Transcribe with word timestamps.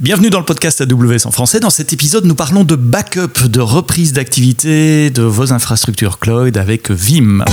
Bienvenue 0.00 0.30
dans 0.30 0.38
le 0.38 0.46
podcast 0.46 0.80
AWS 0.80 1.26
en 1.26 1.30
français. 1.30 1.60
Dans 1.60 1.68
cet 1.68 1.92
épisode, 1.92 2.24
nous 2.24 2.34
parlons 2.34 2.64
de 2.64 2.74
backup, 2.74 3.46
de 3.48 3.60
reprise 3.60 4.14
d'activité 4.14 5.10
de 5.10 5.20
vos 5.20 5.52
infrastructures 5.52 6.18
cloud 6.18 6.56
avec 6.56 6.90
Vim. 6.90 7.44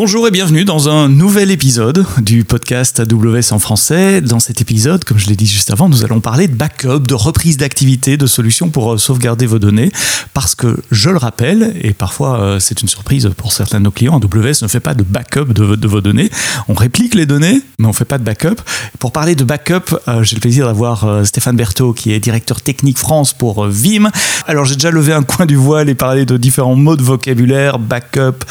Bonjour 0.00 0.28
et 0.28 0.30
bienvenue 0.30 0.64
dans 0.64 0.88
un 0.88 1.08
nouvel 1.08 1.50
épisode 1.50 2.06
du 2.18 2.44
podcast 2.44 3.00
AWS 3.00 3.52
en 3.52 3.58
français. 3.58 4.20
Dans 4.20 4.38
cet 4.38 4.60
épisode, 4.60 5.02
comme 5.02 5.18
je 5.18 5.26
l'ai 5.26 5.34
dit 5.34 5.44
juste 5.44 5.72
avant, 5.72 5.88
nous 5.88 6.04
allons 6.04 6.20
parler 6.20 6.46
de 6.46 6.54
backup, 6.54 7.00
de 7.00 7.14
reprise 7.14 7.56
d'activité, 7.56 8.16
de 8.16 8.28
solutions 8.28 8.70
pour 8.70 8.92
euh, 8.92 8.96
sauvegarder 8.96 9.46
vos 9.46 9.58
données. 9.58 9.90
Parce 10.34 10.54
que, 10.54 10.76
je 10.92 11.10
le 11.10 11.16
rappelle, 11.16 11.74
et 11.80 11.94
parfois 11.94 12.38
euh, 12.38 12.60
c'est 12.60 12.80
une 12.80 12.86
surprise 12.86 13.28
pour 13.36 13.52
certains 13.52 13.80
de 13.80 13.86
nos 13.86 13.90
clients, 13.90 14.20
AWS 14.20 14.62
ne 14.62 14.68
fait 14.68 14.78
pas 14.78 14.94
de 14.94 15.02
backup 15.02 15.46
de, 15.52 15.88
vos 15.88 16.00
données. 16.00 16.30
On 16.68 16.74
réplique 16.74 17.16
les 17.16 17.26
données, 17.26 17.60
mais 17.80 17.86
on 17.86 17.88
ne 17.88 17.92
fait 17.92 18.04
pas 18.04 18.18
de 18.18 18.24
backup. 18.24 18.60
Pour 19.00 19.10
parler 19.10 19.34
de 19.34 19.42
backup, 19.42 19.98
euh, 20.06 20.22
j'ai 20.22 20.36
le 20.36 20.40
plaisir 20.40 20.66
d'avoir 20.66 21.26
Stéphane 21.26 21.56
Berthaud, 21.56 21.92
qui 21.92 22.12
est 22.12 22.20
directeur 22.20 22.62
technique 22.62 22.98
France 22.98 23.32
pour 23.32 23.66
Vim. 23.66 24.10
Alors 24.46 24.64
j'ai 24.64 24.76
déjà 24.76 24.92
levé 24.92 25.12
un 25.12 25.24
coin 25.24 25.44
du 25.44 25.56
voile 25.56 25.88
et 25.88 25.96
parlé 25.96 26.24
de 26.24 26.36
différents 26.36 26.76
mots 26.76 26.94
de 26.94 27.02
vocabulaire, 27.02 27.80
backup, 27.80 28.44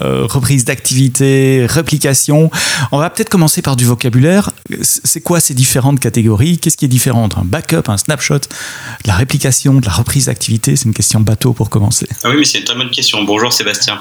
reprise 0.00 0.64
d'activité, 0.64 1.66
réplication. 1.68 2.50
On 2.92 2.98
va 2.98 3.10
peut-être 3.10 3.28
commencer 3.28 3.62
par 3.62 3.76
du 3.76 3.84
vocabulaire. 3.84 4.50
C'est 4.82 5.20
quoi 5.20 5.40
ces 5.40 5.54
différentes 5.54 6.00
catégories? 6.00 6.58
Qu'est-ce 6.58 6.76
qui 6.76 6.84
est 6.84 6.88
différent 6.88 7.24
entre 7.24 7.38
un 7.38 7.44
backup, 7.44 7.88
un 7.88 7.96
snapshot, 7.96 8.38
de 8.38 9.08
la 9.08 9.14
réplication, 9.14 9.74
de 9.74 9.86
la 9.86 9.92
reprise 9.92 10.26
d'activité? 10.26 10.76
C'est 10.76 10.86
une 10.86 10.94
question 10.94 11.20
bateau 11.20 11.52
pour 11.52 11.70
commencer. 11.70 12.06
Ah 12.24 12.30
oui, 12.30 12.36
mais 12.38 12.44
c'est 12.44 12.58
une 12.58 12.64
très 12.64 12.76
bonne 12.76 12.90
question. 12.90 13.22
Bonjour 13.24 13.52
Sébastien. 13.52 14.00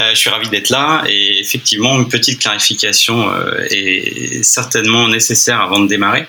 Euh, 0.00 0.10
je 0.10 0.18
suis 0.18 0.30
ravi 0.30 0.48
d'être 0.48 0.70
là 0.70 1.04
et 1.08 1.40
effectivement, 1.40 1.98
une 1.98 2.08
petite 2.08 2.40
clarification 2.40 3.30
euh, 3.30 3.66
est 3.70 4.42
certainement 4.42 5.08
nécessaire 5.08 5.60
avant 5.60 5.78
de 5.80 5.88
démarrer. 5.88 6.26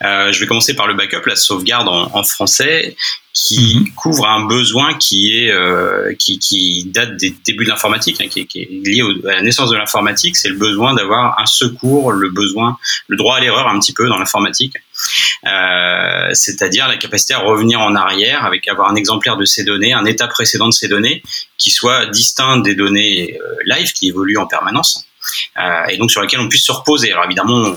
je 0.00 0.38
vais 0.38 0.46
commencer 0.46 0.74
par 0.74 0.86
le 0.86 0.94
backup, 0.94 1.26
la 1.26 1.36
sauvegarde 1.36 1.88
en 1.88 2.22
français 2.24 2.96
qui 3.34 3.76
mhm. 3.76 3.94
couvre 3.94 4.28
un 4.28 4.44
besoin 4.44 4.94
qui 4.94 5.32
est 5.32 5.50
euh, 5.50 6.14
qui, 6.18 6.38
qui, 6.38 6.84
date 6.84 7.16
des 7.16 7.34
débuts 7.44 7.64
de 7.64 7.70
l'informatique, 7.70 8.20
hein, 8.20 8.28
qui, 8.28 8.46
qui, 8.46 8.60
est 8.62 8.68
lié 8.70 9.02
à 9.24 9.36
la 9.36 9.42
naissance 9.42 9.70
de 9.70 9.76
l'informatique. 9.76 10.36
C'est 10.36 10.50
le 10.50 10.56
besoin 10.56 10.94
d'avoir 10.94 11.40
un 11.40 11.46
secours, 11.46 12.12
le 12.12 12.28
besoin, 12.28 12.76
le 13.08 13.16
droit 13.16 13.36
à 13.36 13.40
l'erreur 13.40 13.68
un 13.68 13.78
petit 13.78 13.94
peu 13.94 14.06
dans 14.06 14.18
l'informatique, 14.18 14.74
euh, 15.46 16.30
c'est-à-dire 16.34 16.88
la 16.88 16.96
capacité 16.96 17.32
à 17.34 17.38
revenir 17.38 17.80
en 17.80 17.94
arrière 17.94 18.44
avec 18.44 18.68
avoir 18.68 18.90
un 18.90 18.96
exemplaire 18.96 19.36
de 19.36 19.46
ces 19.46 19.64
données, 19.64 19.94
un 19.94 20.04
état 20.04 20.28
précédent 20.28 20.68
de 20.68 20.74
ces 20.74 20.88
données 20.88 21.22
qui 21.56 21.70
soit 21.70 22.06
distinct 22.06 22.58
des 22.58 22.74
données 22.74 23.38
euh, 23.40 23.56
live 23.64 23.92
qui 23.92 24.08
évoluent 24.08 24.38
en 24.38 24.46
permanence. 24.46 25.06
Euh, 25.56 25.86
et 25.88 25.96
donc 25.96 26.10
sur 26.10 26.20
lesquelles 26.20 26.40
on 26.40 26.48
puisse 26.48 26.66
se 26.66 26.72
reposer. 26.72 27.12
Alors 27.12 27.24
évidemment, 27.24 27.76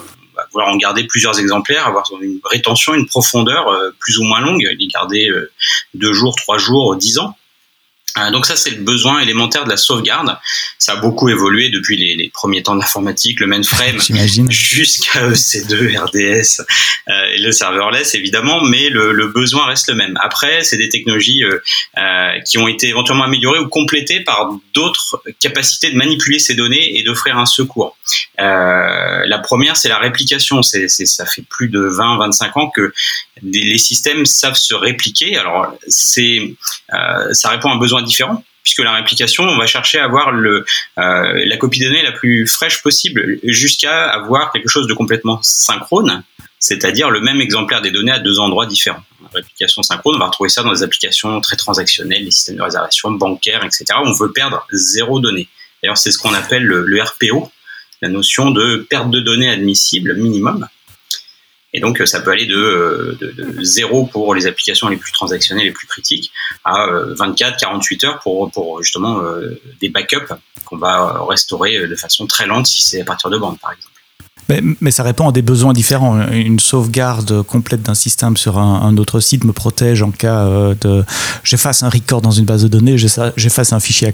vouloir 0.51 0.69
en 0.69 0.77
garder 0.77 1.05
plusieurs 1.05 1.39
exemplaires, 1.39 1.87
avoir 1.87 2.05
une 2.21 2.39
rétention, 2.43 2.93
une 2.93 3.05
profondeur 3.05 3.67
euh, 3.67 3.91
plus 3.99 4.17
ou 4.17 4.23
moins 4.23 4.41
longue, 4.41 4.67
les 4.77 4.87
garder 4.87 5.29
euh, 5.29 5.51
deux 5.93 6.13
jours, 6.13 6.35
trois 6.35 6.57
jours, 6.57 6.95
dix 6.95 7.17
ans. 7.19 7.35
Euh, 8.17 8.31
donc 8.31 8.45
ça, 8.45 8.55
c'est 8.55 8.69
le 8.69 8.81
besoin 8.81 9.19
élémentaire 9.19 9.65
de 9.65 9.69
la 9.69 9.77
sauvegarde. 9.77 10.37
Ça 10.79 10.93
a 10.93 10.95
beaucoup 10.97 11.29
évolué 11.29 11.69
depuis 11.69 11.97
les, 11.97 12.29
premiers 12.29 12.63
temps 12.63 12.75
de 12.75 12.81
l'informatique, 12.81 13.39
le 13.39 13.47
mainframe 13.47 13.99
jusqu'à 14.49 15.29
EC2, 15.29 15.97
RDS 15.97 16.61
euh, 17.09 17.33
et 17.33 17.39
le 17.39 17.51
serverless, 17.51 18.15
évidemment, 18.15 18.61
mais 18.63 18.89
le, 18.89 19.27
besoin 19.27 19.65
reste 19.65 19.89
le 19.89 19.95
même. 19.95 20.17
Après, 20.23 20.63
c'est 20.63 20.77
des 20.77 20.87
technologies 20.87 21.43
euh, 21.43 22.39
qui 22.45 22.57
ont 22.57 22.67
été 22.67 22.87
éventuellement 22.89 23.23
améliorées 23.23 23.59
ou 23.59 23.67
complétées 23.67 24.21
par 24.21 24.51
d'autres 24.73 25.21
capacités 25.39 25.91
de 25.91 25.97
manipuler 25.97 26.39
ces 26.39 26.53
données 26.53 26.97
et 26.97 27.03
d'offrir 27.03 27.37
un 27.37 27.45
secours. 27.45 27.97
la 28.37 29.39
première, 29.43 29.75
c'est 29.75 29.89
la 29.89 29.97
réplication. 29.97 30.61
C'est, 30.61 30.87
ça 30.87 31.25
fait 31.25 31.41
plus 31.41 31.67
de 31.67 31.79
20-25 31.79 32.59
ans 32.59 32.69
que 32.69 32.93
les 33.41 33.77
systèmes 33.77 34.25
savent 34.25 34.55
se 34.55 34.73
répliquer. 34.73 35.37
Alors, 35.37 35.73
c'est, 35.87 36.55
ça 37.31 37.49
répond 37.49 37.69
à 37.69 37.73
un 37.73 37.77
besoin 37.77 38.04
différent 38.05 38.43
puisque 38.65 38.79
la 38.79 38.93
réplication, 38.93 39.43
on 39.43 39.57
va 39.57 39.67
chercher 39.67 39.99
à 39.99 40.05
avoir 40.05 40.31
le, 40.31 40.65
euh, 40.97 41.45
la 41.45 41.57
copie 41.57 41.79
de 41.79 41.85
données 41.85 42.01
la 42.01 42.11
plus 42.11 42.47
fraîche 42.47 42.81
possible, 42.81 43.37
jusqu'à 43.43 44.07
avoir 44.09 44.51
quelque 44.51 44.69
chose 44.69 44.87
de 44.87 44.93
complètement 44.95 45.39
synchrone, 45.43 46.23
c'est-à-dire 46.57 47.11
le 47.11 47.21
même 47.21 47.41
exemplaire 47.41 47.83
des 47.83 47.91
données 47.91 48.11
à 48.11 48.17
deux 48.17 48.39
endroits 48.39 48.65
différents. 48.65 49.03
La 49.21 49.29
réplication 49.35 49.83
synchrone, 49.83 50.15
on 50.15 50.19
va 50.19 50.25
retrouver 50.25 50.49
ça 50.49 50.63
dans 50.63 50.71
les 50.71 50.81
applications 50.81 51.39
très 51.41 51.57
transactionnelles, 51.57 52.23
les 52.23 52.31
systèmes 52.31 52.55
de 52.55 52.63
réservation 52.63 53.11
bancaires, 53.11 53.63
etc. 53.63 53.85
On 54.03 54.13
veut 54.13 54.31
perdre 54.31 54.65
zéro 54.71 55.19
donnée. 55.19 55.47
D'ailleurs, 55.83 55.99
c'est 55.99 56.09
ce 56.09 56.17
qu'on 56.17 56.33
appelle 56.33 56.63
le 56.63 57.03
RPO, 57.03 57.51
la 58.01 58.09
notion 58.09 58.49
de 58.49 58.77
perte 58.89 59.11
de 59.11 59.19
données 59.19 59.49
admissible 59.49 60.15
minimum. 60.15 60.67
Et 61.75 61.81
donc, 61.81 62.01
ça 62.05 62.21
peut 62.21 62.31
aller 62.31 62.45
de, 62.45 63.17
de, 63.19 63.61
0 63.61 64.05
pour 64.05 64.33
les 64.33 64.47
applications 64.47 64.87
les 64.87 64.95
plus 64.95 65.11
transactionnelles, 65.11 65.65
les 65.65 65.73
plus 65.73 65.87
critiques, 65.87 66.31
à 66.63 66.87
24, 66.89 67.53
euh, 67.53 67.57
48 67.59 68.03
heures 68.05 68.19
pour, 68.19 68.49
pour 68.49 68.81
justement 68.81 69.19
euh, 69.19 69.59
des 69.81 69.89
backups 69.89 70.33
qu'on 70.63 70.77
va 70.77 71.21
restaurer 71.27 71.85
de 71.85 71.95
façon 71.97 72.27
très 72.27 72.47
lente 72.47 72.65
si 72.65 72.81
c'est 72.81 73.01
à 73.01 73.03
partir 73.03 73.29
de 73.29 73.37
bande, 73.37 73.59
par 73.59 73.73
exemple. 73.73 73.94
Mais, 74.49 74.61
mais, 74.81 74.91
ça 74.91 75.03
répond 75.03 75.29
à 75.29 75.31
des 75.31 75.41
besoins 75.41 75.73
différents. 75.73 76.19
Une 76.31 76.59
sauvegarde 76.59 77.41
complète 77.43 77.81
d'un 77.81 77.95
système 77.95 78.37
sur 78.37 78.57
un, 78.57 78.95
autre 78.97 79.19
site 79.19 79.43
me 79.43 79.51
protège 79.51 80.01
en 80.01 80.11
cas 80.11 80.45
euh, 80.45 80.75
de 80.81 81.03
j'efface 81.43 81.83
un 81.83 81.89
record 81.89 82.21
dans 82.21 82.31
une 82.31 82.45
base 82.45 82.63
de 82.63 82.67
données, 82.67 82.97
j'efface 82.97 83.73
un 83.73 83.79
fichier 83.79 84.11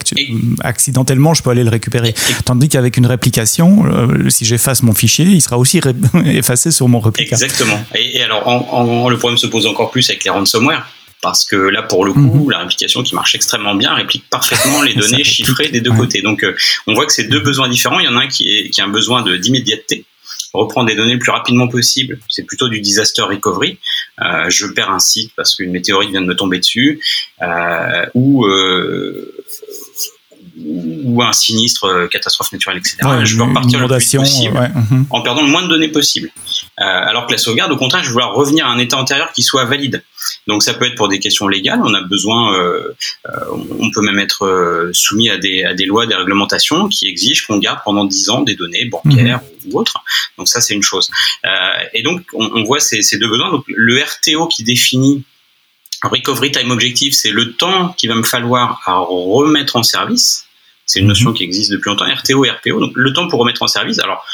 accidentellement, 0.62 1.34
je 1.34 1.44
peux 1.44 1.50
aller 1.50 1.64
le 1.64 1.70
récupérer. 1.70 2.14
Tandis 2.46 2.70
qu'avec 2.70 2.98
une 2.98 3.06
réplication, 3.06 3.86
euh, 3.86 4.30
si 4.30 4.46
j'efface 4.46 4.84
mon 4.84 4.94
fichier, 4.94 5.26
il 5.26 5.42
sera 5.42 5.58
aussi 5.58 5.80
effacé 6.26 6.72
sur 6.72 6.88
mon 6.88 7.00
réplica. 7.00 7.36
Exactement. 7.36 7.84
Et, 7.96 8.22
alors, 8.22 8.48
en, 8.48 9.10
le 9.10 9.18
problème 9.18 9.38
se 9.38 9.48
pose 9.48 9.66
encore 9.66 9.92
plus 9.92 10.10
avec 10.10 10.24
les 10.24 10.30
ransomware 10.30 10.86
parce 11.22 11.46
que 11.46 11.56
là, 11.56 11.84
pour 11.84 12.04
le 12.04 12.14
coup, 12.14 12.46
mhm. 12.46 12.50
la 12.50 12.60
réplication 12.60 13.04
qui 13.04 13.16
marche 13.16 13.36
extrêmement 13.36 13.76
bien 13.76 13.94
réplique 13.94 14.26
parfaitement 14.30 14.82
les 14.84 14.96
données 14.96 15.24
chiffrées 15.24 15.70
des 15.70 15.82
deux 15.82 15.92
côtés. 15.92 16.22
Donc, 16.22 16.44
euh, 16.44 16.56
on 16.88 16.94
voit 16.94 17.06
que 17.06 17.14
c'est 17.14 17.26
deux 17.26 17.40
besoins 17.40 17.70
différents. 17.70 18.00
Il 18.00 18.06
y 18.06 18.08
en 18.08 18.18
a 18.18 18.22
un 18.22 18.28
qui, 18.28 18.50
est, 18.50 18.70
qui 18.70 18.82
a 18.82 18.86
un 18.86 18.90
besoin 18.90 19.24
d'immédiateté, 19.38 20.04
reprendre 20.54 20.88
des 20.88 20.96
données 20.96 21.14
le 21.14 21.20
plus 21.20 21.32
rapidement 21.32 21.68
possible. 21.68 22.20
C'est 22.28 22.44
plutôt 22.44 22.70
du 22.70 22.82
disaster 22.82 23.24
recovery. 23.24 23.78
Euh, 24.22 24.50
je 24.50 24.68
perds 24.68 24.92
un 24.92 25.00
site 25.00 25.32
parce 25.36 25.56
qu'une 25.56 25.72
météorite 25.72 26.12
vient 26.12 26.22
de 26.22 26.28
me 26.28 26.36
tomber 26.36 26.60
dessus, 26.60 27.00
euh, 27.42 28.06
ou 28.14 28.46
euh, 28.46 29.41
ou 31.04 31.22
un 31.22 31.34
sinistre, 31.34 31.86
euh, 31.86 32.08
catastrophe 32.08 32.52
naturelle, 32.52 32.78
etc. 32.78 32.98
je 33.24 33.36
veux 33.36 33.44
repartir 33.44 33.80
le 33.80 33.88
plus 33.88 34.18
possible 34.18 34.58
mhm. 34.58 35.06
en 35.10 35.22
perdant 35.22 35.42
le 35.42 35.48
moins 35.48 35.64
de 35.64 35.68
données 35.68 35.90
possible. 35.90 36.32
Euh, 36.80 36.84
alors 36.84 37.28
que 37.28 37.32
la 37.32 37.38
sauvegarde, 37.38 37.72
au 37.72 37.78
contraire, 37.78 38.04
je 38.04 38.08
veux 38.08 38.14
vouloir 38.14 38.34
revenir 38.34 38.66
à 38.66 38.70
un 38.70 38.78
état 38.78 38.98
antérieur 38.98 39.32
qui 39.34 39.44
soit 39.44 39.66
valide. 39.66 40.04
Donc 40.48 40.64
ça 40.64 40.74
peut 40.74 40.86
être 40.86 40.96
pour 40.96 41.08
des 41.08 41.20
questions 41.20 41.48
légales, 41.48 41.82
on 41.84 41.94
a 41.94 42.02
besoin, 42.02 42.56
euh, 42.56 42.94
on 43.80 43.90
peut 43.92 44.02
même 44.02 44.20
être 44.20 44.90
soumis 44.94 45.30
à 45.30 45.38
des, 45.38 45.64
à 45.64 45.74
des 45.74 45.86
lois, 45.86 46.06
des 46.06 46.16
réglementations 46.16 46.88
qui 46.88 47.08
exigent 47.08 47.46
qu'on 47.48 47.58
garde 47.58 47.80
pendant 47.84 48.06
10 48.06 48.30
ans 48.30 48.42
des 48.42 48.56
données 48.56 48.86
bancaires 48.86 49.42
mhm. 49.42 49.72
ou 49.74 49.80
autres. 49.80 49.96
Donc 50.38 50.48
ça 50.48 50.62
c'est 50.62 50.74
une 50.74 50.84
chose. 50.84 51.10
et 51.94 52.04
donc 52.04 52.22
on, 52.34 52.64
voit 52.64 52.80
ces, 52.80 53.02
ces, 53.02 53.18
deux 53.18 53.28
besoins. 53.28 53.50
Donc 53.50 53.66
le 53.68 54.00
RTO 54.00 54.48
qui 54.48 54.64
définit 54.64 55.24
Recovery 56.04 56.52
Time 56.52 56.72
Objective, 56.72 57.14
c'est 57.14 57.32
le 57.32 57.54
temps 57.54 57.94
qu'il 57.94 58.10
va 58.10 58.16
me 58.16 58.24
falloir 58.24 58.82
à 58.86 58.98
remettre 59.00 59.76
en 59.76 59.84
service 59.84 60.46
c'est 60.86 61.00
une 61.00 61.08
notion 61.08 61.30
mhm. 61.30 61.36
qui 61.36 61.44
existe 61.44 61.72
depuis 61.72 61.90
longtemps, 61.90 62.06
RTO 62.06 62.46
et 62.46 62.50
RPO. 62.50 62.80
Donc 62.80 62.92
le 62.96 63.14
temps 63.14 63.28
pour 63.28 63.40
remettre 63.40 63.62
en 63.64 63.68
service. 63.68 64.00
Alors 64.00 64.26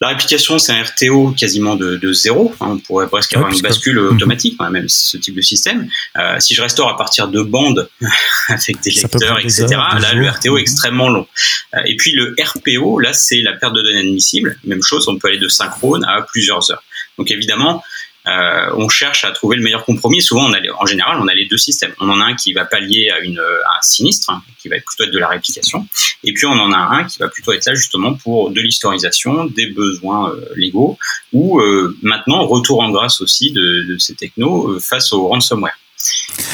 la 0.00 0.08
réplication, 0.08 0.58
c'est 0.58 0.72
un 0.72 0.82
RTO 0.82 1.34
quasiment 1.38 1.76
de, 1.76 2.12
zéro. 2.12 2.52
Hein. 2.60 2.72
on 2.72 2.78
pourrait 2.78 3.08
presque 3.08 3.34
avoir 3.36 3.50
une 3.50 3.60
bascule 3.60 3.98
mhm. 3.98 4.16
automatique, 4.16 4.56
hein, 4.58 4.68
même 4.68 4.88
ce 4.88 5.16
type 5.16 5.34
de 5.34 5.40
système. 5.40 5.88
Euh, 6.18 6.38
si 6.40 6.54
je 6.54 6.60
restaure 6.60 6.88
à 6.88 6.96
partir 6.96 7.28
de 7.28 7.42
bandes 7.42 7.88
avec 8.48 8.80
des 8.82 8.90
lecteurs, 8.90 9.38
etc., 9.38 9.66
là, 9.68 10.12
le 10.12 10.28
RTO 10.28 10.58
est 10.58 10.60
extrêmement 10.60 11.08
long. 11.08 11.26
Euh, 11.74 11.80
et 11.86 11.96
puis 11.96 12.12
le 12.12 12.34
RPO, 12.38 12.98
là, 12.98 13.12
c'est 13.12 13.40
la 13.40 13.52
perte 13.52 13.72
de 13.74 13.82
données 13.82 14.00
admissible. 14.00 14.58
Même 14.64 14.82
chose, 14.82 15.08
on 15.08 15.16
peut 15.16 15.28
aller 15.28 15.38
de 15.38 15.48
synchrone 15.48 16.04
à 16.04 16.22
plusieurs 16.22 16.70
heures. 16.70 16.82
Donc 17.16 17.30
évidemment, 17.30 17.82
euh, 18.26 18.70
on 18.76 18.88
cherche 18.88 19.24
à 19.24 19.32
trouver 19.32 19.56
le 19.56 19.62
meilleur 19.62 19.84
compromis. 19.84 20.22
Souvent, 20.22 20.48
on 20.48 20.52
a, 20.52 20.58
en 20.78 20.86
général, 20.86 21.18
on 21.20 21.28
a 21.28 21.34
les 21.34 21.44
deux 21.44 21.58
systèmes. 21.58 21.92
On 22.00 22.08
en 22.08 22.20
a 22.20 22.24
un 22.24 22.34
qui 22.34 22.52
va 22.54 22.64
pallier 22.64 23.10
à, 23.10 23.20
une, 23.20 23.38
un 23.38 23.82
sinistre, 23.82 24.30
hein, 24.30 24.42
qui 24.58 24.68
va 24.68 24.76
plutôt 24.76 25.04
être 25.04 25.12
de 25.12 25.18
la 25.18 25.28
réplication, 25.28 25.86
et 26.22 26.32
puis 26.32 26.46
on 26.46 26.52
en 26.52 26.72
a 26.72 26.78
un 26.78 27.04
qui 27.04 27.18
va 27.18 27.28
plutôt 27.28 27.52
être 27.52 27.66
là 27.66 27.74
justement 27.74 28.14
pour 28.14 28.50
de 28.50 28.60
l'historisation, 28.60 29.44
des 29.44 29.66
besoins 29.66 30.30
euh, 30.30 30.46
légaux, 30.56 30.98
ou 31.32 31.60
euh, 31.60 31.96
maintenant 32.02 32.46
retour 32.46 32.80
en 32.80 32.90
grâce 32.90 33.20
aussi 33.20 33.52
de, 33.52 33.96
ces 33.98 34.14
technos 34.14 34.80
face 34.80 35.12
au 35.12 35.28
ransomware. 35.28 35.76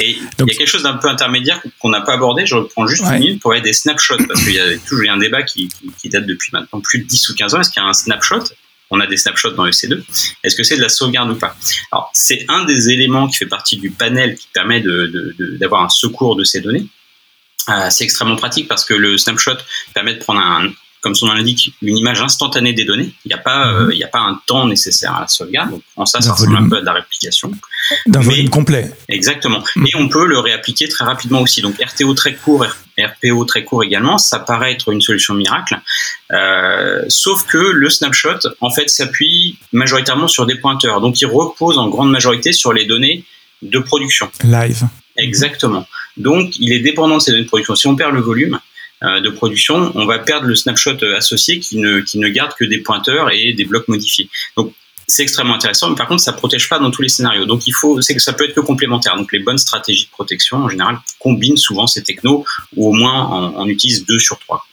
Et 0.00 0.10
il 0.10 0.46
y 0.46 0.50
a 0.50 0.54
quelque 0.54 0.66
chose 0.66 0.82
d'un 0.82 0.94
peu 0.94 1.08
intermédiaire 1.08 1.62
qu'on 1.78 1.88
n'a 1.88 2.00
pas 2.00 2.14
abordé. 2.14 2.46
Je 2.46 2.56
reprends 2.56 2.86
juste 2.86 3.02
une 3.04 3.18
minute 3.18 3.40
pour 3.40 3.52
aller 3.52 3.60
des 3.60 3.72
snapshots, 3.72 4.18
parce 4.28 4.42
qu'il 4.42 4.54
y 4.54 4.60
a 4.60 4.78
toujours 4.78 5.08
un 5.10 5.18
débat 5.18 5.42
qui, 5.42 5.68
qui, 6.00 6.08
date 6.08 6.26
depuis 6.26 6.50
maintenant 6.52 6.80
plus 6.80 7.00
de 7.00 7.04
10 7.04 7.28
ou 7.30 7.34
15 7.34 7.54
ans. 7.54 7.60
Est-ce 7.60 7.70
qu'il 7.70 7.82
y 7.82 7.84
a 7.84 7.88
un 7.88 7.92
snapshot 7.92 8.44
on 8.90 9.00
a 9.00 9.06
des 9.06 9.16
snapshots 9.16 9.52
dans 9.52 9.66
EC2. 9.66 10.02
Est-ce 10.42 10.56
que 10.56 10.64
c'est 10.64 10.76
de 10.76 10.82
la 10.82 10.88
sauvegarde 10.88 11.30
ou 11.30 11.36
pas? 11.36 11.56
Alors, 11.92 12.10
c'est 12.12 12.44
un 12.48 12.64
des 12.64 12.90
éléments 12.90 13.28
qui 13.28 13.36
fait 13.36 13.46
partie 13.46 13.76
du 13.76 13.90
panel 13.90 14.36
qui 14.36 14.48
permet 14.52 14.82
d'avoir 15.60 15.82
un 15.82 15.88
secours 15.88 16.36
de 16.36 16.44
ces 16.44 16.60
données. 16.60 16.86
c'est 17.90 18.04
extrêmement 18.04 18.36
pratique 18.36 18.68
parce 18.68 18.84
que 18.84 18.94
le 18.94 19.16
snapshot 19.16 19.58
permet 19.94 20.14
de 20.14 20.18
prendre 20.18 20.40
un, 20.40 20.72
comme 21.00 21.14
son 21.14 21.26
nom 21.26 21.34
l'indique, 21.34 21.74
une 21.82 21.96
image 21.96 22.20
instantanée 22.20 22.72
des 22.72 22.84
données. 22.84 23.12
Il 23.24 23.28
n'y 23.28 23.34
a 23.34 23.38
pas, 23.38 23.66
mhm. 23.66 23.76
euh, 23.76 23.92
il 23.92 23.96
n'y 23.96 24.04
a 24.04 24.08
pas 24.08 24.20
un 24.20 24.40
temps 24.46 24.66
nécessaire 24.66 25.14
à 25.14 25.20
la 25.22 25.28
sauvegarde. 25.28 25.70
Donc, 25.70 25.82
en 25.96 26.06
ça, 26.06 26.20
ça 26.20 26.32
ressemble 26.32 26.56
un 26.56 26.68
peu 26.68 26.76
à 26.76 26.80
de 26.80 26.86
la 26.86 26.92
réplication. 26.92 27.50
D'un 28.06 28.20
volume 28.20 28.50
complet. 28.50 28.92
Exactement. 29.08 29.62
Mhm. 29.76 29.86
Et 29.86 29.96
on 29.96 30.08
peut 30.08 30.26
le 30.26 30.38
réappliquer 30.38 30.88
très 30.88 31.04
rapidement 31.04 31.40
aussi. 31.40 31.62
Donc, 31.62 31.76
RTO 31.82 32.12
très 32.14 32.34
court, 32.34 32.66
RPO 32.98 33.44
très 33.44 33.64
court 33.64 33.82
également, 33.82 34.18
ça 34.18 34.38
paraît 34.38 34.72
être 34.72 34.92
une 34.92 35.00
solution 35.00 35.34
miracle. 35.34 35.80
Euh, 36.32 37.02
sauf 37.08 37.46
que 37.46 37.58
le 37.58 37.88
snapshot, 37.88 38.40
en 38.60 38.70
fait, 38.70 38.90
s'appuie 38.90 39.58
majoritairement 39.72 40.28
sur 40.28 40.46
des 40.46 40.56
pointeurs. 40.56 41.00
Donc, 41.00 41.20
il 41.20 41.26
repose 41.26 41.78
en 41.78 41.88
grande 41.88 42.10
majorité 42.10 42.52
sur 42.52 42.72
les 42.72 42.84
données 42.84 43.24
de 43.62 43.78
production. 43.78 44.30
Live. 44.44 44.84
Exactement. 45.16 45.86
Donc, 46.16 46.58
il 46.58 46.72
est 46.72 46.80
dépendant 46.80 47.16
de 47.16 47.22
ces 47.22 47.30
données 47.30 47.44
de 47.44 47.48
production. 47.48 47.74
Si 47.74 47.86
on 47.86 47.96
perd 47.96 48.14
le 48.14 48.20
volume, 48.20 48.60
de 49.02 49.30
production, 49.30 49.92
on 49.94 50.06
va 50.06 50.18
perdre 50.18 50.46
le 50.46 50.54
snapshot 50.54 51.02
euh, 51.02 51.16
associé 51.16 51.58
qui 51.58 51.78
ne, 51.78 52.00
qui 52.00 52.18
ne 52.18 52.28
garde 52.28 52.52
que 52.54 52.64
des 52.64 52.78
pointeurs 52.78 53.30
et 53.32 53.52
des 53.52 53.64
blocs 53.64 53.88
modifiés. 53.88 54.28
Donc 54.56 54.74
c'est 55.10 55.22
extrêmement 55.22 55.54
intéressant, 55.54 55.90
mais 55.90 55.96
par 55.96 56.06
contre, 56.06 56.22
ça 56.22 56.32
protège 56.32 56.68
pas 56.68 56.78
dans 56.78 56.90
tous 56.90 57.02
les 57.02 57.08
scénarios. 57.08 57.44
Donc, 57.44 57.66
il 57.66 57.72
faut, 57.72 58.00
c'est 58.00 58.14
que 58.14 58.22
ça 58.22 58.32
peut 58.32 58.44
être 58.44 58.54
que 58.54 58.60
complémentaire. 58.60 59.16
Donc, 59.16 59.32
les 59.32 59.40
bonnes 59.40 59.58
stratégies 59.58 60.04
de 60.04 60.10
protection, 60.10 60.58
en 60.58 60.68
général, 60.68 61.00
combinent 61.18 61.56
souvent 61.56 61.88
ces 61.88 62.04
technos, 62.04 62.44
ou 62.76 62.88
au 62.88 62.92
moins 62.92 63.28
on, 63.28 63.62
on 63.62 63.66
utilise 63.66 64.06
deux 64.06 64.20
sur 64.20 64.38
trois. 64.38 64.66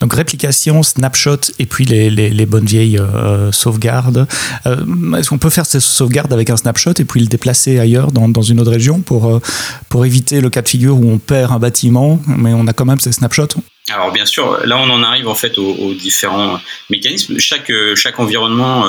Donc 0.00 0.14
réplication, 0.14 0.82
snapshot 0.82 1.40
et 1.58 1.66
puis 1.66 1.84
les, 1.84 2.10
les, 2.10 2.46
bonnes 2.46 2.66
vieilles 2.66 2.98
euh, 2.98 3.52
sauvegardes. 3.52 4.26
Euh, 4.66 5.16
est-ce 5.16 5.30
qu'on 5.30 5.38
peut 5.38 5.50
faire 5.50 5.66
ces 5.66 5.80
sauvegardes 5.80 6.32
avec 6.32 6.50
un 6.50 6.56
snapshot 6.56 6.92
et 6.98 7.04
puis 7.04 7.20
le 7.20 7.26
déplacer 7.26 7.78
ailleurs 7.78 8.12
dans, 8.12 8.28
dans 8.28 8.42
une 8.42 8.60
autre 8.60 8.70
région 8.70 9.00
pour, 9.00 9.26
euh, 9.26 9.40
pour 9.88 10.04
éviter 10.04 10.40
le 10.40 10.50
cas 10.50 10.62
de 10.62 10.68
figure 10.68 10.98
où 10.98 11.10
on 11.10 11.18
perd 11.18 11.52
un 11.52 11.58
bâtiment, 11.58 12.20
mais 12.26 12.52
on 12.54 12.66
a 12.66 12.72
quand 12.72 12.84
même 12.84 13.00
ces 13.00 13.12
snapshots? 13.12 13.60
Alors 13.92 14.12
bien 14.12 14.24
sûr, 14.24 14.66
là 14.66 14.78
on 14.78 14.90
en 14.90 15.02
arrive 15.02 15.28
en 15.28 15.34
fait 15.34 15.58
aux, 15.58 15.92
différents 15.94 16.58
mécanismes. 16.88 17.38
Chaque 17.38 17.70
chaque 17.94 18.18
environnement 18.18 18.86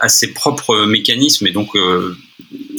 a 0.00 0.08
ses 0.08 0.32
propres 0.32 0.86
mécanismes 0.86 1.46
et 1.46 1.50
donc 1.50 1.76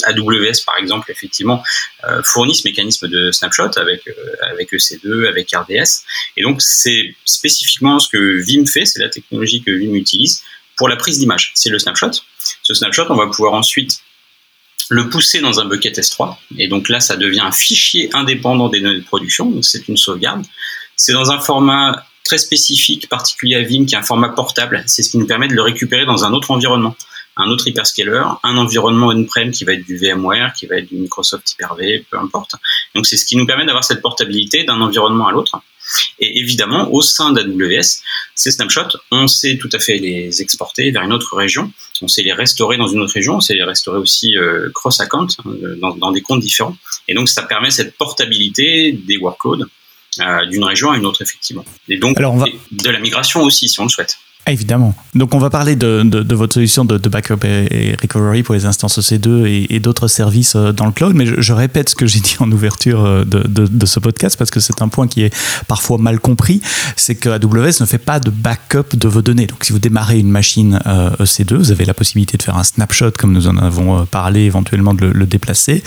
AWS 0.03 0.63
par 0.65 0.77
exemple 0.77 1.11
effectivement 1.11 1.63
euh, 2.07 2.21
fournit 2.23 2.55
ce 2.55 2.67
mécanisme 2.67 3.07
de 3.07 3.31
snapshot 3.31 3.71
avec 3.77 4.07
euh, 4.07 4.13
avec 4.51 4.71
EC2, 4.71 5.27
avec 5.27 5.51
RDS 5.53 6.03
et 6.37 6.43
donc 6.43 6.61
c'est 6.61 7.15
spécifiquement 7.25 7.99
ce 7.99 8.09
que 8.09 8.41
Vim 8.43 8.65
fait, 8.65 8.85
c'est 8.85 9.01
la 9.01 9.09
technologie 9.09 9.63
que 9.63 9.71
Vim 9.71 9.93
utilise 9.93 10.43
pour 10.75 10.89
la 10.89 10.97
prise 10.97 11.19
d'image. 11.19 11.51
C'est 11.55 11.69
le 11.69 11.79
snapshot. 11.79 12.11
Ce 12.63 12.73
snapshot, 12.73 13.05
on 13.09 13.15
va 13.15 13.27
pouvoir 13.27 13.53
ensuite 13.53 13.99
le 14.89 15.09
pousser 15.09 15.39
dans 15.39 15.59
un 15.59 15.65
bucket 15.65 15.97
S3 15.97 16.35
et 16.57 16.67
donc 16.67 16.89
là 16.89 16.99
ça 16.99 17.15
devient 17.15 17.41
un 17.41 17.51
fichier 17.51 18.09
indépendant 18.13 18.69
des 18.69 18.81
données 18.81 18.99
de 18.99 19.05
production, 19.05 19.49
donc 19.49 19.65
c'est 19.65 19.87
une 19.87 19.97
sauvegarde. 19.97 20.45
C'est 20.95 21.13
dans 21.13 21.31
un 21.31 21.39
format 21.39 22.05
très 22.23 22.37
spécifique, 22.37 23.07
particulier 23.07 23.55
à 23.55 23.61
Vim, 23.61 23.85
qui 23.85 23.95
est 23.95 23.97
un 23.97 24.03
format 24.03 24.29
portable. 24.29 24.83
C'est 24.87 25.03
ce 25.03 25.11
qui 25.11 25.17
nous 25.17 25.27
permet 25.27 25.47
de 25.47 25.53
le 25.53 25.61
récupérer 25.61 26.05
dans 26.05 26.25
un 26.25 26.33
autre 26.33 26.51
environnement 26.51 26.95
un 27.37 27.49
autre 27.49 27.67
hyperscaler, 27.67 28.23
un 28.43 28.57
environnement 28.57 29.07
on-prem 29.07 29.51
qui 29.51 29.65
va 29.65 29.73
être 29.73 29.85
du 29.85 29.97
VMware, 29.97 30.53
qui 30.53 30.67
va 30.67 30.77
être 30.77 30.87
du 30.87 30.95
Microsoft 30.95 31.51
Hyper-V, 31.51 32.05
peu 32.09 32.17
importe. 32.17 32.55
Donc 32.93 33.05
c'est 33.05 33.17
ce 33.17 33.25
qui 33.25 33.35
nous 33.35 33.45
permet 33.45 33.65
d'avoir 33.65 33.83
cette 33.83 34.01
portabilité 34.01 34.63
d'un 34.63 34.79
environnement 34.81 35.27
à 35.27 35.31
l'autre. 35.31 35.59
Et 36.19 36.39
évidemment, 36.39 36.91
au 36.91 37.01
sein 37.01 37.31
d'AWS, 37.31 38.01
ces 38.33 38.51
snapshots, 38.51 38.97
on 39.11 39.27
sait 39.27 39.57
tout 39.57 39.69
à 39.71 39.79
fait 39.79 39.97
les 39.97 40.41
exporter 40.41 40.91
vers 40.91 41.03
une 41.03 41.13
autre 41.13 41.35
région, 41.35 41.71
on 42.01 42.07
sait 42.07 42.23
les 42.23 42.33
restaurer 42.33 42.77
dans 42.77 42.87
une 42.87 43.01
autre 43.01 43.13
région, 43.13 43.35
on 43.35 43.41
sait 43.41 43.53
les 43.53 43.63
restaurer 43.63 43.99
aussi 43.99 44.37
euh, 44.37 44.69
cross-account, 44.73 45.27
euh, 45.45 45.75
dans, 45.77 46.11
des 46.11 46.21
comptes 46.21 46.41
différents. 46.41 46.75
Et 47.07 47.13
donc 47.13 47.29
ça 47.29 47.43
permet 47.43 47.69
cette 47.69 47.95
portabilité 47.97 48.93
des 48.93 49.17
workloads 49.17 49.65
euh, 50.21 50.45
d'une 50.45 50.63
région 50.63 50.91
à 50.91 50.97
une 50.97 51.05
autre, 51.05 51.21
effectivement. 51.21 51.65
Et 51.87 51.97
donc 51.97 52.17
de 52.17 52.89
la 52.89 52.99
migration 52.99 53.43
aussi, 53.43 53.69
si 53.69 53.79
on 53.79 53.83
le 53.83 53.89
souhaite. 53.89 54.17
Ah, 54.47 54.51
évidemment. 54.51 54.93
Donc 55.15 55.33
on 55.33 55.39
va 55.39 55.49
parler 55.49 55.75
de, 55.75 56.35
votre 56.35 56.53
solution 56.53 56.85
de, 56.85 56.97
backup 57.09 57.43
et 57.43 57.95
recovery 57.99 58.43
pour 58.43 58.53
les 58.53 58.67
instances 58.67 58.99
EC2 58.99 59.67
et, 59.71 59.79
d'autres 59.79 60.07
services 60.07 60.55
euh, 60.55 60.71
dans 60.71 60.85
le 60.85 60.91
cloud, 60.91 61.15
mais 61.15 61.25
je, 61.25 61.53
répète 61.53 61.89
ce 61.89 61.95
que 61.95 62.05
j'ai 62.05 62.19
dit 62.21 62.35
en 62.39 62.51
ouverture 62.51 63.03
euh, 63.03 63.23
de, 63.25 63.85
ce 63.87 63.99
podcast 63.99 64.37
parce 64.37 64.51
que 64.51 64.59
c'est 64.59 64.83
un 64.83 64.87
point 64.87 65.07
qui 65.07 65.23
est 65.23 65.33
parfois 65.67 65.97
mal 65.97 66.19
compris, 66.19 66.61
c'est 66.95 67.15
que 67.15 67.29
AWS 67.29 67.81
ne 67.81 67.85
fait 67.87 67.97
pas 67.97 68.19
de 68.19 68.29
backup 68.29 68.95
de 68.95 69.07
vos 69.07 69.23
données. 69.23 69.47
Donc 69.47 69.63
si 69.63 69.73
vous 69.73 69.79
démarrez 69.79 70.19
une 70.19 70.29
machine 70.29 70.79
EC2, 71.19 71.53
euh, 71.53 71.57
vous 71.57 71.71
avez 71.71 71.85
la 71.85 71.95
possibilité 71.95 72.37
de 72.37 72.43
faire 72.43 72.57
un 72.57 72.63
snapshot 72.63 73.11
comme 73.17 73.33
nous 73.33 73.47
en 73.47 73.57
avons 73.57 74.05
parlé, 74.05 74.41
éventuellement 74.41 74.93
de 74.93 75.07
le, 75.07 75.25
déplacer, 75.25 75.83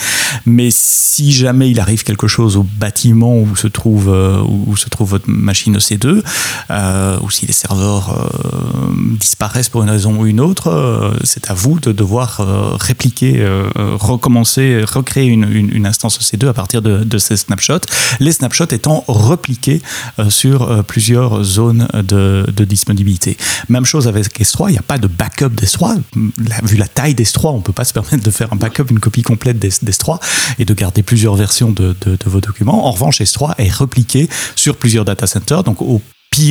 mais 0.46 0.70
si 0.72 1.30
jamais 1.30 1.70
il 1.70 1.78
arrive 1.78 2.02
quelque 2.02 2.26
chose 2.26 2.56
au 2.56 2.64
bâtiment 2.64 3.38
où 3.38 3.54
se 3.54 3.68
trouve, 3.68 4.08
où 4.08 4.76
se 4.76 4.88
trouve 4.88 5.10
votre 5.10 5.30
machine 5.30 5.76
EC2, 5.76 6.22
ou 7.22 7.30
si 7.30 7.46
les 7.46 7.52
serveurs 7.52 8.16
disparaissent 9.18 9.68
pour 9.68 9.82
une 9.82 9.90
raison 9.90 10.16
ou 10.16 10.26
une 10.26 10.40
autre, 10.40 10.68
euh, 10.68 11.12
c'est 11.24 11.50
à 11.50 11.54
vous 11.54 11.78
de 11.80 11.92
devoir 11.92 12.40
euh, 12.40 12.76
répliquer, 12.78 13.46
recommencer, 13.76 14.82
recréer 14.84 15.26
une, 15.26 15.86
instance 15.86 16.18
EC2 16.20 16.48
à 16.48 16.52
partir 16.52 16.82
de, 16.82 17.18
ces 17.18 17.36
snapshots. 17.36 17.80
Les 18.20 18.32
snapshots 18.32 18.72
étant 18.72 19.04
repliqués 19.08 19.82
sur 20.28 20.84
plusieurs 20.84 21.42
zones 21.42 21.88
de, 21.94 22.64
disponibilité. 22.64 23.36
Même 23.68 23.84
chose 23.84 24.08
avec 24.08 24.38
S3, 24.40 24.68
il 24.68 24.72
n'y 24.72 24.78
a 24.78 24.82
pas 24.82 24.98
de 24.98 25.06
backup 25.06 25.48
d'S3. 25.48 26.00
Vu 26.64 26.76
la 26.76 26.88
taille 26.88 27.14
d'S3, 27.14 27.48
on 27.48 27.58
ne 27.58 27.62
peut 27.62 27.72
pas 27.72 27.84
se 27.84 27.92
permettre 27.92 28.22
de 28.22 28.30
faire 28.30 28.52
un 28.52 28.56
backup, 28.56 28.90
une 28.90 29.00
copie 29.00 29.22
complète 29.22 29.58
d'S3 29.58 30.20
et 30.58 30.64
de 30.64 30.74
garder 30.74 31.02
plusieurs 31.02 31.34
versions 31.34 31.70
de, 31.70 31.96
de, 32.00 32.16
de, 32.16 32.30
vos 32.30 32.40
documents. 32.40 32.86
En 32.86 32.92
revanche, 32.92 33.20
S3 33.20 33.54
est 33.58 33.72
repliqué 33.72 34.28
sur 34.54 34.76
plusieurs 34.76 35.04
data 35.04 35.26
centers, 35.26 35.64
donc 35.64 35.82
au 35.82 36.02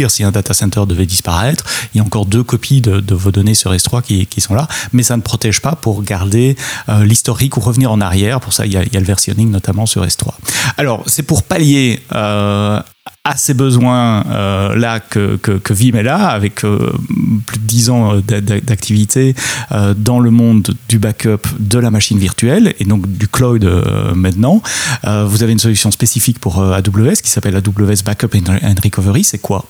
Si 0.10 0.24
un 0.24 0.32
data 0.32 0.54
center 0.54 0.84
devait 0.86 1.06
disparaître, 1.06 1.64
il 1.94 1.98
y 1.98 2.02
a 2.02 2.04
encore 2.04 2.26
deux 2.26 2.44
copies 2.44 2.82
de, 2.82 3.16
vos 3.16 3.32
données 3.32 3.56
sur 3.56 3.74
S3 3.74 4.02
qui, 4.02 4.42
sont 4.42 4.54
là, 4.54 4.68
mais 4.92 5.02
ça 5.02 5.16
ne 5.16 5.22
protège 5.22 5.62
pas 5.62 5.76
pour 5.76 6.04
garder 6.04 6.58
euh, 6.90 7.06
l'historique 7.06 7.56
ou 7.56 7.62
revenir 7.62 7.92
en 7.92 8.02
arrière. 8.02 8.42
Pour 8.42 8.52
ça, 8.52 8.66
il 8.66 8.74
y, 8.74 8.78
a, 8.78 8.84
y 8.84 8.98
a 8.98 9.00
le 9.00 9.06
versionning 9.06 9.50
notamment 9.50 9.86
sur 9.86 10.06
S3. 10.06 10.32
Alors, 10.76 11.04
c'est 11.08 11.24
pour 11.24 11.44
pallier 11.44 12.02
euh, 12.14 12.82
à 13.28 13.36
ces 13.36 13.54
besoins 13.54 14.26
euh, 14.28 14.76
là 14.76 15.02
que, 15.02 15.36
que, 15.36 15.74
Vim 15.74 15.96
est 15.96 16.04
là, 16.04 16.28
avec 16.28 16.64
euh, 16.64 16.94
plus 17.46 17.60
de 17.60 17.64
10 17.66 17.90
ans 17.90 18.16
euh, 18.16 18.22
d'activité 18.22 19.36
dans 19.98 20.20
le 20.20 20.32
monde 20.32 20.76
du 20.88 20.98
backup 20.98 21.46
de 21.60 21.78
la 21.78 21.92
machine 21.92 22.18
virtuelle 22.18 22.74
et 22.80 22.86
donc 22.86 23.06
du 23.08 23.28
cloud 23.28 23.66
maintenant. 24.16 24.62
vous 25.04 25.44
avez 25.44 25.52
une 25.52 25.60
solution 25.60 25.92
spécifique 25.92 26.40
pour 26.40 26.62
AWS 26.62 27.18
qui 27.24 27.30
s'appelle 27.30 27.56
AWS 27.56 28.04
Backup 28.06 28.30
and 28.36 28.76
Recovery. 28.84 29.24
C'est 29.24 29.40
quoi? 29.40 29.66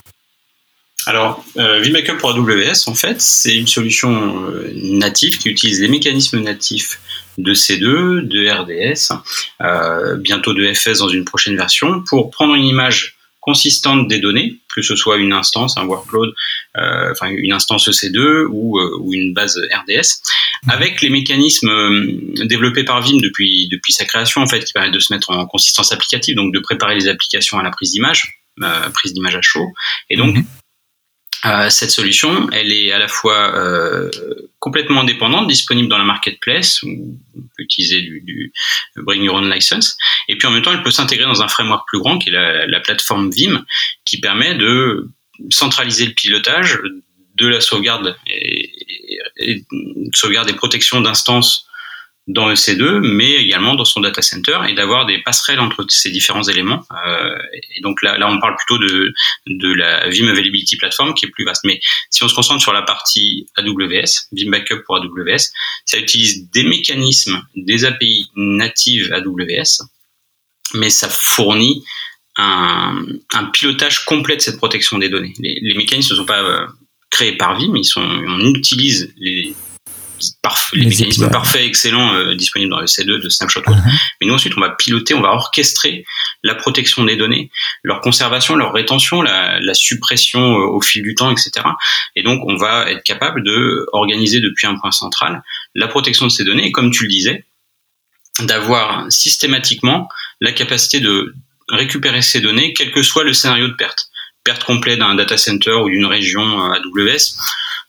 Alors, 1.05 1.43
Vim 1.55 1.93
Backup 1.93 2.17
pour 2.19 2.31
AWS, 2.31 2.87
en 2.87 2.95
fait, 2.95 3.21
c'est 3.21 3.55
une 3.55 3.67
solution 3.67 4.51
native 4.75 5.37
qui 5.37 5.49
utilise 5.49 5.81
les 5.81 5.87
mécanismes 5.87 6.41
natifs 6.41 6.99
de 7.37 7.53
C2, 7.53 8.27
de 8.27 8.49
RDS, 8.49 10.19
bientôt 10.21 10.53
de 10.53 10.73
FS 10.73 10.99
dans 10.99 11.09
une 11.09 11.25
prochaine 11.25 11.55
version, 11.55 12.03
pour 12.07 12.29
prendre 12.29 12.55
une 12.55 12.65
image 12.65 13.16
consistante 13.47 14.09
des 14.09 14.19
données, 14.19 14.57
que 14.75 14.81
ce 14.81 14.97
soit 14.97 15.15
une 15.15 15.31
instance, 15.31 15.77
un 15.77 15.85
workload, 15.85 16.33
euh, 16.75 17.11
enfin 17.13 17.29
une 17.29 17.53
instance 17.53 17.87
EC2 17.87 18.45
ou, 18.49 18.77
euh, 18.77 18.97
ou 18.99 19.13
une 19.13 19.33
base 19.33 19.57
RDS, 19.73 20.21
avec 20.67 21.01
les 21.01 21.09
mécanismes 21.09 21.69
euh, 21.69 22.45
développés 22.45 22.83
par 22.83 23.01
Vim 23.01 23.19
depuis 23.21 23.69
sa 23.93 24.03
création 24.03 24.41
en 24.41 24.47
fait, 24.47 24.65
qui 24.65 24.73
permettent 24.73 24.93
de 24.93 24.99
se 24.99 25.13
mettre 25.13 25.29
en 25.29 25.45
consistance 25.45 25.93
applicative, 25.93 26.35
donc 26.35 26.53
de 26.53 26.59
préparer 26.59 26.95
les 26.95 27.07
applications 27.07 27.57
à 27.57 27.63
la 27.63 27.71
prise 27.71 27.91
d'image, 27.91 28.41
prise 28.93 29.13
d'image 29.13 29.37
à 29.37 29.41
chaud, 29.41 29.69
et 30.09 30.17
donc 30.17 30.35
mhm. 30.35 30.45
Cette 31.69 31.91
solution, 31.91 32.49
elle 32.51 32.71
est 32.71 32.91
à 32.91 32.99
la 32.99 33.07
fois 33.07 33.55
euh, 33.55 34.09
complètement 34.59 35.01
indépendante, 35.01 35.47
disponible 35.47 35.87
dans 35.87 35.97
la 35.97 36.03
marketplace, 36.03 36.81
où 36.83 37.19
on 37.35 37.41
peut 37.41 37.63
utiliser 37.63 38.01
du, 38.01 38.51
Bring 38.95 39.23
Your 39.23 39.35
Own 39.35 39.49
License, 39.49 39.97
et 40.27 40.37
puis 40.37 40.47
en 40.47 40.51
même 40.51 40.61
temps, 40.61 40.73
elle 40.73 40.83
peut 40.83 40.91
s'intégrer 40.91 41.25
dans 41.25 41.41
un 41.41 41.47
framework 41.47 41.87
plus 41.87 41.99
grand, 41.99 42.17
qui 42.17 42.29
est 42.29 42.67
la, 42.67 42.79
plateforme 42.79 43.29
Vim, 43.31 43.65
qui 44.05 44.19
permet 44.19 44.55
de 44.55 45.09
centraliser 45.49 46.05
le 46.05 46.13
pilotage 46.13 46.79
de 47.35 47.47
la 47.47 47.61
sauvegarde 47.61 48.17
sauvegarde 50.13 50.49
et 50.49 50.53
protection 50.53 51.01
d'instances 51.01 51.66
dans 52.27 52.51
EC2, 52.51 52.99
mais 52.99 53.35
également 53.35 53.75
dans 53.75 53.85
son 53.85 54.01
data 54.01 54.21
center 54.21 54.59
et 54.67 54.73
d'avoir 54.73 55.05
des 55.05 55.19
passerelles 55.19 55.61
entre 55.61 55.85
ces 55.87 56.09
différents 56.09 56.43
éléments. 56.43 56.85
Euh, 57.05 57.37
et 57.75 57.81
donc 57.81 58.01
là, 58.01 58.17
là, 58.17 58.29
on 58.29 58.39
parle 58.39 58.55
plutôt 58.57 58.77
de, 58.77 59.13
de 59.47 59.73
la 59.73 60.09
Vim 60.09 60.27
Availability 60.27 60.75
Platform 60.75 61.13
qui 61.13 61.25
est 61.25 61.29
plus 61.29 61.45
vaste. 61.45 61.63
Mais 61.63 61.79
si 62.09 62.23
on 62.23 62.27
se 62.27 62.35
concentre 62.35 62.61
sur 62.61 62.73
la 62.73 62.81
partie 62.81 63.47
AWS, 63.55 64.27
Vim 64.33 64.51
Backup 64.51 64.83
pour 64.85 64.97
AWS, 64.97 65.51
ça 65.85 65.97
utilise 65.97 66.49
des 66.51 66.63
mécanismes, 66.63 67.41
des 67.55 67.85
API 67.85 68.29
natives 68.35 69.13
AWS, 69.13 69.85
mais 70.73 70.89
ça 70.89 71.07
fournit 71.09 71.85
un, 72.35 73.05
un 73.33 73.45
pilotage 73.45 74.03
complet 74.03 74.35
de 74.35 74.41
cette 74.41 74.57
protection 74.57 74.97
des 74.97 75.07
données. 75.07 75.33
Les, 75.39 75.59
les 75.61 75.73
mécanismes 75.75 76.13
ne 76.13 76.17
sont 76.19 76.25
pas 76.25 76.43
euh, 76.43 76.67
créés 77.09 77.37
par 77.37 77.57
Vim, 77.57 77.73
ils 77.75 77.85
sont, 77.85 78.01
on 78.01 78.53
utilise 78.53 79.13
les 79.17 79.55
les, 80.73 80.85
mécanismes 80.85 81.29
parfaits, 81.29 81.65
excellents, 81.65 82.13
euh, 82.13 82.35
disponibles 82.35 82.71
dans 82.71 82.79
le 82.79 82.85
C2 82.85 83.21
de 83.21 83.29
Snapshot. 83.29 83.61
Uh-huh. 83.61 83.83
Mais 84.19 84.27
nous 84.27 84.33
ensuite, 84.33 84.53
on 84.57 84.61
va 84.61 84.71
piloter, 84.71 85.13
on 85.13 85.21
va 85.21 85.29
orchestrer 85.29 86.05
la 86.43 86.55
protection 86.55 87.03
des 87.03 87.15
données, 87.15 87.51
leur 87.83 88.01
conservation, 88.01 88.55
leur 88.55 88.73
rétention, 88.73 89.21
la, 89.21 89.59
la 89.59 89.73
suppression 89.73 90.59
euh, 90.59 90.65
au 90.65 90.81
fil 90.81 91.03
du 91.03 91.15
temps, 91.15 91.31
etc. 91.31 91.51
Et 92.15 92.23
donc, 92.23 92.41
on 92.45 92.55
va 92.55 92.89
être 92.89 93.03
capable 93.03 93.43
de 93.43 93.85
organiser 93.93 94.39
depuis 94.39 94.67
un 94.67 94.75
point 94.75 94.91
central 94.91 95.43
la 95.75 95.87
protection 95.87 96.27
de 96.27 96.31
ces 96.31 96.43
données. 96.43 96.67
Et 96.67 96.71
comme 96.71 96.91
tu 96.91 97.03
le 97.03 97.09
disais, 97.09 97.45
d'avoir 98.41 99.11
systématiquement 99.11 100.09
la 100.41 100.51
capacité 100.51 100.99
de 100.99 101.33
récupérer 101.69 102.21
ces 102.21 102.41
données, 102.41 102.73
quel 102.73 102.91
que 102.91 103.01
soit 103.01 103.23
le 103.23 103.33
scénario 103.33 103.67
de 103.67 103.73
perte. 103.73 104.09
Perte 104.43 104.63
complète 104.63 104.99
d'un 104.99 105.15
data 105.15 105.37
center 105.37 105.73
ou 105.73 105.89
d'une 105.89 106.05
région 106.05 106.41
euh, 106.41 106.73
AWS, 106.73 107.35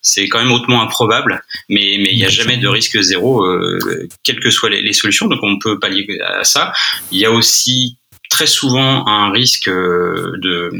c'est 0.03 0.29
quand 0.29 0.39
même 0.39 0.53
hautement 0.53 0.83
improbable, 0.83 1.43
mais 1.69 1.97
mais 1.99 2.11
il 2.13 2.17
n'y 2.17 2.25
a 2.25 2.29
jamais 2.29 2.57
de 2.57 2.69
risque 2.69 3.01
zéro, 3.01 3.45
euh, 3.45 4.09
quelles 4.25 4.41
que 4.41 4.51
soient 4.51 4.71
les, 4.71 4.93
solutions. 4.93 5.27
Donc 5.27 5.41
on 5.43 5.59
peut 5.59 5.79
pallier 5.79 6.07
à 6.25 6.45
ça. 6.45 6.73
Il 7.11 7.19
y 7.19 7.25
a 7.25 7.31
aussi 7.31 7.99
très 8.31 8.47
souvent 8.47 9.07
un 9.07 9.31
risque 9.31 9.69
euh, 9.69 10.33
de 10.39 10.71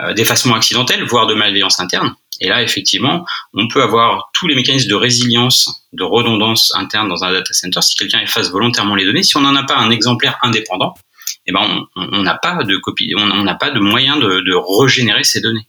euh, 0.00 0.12
d'effacement 0.14 0.54
accidentel, 0.54 1.04
voire 1.04 1.26
de 1.26 1.34
malveillance 1.34 1.80
interne. 1.80 2.14
Et 2.40 2.48
là, 2.48 2.62
effectivement, 2.62 3.24
on 3.52 3.68
peut 3.68 3.82
avoir 3.82 4.30
tous 4.32 4.48
les 4.48 4.56
mécanismes 4.56 4.88
de 4.88 4.94
résilience, 4.96 5.86
de 5.92 6.02
redondance 6.02 6.72
interne 6.74 7.08
dans 7.08 7.22
un 7.22 7.32
data 7.32 7.52
center 7.52 7.80
si 7.80 7.94
quelqu'un 7.94 8.20
efface 8.20 8.50
volontairement 8.50 8.96
les 8.96 9.04
données. 9.04 9.22
Si 9.22 9.36
on 9.36 9.40
n'en 9.40 9.54
a 9.54 9.62
pas 9.62 9.76
un 9.76 9.90
exemplaire 9.90 10.36
indépendant, 10.42 10.94
eh 11.46 11.52
ben 11.52 11.86
on 11.96 12.22
n'a 12.22 12.34
pas 12.34 12.64
de 12.64 12.76
copie, 12.78 13.12
on 13.16 13.42
n'a 13.42 13.54
pas 13.54 13.70
de 13.70 13.78
moyen 13.78 14.16
de, 14.16 14.40
de, 14.40 14.82
régénérer 14.82 15.24
ces 15.24 15.40
données. 15.40 15.66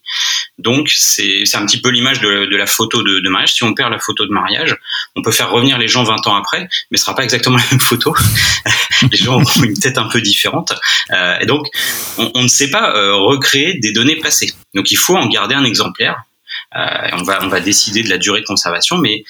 Donc 0.58 0.90
c'est 0.90 1.44
un 1.56 1.66
petit 1.66 1.82
peu 1.82 1.90
l'image 1.90 2.22
de, 2.22 2.46
de, 2.46 2.56
la 2.56 2.66
photo 2.66 3.04
de, 3.04 3.20
de, 3.20 3.30
mariage. 3.30 3.54
Si 3.54 3.64
on 3.64 3.74
perd 3.74 3.92
la 3.92 4.00
photo 4.00 4.26
de 4.26 4.32
mariage, 4.32 4.78
on 5.18 5.22
peut 5.22 5.32
faire 5.32 5.52
revenir 5.52 5.78
les 5.78 5.90
gens 5.90 6.04
20 6.04 6.28
ans 6.28 6.36
après, 6.36 6.70
mais 6.92 6.98
ce 6.98 7.04
sera 7.04 7.16
pas 7.16 7.24
exactement 7.24 7.58
la 7.58 7.66
même 7.72 7.82
photo. 7.82 8.16
les 9.12 9.18
gens 9.18 9.40
ont 9.40 9.64
une 9.64 9.78
tête 9.78 9.98
un 9.98 10.08
peu 10.08 10.22
différente, 10.22 10.74
euh, 11.12 11.38
et 11.40 11.46
donc 11.46 11.68
on, 12.18 12.32
on, 12.36 12.44
ne 12.44 12.48
sait 12.48 12.70
pas 12.70 12.96
euh, 12.96 13.16
recréer 13.16 13.78
des 13.80 13.92
données 13.92 14.16
passées. 14.16 14.54
Donc 14.74 14.92
il 14.92 14.98
faut 14.98 15.18
en 15.18 15.28
garder 15.28 15.56
un 15.56 15.66
exemplaire. 15.66 16.24
Euh, 16.78 17.10
on 17.14 17.24
va 17.24 17.44
on 17.44 17.48
va 17.48 17.60
décider 17.60 18.02
de 18.02 18.10
la 18.10 18.18
durée 18.18 18.40
de 18.42 18.46
conservation, 18.46 18.98
mais 18.98 19.26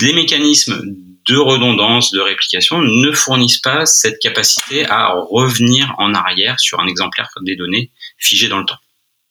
les 0.00 0.12
mécanismes 0.12 0.80
de 1.26 1.36
redondance, 1.36 2.10
de 2.10 2.20
réplication 2.20 2.82
ne 2.82 3.12
fournissent 3.12 3.60
pas 3.60 3.86
cette 3.86 4.18
capacité 4.18 4.86
à 4.86 5.14
revenir 5.14 5.94
en 5.98 6.12
arrière 6.12 6.60
sur 6.60 6.80
un 6.80 6.86
exemplaire 6.86 7.30
des 7.42 7.56
données 7.56 7.90
figées 8.18 8.48
dans 8.48 8.58
le 8.58 8.66
temps. 8.66 8.78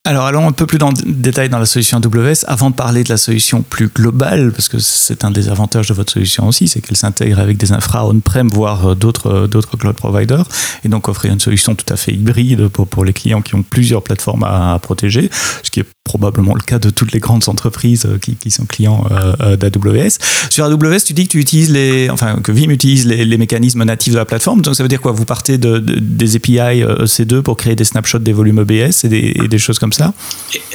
Alors 0.05 0.25
allons 0.25 0.45
un 0.49 0.51
peu 0.51 0.65
plus 0.65 0.79
dans 0.79 0.89
le 0.89 1.13
détail 1.13 1.47
dans 1.47 1.59
la 1.59 1.65
solution 1.65 1.97
AWS 1.97 2.43
avant 2.47 2.69
de 2.69 2.75
parler 2.75 3.05
de 3.05 3.09
la 3.09 3.15
solution 3.15 3.61
plus 3.61 3.87
globale, 3.87 4.51
parce 4.51 4.67
que 4.67 4.77
c'est 4.77 5.23
un 5.23 5.31
des 5.31 5.47
avantages 5.47 5.87
de 5.87 5.93
votre 5.93 6.11
solution 6.11 6.45
aussi, 6.45 6.67
c'est 6.67 6.81
qu'elle 6.81 6.97
s'intègre 6.97 7.39
avec 7.39 7.55
des 7.55 7.71
infra 7.71 8.05
on-prem, 8.05 8.49
voire 8.49 8.85
euh, 8.85 8.95
d'autres, 8.95 9.27
euh, 9.27 9.47
d'autres 9.47 9.77
cloud 9.77 9.95
providers, 9.95 10.45
et 10.83 10.89
donc 10.89 11.07
offrir 11.07 11.31
une 11.31 11.39
solution 11.39 11.73
tout 11.73 11.85
à 11.87 11.95
fait 11.95 12.11
hybride 12.11 12.67
pour, 12.67 13.05
les 13.05 13.13
clients 13.13 13.41
qui 13.41 13.55
ont 13.55 13.63
plusieurs 13.63 14.03
plateformes 14.03 14.43
à, 14.43 14.77
protéger, 14.83 15.29
ce 15.63 15.71
qui 15.71 15.79
est 15.79 15.87
probablement 16.03 16.53
le 16.53 16.61
cas 16.61 16.79
de 16.79 16.89
toutes 16.89 17.11
les 17.11 17.19
grandes 17.19 17.47
entreprises 17.47 18.05
euh, 18.05 18.17
qui, 18.17 18.35
qui 18.35 18.51
sont 18.51 18.65
clients 18.65 19.07
d'AWS. 19.39 20.17
Sur 20.49 20.65
AWS, 20.65 20.99
tu 21.05 21.13
dis 21.13 21.25
que 21.25 21.31
tu 21.31 21.39
utilises 21.39 21.71
les, 21.71 22.09
enfin 22.09 22.39
que 22.43 22.51
Vim 22.51 22.69
utilise 22.69 23.05
les, 23.07 23.25
les 23.25 23.37
mécanismes 23.37 23.83
natifs 23.83 24.13
de 24.13 24.17
la 24.17 24.25
plateforme, 24.25 24.61
donc 24.61 24.75
ça 24.75 24.83
veut 24.83 24.89
dire 24.89 25.01
quoi? 25.01 25.11
Vous 25.11 25.25
partez 25.25 25.57
de, 25.57 25.79
des 25.79 26.35
API 26.35 26.83
EC2 26.83 27.41
pour 27.41 27.57
créer 27.57 27.75
des 27.75 27.83
snapshots 27.83 28.19
des 28.19 28.33
volumes 28.33 28.59
EBS 28.59 29.05
et 29.05 29.09
des, 29.09 29.33
et 29.43 29.47
des 29.47 29.59
choses 29.59 29.79
comme 29.79 29.93
ça? 29.93 30.13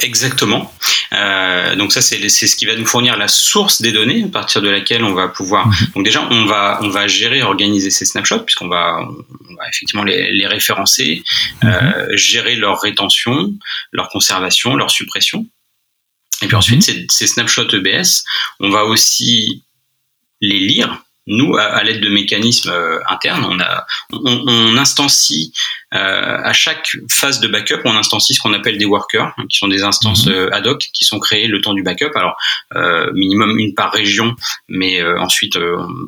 Exactement. 0.01 0.71
Euh, 1.13 1.75
donc 1.75 1.91
ça, 1.91 2.01
c'est 2.01 2.29
ce 2.29 2.55
qui 2.55 2.65
va 2.65 2.75
nous 2.75 2.85
fournir 2.85 3.17
la 3.17 3.27
source 3.27 3.81
des 3.81 3.91
données 3.91 4.23
à 4.23 4.27
partir 4.27 4.61
de 4.61 4.69
laquelle 4.69 5.03
on 5.03 5.13
va 5.13 5.27
pouvoir. 5.27 5.67
Mhm. 5.67 5.73
Donc 5.95 6.05
déjà, 6.05 6.27
on 6.29 6.45
va 6.45 6.79
on 6.81 6.89
va 6.89 7.07
gérer, 7.07 7.41
organiser 7.41 7.89
ces 7.89 8.05
snapshots 8.05 8.39
puisqu'on 8.39 8.67
va, 8.67 8.99
on 8.99 9.55
va 9.55 9.67
effectivement 9.69 10.03
les, 10.03 10.47
référencer, 10.47 11.23
euh, 11.63 12.07
gérer 12.13 12.55
leur 12.55 12.81
rétention, 12.81 13.53
leur 13.91 14.09
conservation, 14.09 14.75
leur 14.75 14.91
suppression. 14.91 15.18
Et 16.41 16.47
puis 16.47 16.55
ensuite, 16.55 16.77
mhm. 16.77 16.81
ces, 16.81 17.07
ces 17.09 17.27
snapshots 17.27 17.69
EBS, 17.73 18.23
on 18.59 18.69
va 18.69 18.85
aussi 18.85 19.63
les 20.41 20.59
lire 20.59 21.03
nous, 21.29 21.55
à, 21.57 21.83
l'aide 21.83 22.01
de 22.01 22.09
mécanismes 22.09 22.71
euh, 22.71 22.99
internes, 23.07 23.45
on, 23.45 23.59
a, 23.59 23.85
on, 24.11 24.43
on 24.47 24.77
instancie 24.77 25.53
euh, 25.93 26.37
à 26.43 26.53
chaque 26.53 26.91
phase 27.09 27.39
de 27.39 27.47
backup, 27.47 27.81
on 27.85 27.95
instancie 27.95 28.33
ce 28.33 28.39
qu'on 28.39 28.53
appelle 28.53 28.79
des 28.79 28.85
workers, 28.85 29.33
hein, 29.37 29.45
qui 29.47 29.57
sont 29.59 29.67
des 29.67 29.83
instances 29.83 30.25
mhm. 30.25 30.33
euh, 30.33 30.55
ad 30.55 30.65
hoc 30.65 30.89
qui 30.91 31.05
sont 31.05 31.19
créées 31.19 31.47
le 31.47 31.61
temps 31.61 31.73
du 31.73 31.83
backup. 31.83 32.11
Alors 32.15 32.35
minimum 33.13 33.59
une 33.59 33.75
par 33.75 33.91
région, 33.91 34.35
mais 34.67 35.03
ensuite 35.03 35.57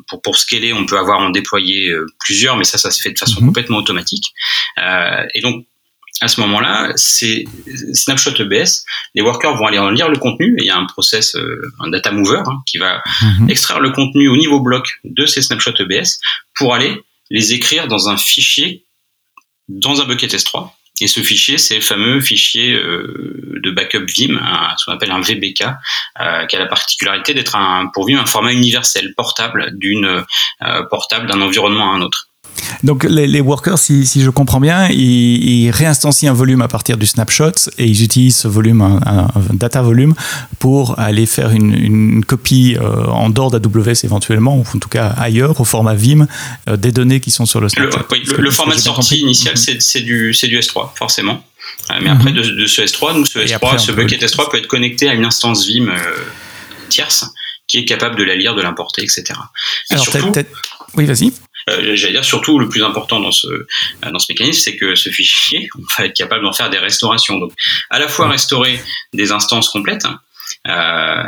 pour 0.08 0.22
pour 0.22 0.36
scaler, 0.36 0.72
on 0.72 0.86
peut 0.86 0.98
avoir 0.98 1.20
en 1.20 1.30
déployer 1.30 1.94
plusieurs, 2.18 2.56
mais 2.56 2.64
ça, 2.64 2.78
ça 2.78 2.90
se 2.90 3.00
fait 3.00 3.10
de 3.10 3.18
façon 3.18 3.40
mhm. 3.40 3.46
complètement 3.48 3.78
automatique. 3.78 4.32
et 4.78 5.40
donc 5.40 5.66
à 6.20 6.28
ce 6.28 6.40
moment-là, 6.42 6.92
c'est 6.94 7.44
Snapshot 7.94 8.34
EBS. 8.38 8.84
Les 9.14 9.22
workers 9.22 9.56
vont 9.56 9.66
aller 9.66 9.78
en 9.78 9.90
lire 9.90 10.08
le 10.08 10.18
contenu 10.18 10.54
et 10.58 10.62
il 10.62 10.66
y 10.66 10.70
a 10.70 10.76
un 10.76 10.86
process, 10.86 11.34
euh, 11.34 11.60
un 11.80 11.90
data 11.90 12.12
mover 12.12 12.42
hein, 12.46 12.58
qui 12.66 12.78
va 12.78 13.02
mhm. 13.22 13.50
extraire 13.50 13.80
le 13.80 13.90
contenu 13.90 14.28
au 14.28 14.36
niveau 14.36 14.60
bloc 14.60 15.00
de 15.04 15.26
ces 15.26 15.42
Snapshot 15.42 15.74
EBS 15.78 16.20
pour 16.54 16.74
aller 16.74 17.02
les 17.30 17.54
écrire 17.54 17.88
dans 17.88 18.08
un 18.08 18.16
fichier, 18.16 18.86
dans 19.68 20.00
un 20.00 20.04
bucket 20.04 20.32
S3. 20.32 20.70
Et 21.00 21.08
ce 21.08 21.20
fichier, 21.20 21.58
c'est 21.58 21.76
le 21.76 21.80
fameux 21.80 22.20
fichier 22.20 22.74
euh, 22.74 23.58
de 23.64 23.70
backup 23.70 24.04
Vim, 24.06 24.38
ce 24.76 24.84
qu'on 24.84 24.92
appelle 24.92 25.10
un 25.10 25.20
VBK, 25.20 25.64
euh, 26.20 26.46
qui 26.46 26.54
a 26.54 26.58
la 26.58 26.66
particularité 26.66 27.34
d'être 27.34 27.56
un, 27.56 27.90
pour 27.92 28.06
Vim 28.06 28.18
un 28.18 28.26
format 28.26 28.52
universel, 28.52 29.12
portable, 29.16 29.72
d'une 29.74 30.24
portable 30.90 31.26
d'un 31.26 31.40
environnement 31.40 31.92
à 31.92 31.96
un 31.96 32.02
autre. 32.02 32.28
Donc 32.82 33.04
les, 33.04 33.40
workers, 33.40 33.78
si, 33.78 34.06
je 34.16 34.30
comprends 34.30 34.60
bien, 34.60 34.88
ils, 34.88 35.70
réinstancient 35.70 36.30
un 36.30 36.34
volume 36.34 36.62
à 36.62 36.68
partir 36.68 36.96
du 36.96 37.06
snapshot 37.06 37.52
et 37.78 37.86
ils 37.86 38.02
utilisent 38.02 38.36
ce 38.36 38.48
volume, 38.48 38.80
un, 38.80 39.28
data 39.52 39.82
volume, 39.82 40.14
pour 40.58 40.98
aller 40.98 41.26
faire 41.26 41.50
une, 41.50 42.24
copie 42.24 42.76
euh, 42.80 43.06
en 43.06 43.30
dehors 43.30 43.50
d'AWS 43.50 44.04
éventuellement, 44.04 44.56
ou 44.56 44.60
en 44.60 44.78
tout 44.78 44.88
cas 44.88 45.08
ailleurs, 45.08 45.60
au 45.60 45.64
format 45.64 45.94
Vim, 45.94 46.26
euh, 46.68 46.76
des 46.76 46.92
données 46.92 47.20
qui 47.20 47.30
sont 47.30 47.46
sur 47.46 47.60
le 47.60 47.68
snapshot. 47.68 47.98
Le, 48.38 48.50
format 48.50 48.74
de 48.74 48.80
sortie 48.80 49.18
initial, 49.18 49.54
mhm. 49.54 49.80
c'est 49.80 50.00
du, 50.00 50.32
du 50.32 50.58
S3, 50.58 50.90
forcément. 50.94 51.44
Euh, 51.90 51.94
mais 52.02 52.10
après, 52.10 52.30
mhm. 52.30 52.42
de, 52.42 52.66
ce 52.66 52.82
S3, 52.82 53.16
nous, 53.16 53.26
ce 53.26 53.38
S3, 53.38 53.78
ce 53.78 53.92
bucket 53.92 54.22
S3 54.22 54.50
peut 54.50 54.58
être 54.58 54.68
connecté 54.68 55.08
à 55.08 55.14
une 55.14 55.24
instance 55.24 55.66
Vim 55.66 55.94
tierce 56.88 57.26
qui 57.68 57.78
est 57.78 57.84
capable 57.84 58.16
de 58.16 58.24
la 58.24 58.34
lire, 58.34 58.54
de 58.54 58.62
l'importer, 58.62 59.02
etc. 59.02 59.24
Et 59.90 59.94
Alors, 59.94 60.04
surtout, 60.04 60.32
oui, 60.94 61.06
vas-y. 61.06 61.32
Euh, 61.70 61.94
j'allais 61.94 62.14
dire 62.14 62.24
surtout 62.24 62.58
le 62.58 62.68
plus 62.68 62.82
important 62.82 63.20
dans 63.20 63.30
ce 63.30 63.66
dans 64.02 64.18
ce 64.18 64.26
mécanisme, 64.30 64.60
c'est 64.60 64.76
que 64.76 64.94
ce 64.94 65.10
fichier, 65.10 65.68
on 65.78 65.82
va 65.98 66.06
être 66.06 66.16
capable 66.16 66.44
d'en 66.44 66.52
faire 66.52 66.70
des 66.70 66.78
restaurations. 66.78 67.38
Donc, 67.38 67.52
à 67.90 67.98
la 67.98 68.08
fois 68.08 68.28
restaurer 68.28 68.80
des 69.12 69.32
instances 69.32 69.68
complètes, 69.68 70.04
euh, 70.04 70.10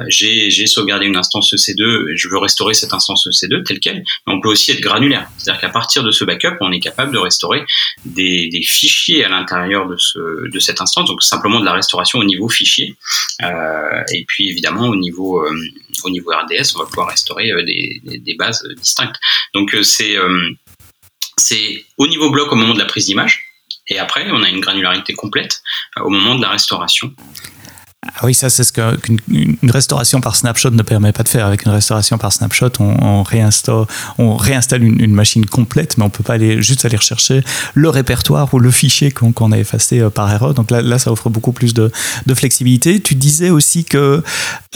j'ai 0.08 0.66
sauvegardé 0.66 1.06
une 1.06 1.16
instance 1.16 1.52
EC2, 1.52 2.14
je 2.14 2.28
veux 2.28 2.38
restaurer 2.38 2.74
cette 2.74 2.92
instance 2.92 3.26
EC2 3.26 3.64
telle 3.64 3.80
quelle, 3.80 4.04
mais 4.26 4.32
on 4.32 4.40
peut 4.40 4.48
aussi 4.48 4.70
être 4.70 4.80
granulaire. 4.80 5.28
C'est-à-dire 5.38 5.60
qu'à 5.60 5.68
partir 5.68 6.02
de 6.02 6.10
ce 6.10 6.24
backup, 6.24 6.56
on 6.60 6.72
est 6.72 6.80
capable 6.80 7.12
de 7.12 7.18
restaurer 7.18 7.64
des, 8.04 8.50
fichiers 8.64 9.24
à 9.24 9.28
l'intérieur 9.28 9.86
de, 9.86 9.96
ce, 9.96 10.48
de 10.48 10.58
cette 10.58 10.80
instance, 10.80 11.08
donc 11.08 11.22
simplement 11.22 11.60
de 11.60 11.64
la 11.64 11.72
restauration 11.72 12.18
au 12.18 12.24
niveau 12.24 12.48
fichier. 12.48 12.96
Euh, 13.42 14.02
et 14.12 14.24
puis 14.26 14.48
évidemment 14.48 14.88
au 14.88 14.96
niveau, 14.96 15.44
euh, 15.44 15.54
RDS, 16.04 16.74
on 16.76 16.78
va 16.80 16.86
pouvoir 16.86 17.08
restaurer 17.08 17.50
euh, 17.50 17.62
des, 17.64 18.34
bases 18.38 18.66
distinctes. 18.76 19.16
Donc 19.52 19.74
euh, 19.74 19.82
c'est 19.82 20.16
au 21.98 22.06
niveau 22.06 22.30
bloc 22.30 22.50
au 22.52 22.56
moment 22.56 22.74
de 22.74 22.78
la 22.78 22.86
prise 22.86 23.06
d'image. 23.06 23.44
Et 23.86 23.98
après, 23.98 24.26
on 24.30 24.42
a 24.42 24.48
une 24.48 24.60
granularité 24.60 25.12
complète 25.12 25.62
au 26.00 26.08
moment 26.08 26.36
de 26.36 26.42
la 26.42 26.48
restauration. 26.48 27.12
Ah 28.06 28.20
oui, 28.24 28.34
ça 28.34 28.50
c'est 28.50 28.64
ce 28.64 28.72
qu'une 28.72 29.56
restauration 29.62 30.20
par 30.20 30.36
snapshot 30.36 30.70
ne 30.70 30.82
permet 30.82 31.12
pas 31.12 31.22
de 31.22 31.28
faire. 31.28 31.46
Avec 31.46 31.64
une 31.64 31.72
restauration 31.72 32.18
par 32.18 32.32
snapshot, 32.32 32.70
on, 32.78 33.22
réinstalle, 33.22 34.82
une, 34.82 35.14
machine 35.14 35.46
complète, 35.46 35.96
mais 35.96 36.04
on 36.04 36.10
peut 36.10 36.22
pas 36.22 36.34
aller 36.34 36.62
juste 36.62 36.84
aller 36.84 36.96
rechercher 36.96 37.42
le 37.74 37.88
répertoire 37.88 38.52
ou 38.52 38.58
le 38.58 38.70
fichier 38.70 39.10
qu'on 39.10 39.52
a 39.52 39.58
effacé 39.58 40.00
euh, 40.00 40.10
par 40.10 40.30
erreur. 40.30 40.54
Donc 40.54 40.70
là, 40.70 40.82
là, 40.82 40.98
ça 40.98 41.10
offre 41.12 41.30
beaucoup 41.30 41.52
plus 41.52 41.72
de, 41.72 41.90
flexibilité. 42.34 43.00
Tu 43.00 43.14
disais 43.14 43.50
aussi 43.50 43.84
que 43.84 44.22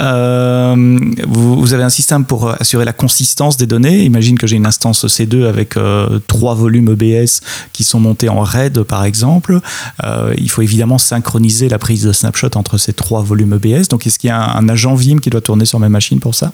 euh, 0.00 0.98
vous, 1.26 1.74
avez 1.74 1.82
un 1.82 1.90
système 1.90 2.24
pour 2.24 2.50
assurer 2.50 2.84
la 2.84 2.92
consistance 2.92 3.56
des 3.56 3.66
données. 3.66 4.04
Imagine 4.04 4.38
que 4.38 4.46
j'ai 4.46 4.56
une 4.56 4.66
instance 4.66 5.04
C2 5.04 5.46
avec 5.46 5.76
euh, 5.76 6.20
trois 6.28 6.54
volumes 6.54 6.88
EBS 6.88 7.40
qui 7.72 7.84
sont 7.84 8.00
montés 8.00 8.28
en 8.28 8.40
RAID, 8.40 8.82
par 8.84 9.04
exemple. 9.04 9.60
il 10.36 10.50
faut 10.50 10.62
évidemment 10.62 10.98
synchroniser 10.98 11.68
la 11.68 11.78
prise 11.78 12.04
de 12.04 12.12
snapshot 12.12 12.50
entre 12.54 12.78
ces 12.78 12.92
trois 12.92 13.17
volume 13.22 13.54
EBS. 13.54 13.88
Donc, 13.88 14.06
est-ce 14.06 14.18
qu'il 14.18 14.28
y 14.28 14.30
a 14.30 14.56
un, 14.56 14.68
agent 14.68 14.94
Vim 14.94 15.18
qui 15.18 15.30
doit 15.30 15.40
tourner 15.40 15.64
sur 15.64 15.78
mes 15.78 15.88
machines 15.88 16.20
pour 16.20 16.34
ça? 16.34 16.52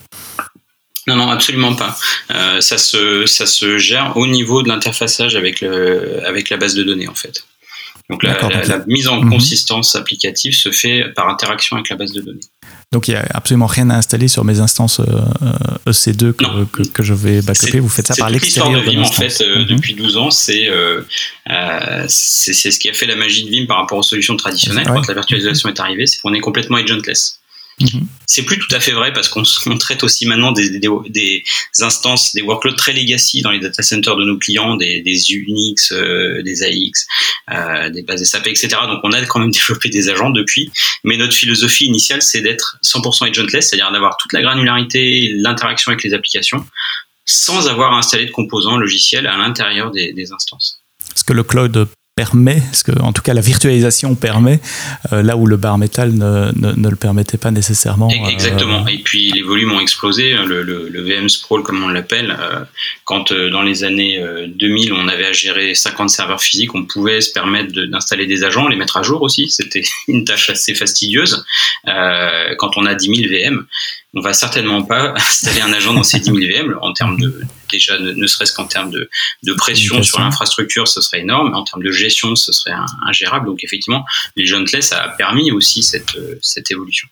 Non, 1.06 1.16
non, 1.16 1.30
absolument 1.30 1.74
pas. 1.74 1.96
Euh, 2.34 2.60
ça, 2.60 2.78
se, 2.78 3.26
ça 3.26 3.46
se 3.46 3.76
gère 3.78 4.16
au 4.16 4.26
niveau 4.26 4.62
de 4.62 4.68
l'interfaçage 4.68 5.36
avec, 5.36 5.62
avec 5.62 6.48
la 6.50 6.56
base 6.56 6.74
de 6.74 6.82
données, 6.82 7.08
en 7.08 7.14
fait. 7.14 7.44
Donc 8.10 8.22
la, 8.22 8.36
mise 8.86 9.08
en 9.08 9.22
mhm. 9.22 9.30
consistance 9.30 9.96
applicative 9.96 10.54
se 10.54 10.70
fait 10.70 11.04
par 11.14 11.28
interaction 11.28 11.76
avec 11.76 11.88
la 11.88 11.96
base 11.96 12.12
de 12.12 12.20
données. 12.20 12.40
Donc 12.92 13.08
il 13.08 13.12
n'y 13.12 13.16
a 13.16 13.26
absolument 13.30 13.66
rien 13.66 13.88
à 13.88 13.96
installer 13.96 14.28
sur 14.28 14.44
mes 14.44 14.60
instances 14.60 15.00
EC2 15.86 16.24
e 16.26 16.32
que, 16.70 16.82
que, 16.82 17.02
je 17.02 17.14
vais 17.14 17.40
backuper. 17.40 17.80
Vous 17.80 17.88
faites 17.88 18.06
ça 18.06 18.14
par 18.14 18.28
l'extérieur 18.28 18.82
de, 18.84 18.90
Vim 18.90 19.00
en 19.00 19.10
fait 19.10 19.40
mhm. 19.40 19.64
depuis 19.64 19.94
12 19.94 20.16
ans. 20.18 20.30
C'est 20.30 20.68
c'est 22.08 22.70
ce 22.70 22.78
qui 22.78 22.90
a 22.90 22.92
fait 22.92 23.06
la 23.06 23.16
magie 23.16 23.44
de 23.44 23.50
Vim 23.50 23.66
par 23.66 23.78
rapport 23.78 23.98
aux 23.98 24.02
solutions 24.02 24.36
traditionnelles 24.36 24.86
quand 24.86 25.08
la 25.08 25.14
virtualisation 25.14 25.70
est 25.70 25.80
arrivée, 25.80 26.06
c'est 26.06 26.20
qu'on 26.20 26.34
est 26.34 26.40
complètement 26.40 26.76
agentless. 26.76 27.40
Mhm. 27.80 28.06
C'est 28.26 28.44
plus 28.44 28.58
tout 28.58 28.72
à 28.72 28.80
fait 28.80 28.92
vrai 28.92 29.12
parce 29.12 29.28
qu'on 29.28 29.42
traite 29.78 30.04
aussi 30.04 30.26
maintenant 30.26 30.52
des, 30.52 30.78
des, 30.78 31.44
instances, 31.80 32.32
des 32.32 32.42
workloads 32.42 32.76
très 32.76 32.92
legacy 32.92 33.42
dans 33.42 33.50
les 33.50 33.58
data 33.58 33.82
centers 33.82 34.16
de 34.16 34.24
nos 34.24 34.38
clients, 34.38 34.76
des, 34.76 35.32
Unix, 35.32 35.92
euh, 35.92 36.42
des 36.42 36.62
AX, 36.62 37.06
euh, 37.50 37.90
des 37.90 38.02
bases 38.02 38.22
SAP, 38.22 38.46
etc. 38.46 38.68
Donc 38.86 39.00
on 39.02 39.12
a 39.12 39.24
quand 39.26 39.40
même 39.40 39.50
développé 39.52 39.88
des 39.88 40.08
agents 40.08 40.30
depuis, 40.30 40.70
mais 41.02 41.16
notre 41.16 41.34
philosophie 41.34 41.86
initiale 41.86 42.22
c'est 42.22 42.40
d'être 42.40 42.78
100% 42.84 43.30
agentless, 43.30 43.70
c'est-à-dire 43.70 43.90
d'avoir 43.90 44.16
toute 44.18 44.32
la 44.32 44.42
granularité, 44.42 45.32
l'interaction 45.34 45.90
avec 45.90 46.04
les 46.04 46.14
applications, 46.14 46.64
sans 47.24 47.68
avoir 47.68 47.92
à 47.92 47.98
installer 47.98 48.26
de 48.26 48.30
composants 48.30 48.76
logiciels 48.76 49.26
à 49.26 49.36
l'intérieur 49.36 49.90
des, 49.90 50.12
des 50.12 50.32
instances. 50.32 50.80
Est-ce 51.14 51.24
que 51.24 51.32
le 51.32 51.42
cloud 51.42 51.88
permet, 52.16 52.62
ce 52.72 52.84
que, 52.84 52.92
en 53.00 53.12
tout 53.12 53.22
cas 53.22 53.34
la 53.34 53.40
virtualisation 53.40 54.14
permet, 54.14 54.60
euh, 55.12 55.22
là 55.22 55.36
où 55.36 55.46
le 55.46 55.56
bar 55.56 55.78
métal 55.78 56.12
ne, 56.12 56.52
ne, 56.54 56.88
le 56.88 56.96
permettait 56.96 57.38
pas 57.38 57.50
nécessairement. 57.50 58.08
Euh, 58.08 58.28
Exactement. 58.28 58.86
Et 58.86 58.98
puis 58.98 59.32
les 59.32 59.42
volumes 59.42 59.72
ont 59.72 59.80
explosé. 59.80 60.32
Hein, 60.32 60.44
le, 60.44 60.62
le, 60.62 61.02
VM 61.02 61.28
sprawl, 61.28 61.62
comme 61.62 61.82
on 61.82 61.88
l'appelle, 61.88 62.36
euh, 62.38 62.64
quand 63.04 63.32
dans 63.32 63.62
les 63.62 63.84
années 63.84 64.24
2000 64.46 64.92
on 64.92 65.08
avait 65.08 65.26
à 65.26 65.32
gérer 65.32 65.74
50 65.74 66.08
serveurs 66.08 66.40
physiques, 66.40 66.74
on 66.74 66.84
pouvait 66.84 67.20
se 67.20 67.32
permettre 67.32 67.72
d'installer 67.72 68.26
des 68.26 68.44
agents, 68.44 68.68
les 68.68 68.76
mettre 68.76 68.96
à 68.96 69.02
jour 69.02 69.22
aussi. 69.22 69.50
C'était 69.50 69.82
une 70.08 70.24
tâche 70.24 70.50
assez 70.50 70.74
fastidieuse. 70.74 71.44
quand 71.84 72.76
on 72.76 72.86
a 72.86 72.94
10 72.94 73.28
000 73.28 73.28
VM, 73.28 73.66
on 74.14 74.20
va 74.20 74.32
certainement 74.32 74.82
pas 74.82 75.14
installer 75.16 75.60
un 75.60 75.72
agent 75.72 75.92
dans 75.92 76.04
ces 76.04 76.20
10 76.20 76.26
000 76.26 76.36
VM 76.36 76.78
en 76.80 76.92
termes 76.92 77.18
de 77.18 77.42
déjà 77.70 77.98
ne, 77.98 78.26
serait-ce 78.26 78.52
qu'en 78.52 78.66
termes 78.66 78.90
de, 78.90 79.10
de 79.42 79.52
pression 79.52 80.02
sur 80.02 80.20
l'infrastructure, 80.20 80.86
ce 80.88 81.00
serait 81.00 81.20
énorme, 81.20 81.54
en 81.54 81.64
termes 81.64 81.82
de 81.82 81.90
gestion, 82.04 82.34
ce 82.36 82.52
serait 82.52 82.74
ingérable. 83.06 83.46
Donc 83.46 83.64
effectivement, 83.64 84.04
les 84.36 84.46
Gentless 84.46 84.92
a 84.92 85.08
permis 85.16 85.50
aussi 85.52 85.82
cette, 85.82 86.16
cette 86.40 86.70
évolution. 86.70 87.08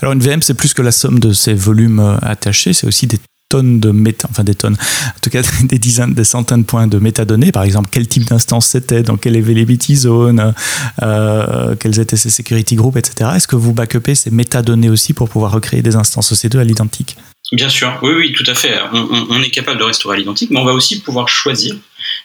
Alors 0.00 0.12
une 0.12 0.20
VM, 0.20 0.42
c'est 0.42 0.54
plus 0.54 0.74
que 0.74 0.82
la 0.82 0.92
somme 0.92 1.18
de 1.18 1.32
ces 1.32 1.54
volumes 1.54 2.00
euh, 2.00 2.16
attachés, 2.22 2.72
c'est 2.72 2.86
aussi 2.86 3.06
des 3.06 3.18
tonnes 3.48 3.80
de 3.80 3.90
méta, 3.90 4.28
enfin 4.30 4.44
des 4.44 4.54
tonnes, 4.54 4.76
en 5.06 5.20
tout 5.20 5.28
cas 5.28 5.42
des 5.64 5.78
dizaines, 5.78 6.14
des 6.14 6.24
centaines 6.24 6.62
de 6.62 6.66
points 6.66 6.86
de 6.86 6.98
métadonnées. 6.98 7.52
Par 7.52 7.64
exemple, 7.64 7.88
quel 7.90 8.06
type 8.06 8.24
d'instance 8.24 8.66
c'était, 8.66 9.02
dans 9.02 9.16
quelle 9.16 9.36
availability 9.36 9.96
zone, 9.96 10.54
euh, 11.02 11.74
quels 11.76 11.98
étaient 11.98 12.16
ces 12.16 12.30
security 12.30 12.76
groups, 12.76 12.96
etc. 12.96 13.30
Est-ce 13.34 13.48
que 13.48 13.56
vous 13.56 13.74
backupez 13.74 14.14
ces 14.14 14.30
métadonnées 14.30 14.88
aussi 14.88 15.12
pour 15.12 15.28
pouvoir 15.28 15.52
recréer 15.52 15.82
des 15.82 15.96
instances 15.96 16.32
EC2 16.32 16.58
à 16.58 16.64
l'identique? 16.64 17.16
Bien 17.52 17.68
sûr, 17.68 17.98
oui, 18.02 18.12
oui, 18.16 18.32
tout 18.32 18.44
à 18.46 18.54
fait. 18.54 18.78
On, 18.92 19.42
est 19.42 19.50
capable 19.50 19.80
de 19.80 19.84
restaurer 19.84 20.14
à 20.14 20.18
l'identique, 20.20 20.50
mais 20.52 20.60
on 20.60 20.64
va 20.64 20.72
aussi 20.72 21.00
pouvoir 21.00 21.28
choisir. 21.28 21.74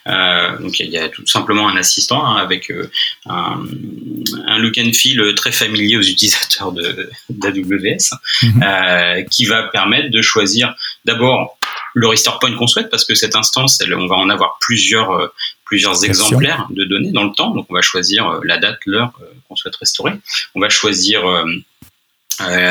Euh, 0.08 0.58
donc 0.60 0.80
il 0.80 0.90
y, 0.92 0.98
a 0.98 1.10
tout 1.10 1.26
simplement 1.26 1.68
un 1.68 1.78
assistant 1.78 2.24
hein, 2.24 2.36
avec 2.36 2.70
euh, 2.70 2.92
un, 3.26 3.58
look 4.60 4.78
and 4.78 4.92
feel 4.94 5.34
très 5.36 5.52
familier 5.52 5.98
aux 5.98 6.04
utilisateurs 6.04 6.72
d'AWS, 6.72 8.14
mhm. 8.44 8.64
euh, 8.64 9.24
qui 9.24 9.46
va 9.46 9.64
permettre 9.64 10.12
de 10.12 10.22
choisir 10.22 10.76
d'abord 11.06 11.58
le 11.96 12.08
restore 12.08 12.40
point 12.40 12.56
qu'on 12.56 12.68
souhaite, 12.68 12.90
parce 12.92 13.04
que 13.04 13.16
cette 13.16 13.36
instance, 13.36 13.82
on 13.92 14.08
va 14.08 14.16
en 14.16 14.30
avoir 14.30 14.58
plusieurs 14.60 15.32
plusieurs 15.64 16.06
exemplaires 16.06 16.68
de 16.70 16.84
données 16.84 17.12
dans 17.12 17.24
le 17.24 17.32
temps. 17.32 17.50
Donc 17.50 17.66
on 17.70 17.74
va 17.74 17.82
choisir 17.82 18.40
la 18.44 18.60
date, 18.60 18.80
l'heure 18.86 19.14
qu'on 19.48 19.56
souhaite 19.56 19.76
restaurer. 19.78 20.12
On 20.54 20.60
va 20.60 20.70
choisir 20.70 21.24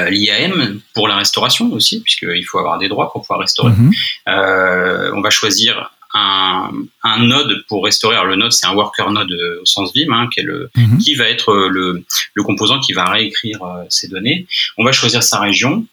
l'IAM 0.08 0.80
pour 0.94 1.08
la 1.08 1.16
restauration 1.16 1.72
aussi, 1.72 2.00
puisqu'il 2.02 2.44
faut 2.44 2.58
avoir 2.58 2.78
des 2.78 2.88
droits 2.88 3.10
pour 3.10 3.22
pouvoir 3.22 3.40
restaurer. 3.40 3.72
Mhm. 3.72 3.92
On 4.26 5.20
va 5.20 5.30
choisir 5.30 5.90
un, 6.14 6.70
un, 7.02 7.26
node 7.26 7.64
pour 7.68 7.84
restaurer. 7.84 8.14
Alors 8.14 8.26
le 8.26 8.36
node, 8.36 8.52
c'est 8.52 8.66
un 8.66 8.74
worker 8.74 9.10
node 9.10 9.30
euh, 9.30 9.60
au 9.60 9.66
sens 9.66 9.92
Vim, 9.94 10.12
hein, 10.12 10.28
qui, 10.32 10.40
est 10.40 10.44
le, 10.44 10.70
mhm. 10.76 10.98
qui 10.98 11.14
va 11.14 11.28
être 11.28 11.52
le, 11.68 12.04
le, 12.34 12.42
composant 12.42 12.80
qui 12.80 12.92
va 12.92 13.04
réécrire 13.04 13.60
ces 13.88 14.08
données. 14.08 14.46
On 14.78 14.84
va 14.84 14.92
choisir 14.92 15.22
sa 15.22 15.40
région, 15.40 15.86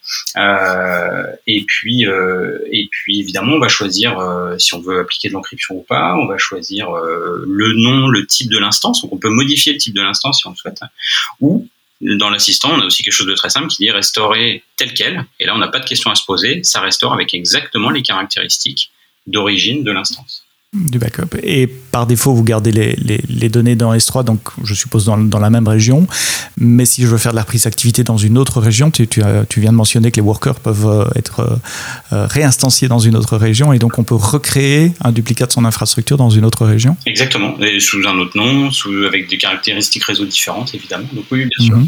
et 1.48 1.66
puis 1.68 2.04
et 2.04 2.88
puis 2.92 3.20
évidemment, 3.20 3.54
on 3.54 3.60
va 3.60 3.68
choisir 3.68 4.18
si 4.58 4.74
on 4.74 4.80
veut 4.80 5.00
appliquer 5.00 5.30
de 5.30 5.34
l'encryption 5.34 5.76
ou 5.76 5.86
pas. 5.88 6.16
On 6.16 6.28
va 6.28 6.38
choisir 6.38 6.92
le 6.92 7.74
nom, 7.74 8.08
le 8.08 8.26
type 8.26 8.50
de 8.50 8.58
l'instance. 8.58 9.02
Donc 9.02 9.14
on 9.14 9.18
peut 9.18 9.30
modifier 9.30 9.74
le 9.74 9.80
type 9.80 9.96
de 9.96 10.02
l'instance 10.02 10.40
si 10.40 10.48
on 10.48 10.52
le 10.52 10.56
souhaite, 10.56 10.82
ou 11.40 11.68
dans 12.02 12.30
l'assistant, 12.30 12.72
on 12.74 12.80
a 12.80 12.86
aussi 12.86 13.04
quelque 13.04 13.14
chose 13.14 13.28
de 13.28 13.36
très 13.36 13.50
simple 13.50 13.68
qui 13.68 13.78
dit 13.78 13.92
restaurer 13.92 14.64
tel 14.76 14.94
quel. 14.94 15.26
Et 15.40 15.46
là, 15.46 15.56
on 15.56 15.60
n'a 15.60 15.68
pas 15.68 15.80
de 15.80 15.86
question 15.86 16.10
à 16.10 16.16
se 16.16 16.26
poser. 16.26 16.64
Ça 16.64 16.82
restaure 16.82 17.14
avec 17.14 17.34
exactement 17.34 17.92
les 17.92 18.02
caractéristiques 18.02 18.92
d'origine 19.32 19.84
de 19.84 19.92
l'instance 19.92 20.44
du 20.74 21.00
backup. 21.00 21.38
Et 21.44 21.68
par 21.68 22.08
défaut, 22.08 22.34
vous 22.34 22.46
gardez 22.46 22.72
les, 22.72 22.96
les, 22.96 23.50
données 23.50 23.76
dans 23.76 23.94
S3, 23.94 24.24
donc 24.24 24.40
je 24.64 24.74
suppose 24.74 25.04
dans, 25.04 25.18
dans, 25.18 25.40
la 25.40 25.50
même 25.50 25.68
région. 25.68 26.08
Mais 26.58 26.86
si 26.86 27.02
je 27.02 27.08
veux 27.08 27.18
faire 27.18 27.34
de 27.34 27.36
la 27.36 27.42
reprise 27.42 27.64
d'activité 27.64 28.06
dans 28.06 28.16
une 28.16 28.38
autre 28.38 28.62
région, 28.62 28.90
tu, 28.90 29.06
tu, 29.06 29.22
tu, 29.50 29.60
viens 29.60 29.72
de 29.72 29.76
mentionner 29.76 30.12
que 30.12 30.16
les 30.16 30.22
workers 30.22 30.62
peuvent 30.62 30.88
euh, 30.88 31.06
être 31.18 31.42
euh, 31.42 31.56
euh, 32.14 32.26
réinstanciés 32.26 32.88
dans 32.88 33.00
une 33.00 33.18
autre 33.18 33.36
région 33.36 33.74
et 33.74 33.80
donc 33.80 34.00
on 34.00 34.06
peut 34.06 34.16
recréer 34.16 34.94
un 35.02 35.12
duplicat 35.12 35.46
de 35.46 35.52
son 35.52 35.66
infrastructure 35.66 36.16
dans 36.16 36.30
une 36.30 36.46
autre 36.46 36.66
région 36.66 36.96
Exactement, 37.06 37.60
et 37.60 37.82
sous 37.82 38.08
un 38.08 38.18
autre 38.18 38.38
nom, 38.38 38.72
sous, 38.72 39.04
avec 39.04 39.30
des 39.30 39.38
caractéristiques 39.38 40.06
réseau 40.06 40.26
différentes, 40.26 40.74
évidemment. 40.74 41.08
Donc 41.12 41.26
oui, 41.32 41.40
bien 41.40 41.66
sûr. 41.66 41.76
Mhm. 41.76 41.88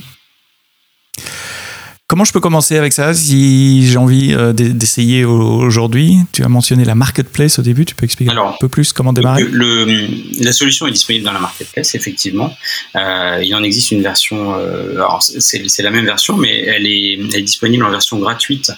Comment 2.13 2.25
je 2.25 2.31
peux 2.31 2.39
commencer 2.39 2.77
avec 2.77 2.93
ça 2.93 3.11
si 3.15 3.87
j'ai 3.87 3.97
envie 3.97 4.35
euh, 4.35 4.53
d'essayer 4.53 5.25
aujourd'hui? 5.25 6.17
Tu 6.31 6.43
as 6.43 6.47
mentionné 6.47 6.85
la 6.85 6.93
marketplace 6.93 7.57
au 7.57 7.63
début, 7.63 7.85
tu 7.85 7.95
peux 7.95 8.05
expliquer 8.05 8.31
un 8.31 8.53
peu 8.59 8.69
plus 8.69 8.93
comment 8.93 9.13
démarrer? 9.13 9.47
La 10.39 10.53
solution 10.53 10.85
est 10.85 10.91
disponible 10.91 11.25
dans 11.25 11.33
la 11.33 11.39
marketplace, 11.39 11.95
effectivement. 11.95 12.55
Euh, 12.95 13.41
il 13.43 13.55
en 13.55 13.63
existe 13.63 13.89
une 13.89 14.03
version, 14.03 14.53
euh, 14.53 15.03
c'est 15.17 15.81
la 15.81 15.89
même 15.89 16.05
version, 16.05 16.37
mais 16.37 16.59
elle 16.59 16.85
est, 16.85 17.13
elle 17.13 17.35
est, 17.35 17.41
disponible 17.41 17.83
en 17.83 17.89
version 17.89 18.19
gratuite 18.19 18.71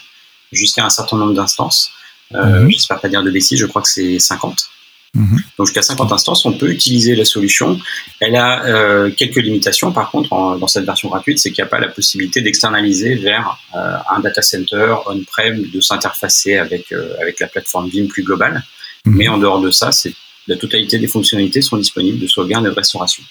jusqu'à 0.54 0.86
un 0.86 0.90
certain 0.90 1.18
nombre 1.18 1.34
d'instances. 1.34 1.92
Mhm. 2.34 2.72
J'espère 2.72 3.02
pas 3.02 3.10
dire 3.10 3.22
de 3.22 3.32
bêtises, 3.32 3.60
je 3.60 3.66
crois 3.66 3.82
que 3.82 3.90
c'est 3.90 4.18
50. 4.18 4.70
Mhm. 5.16 5.42
Donc 5.58 5.68
jusqu'à 5.68 5.82
50 5.82 6.12
instances, 6.12 6.46
on 6.46 6.54
peut 6.54 6.70
utiliser 6.70 7.16
la 7.16 7.26
solution. 7.26 7.80
Elle 8.20 8.36
a 8.36 8.66
euh, 8.66 9.10
quelques 9.12 9.38
limitations 9.38 9.92
par 9.92 10.12
contre 10.12 10.30
dans 10.30 10.68
cette 10.68 10.86
version 10.86 11.10
gratuite, 11.10 11.40
c'est 11.40 11.52
qu'il 11.52 11.64
n'y 11.64 11.68
a 11.68 11.70
pas 11.70 11.80
la 11.80 11.88
possibilité 11.88 12.42
d'externaliser 12.42 13.16
vers 13.16 13.58
euh, 13.76 13.96
un 14.14 14.20
data 14.20 14.42
center 14.42 14.96
on-prem, 15.06 15.64
de 15.68 15.82
s'interfacer 15.82 16.58
avec, 16.58 16.92
euh, 16.92 17.14
avec 17.22 17.40
la 17.40 17.48
plateforme 17.48 17.90
Vim 17.90 18.08
plus 18.08 18.24
globale. 18.24 18.64
Mhm. 19.06 19.16
Mais 19.16 19.28
en 19.30 19.38
dehors 19.38 19.62
de 19.62 19.72
ça, 19.72 19.92
c'est 19.92 20.14
la 20.48 20.58
totalité 20.58 21.00
des 21.00 21.08
fonctionnalités 21.08 21.62
sont 21.62 21.78
disponibles 21.78 22.20
de 22.20 22.28
sauvegarde 22.28 22.66
et 22.68 22.70
de 22.70 22.76
restauration. 22.76 23.24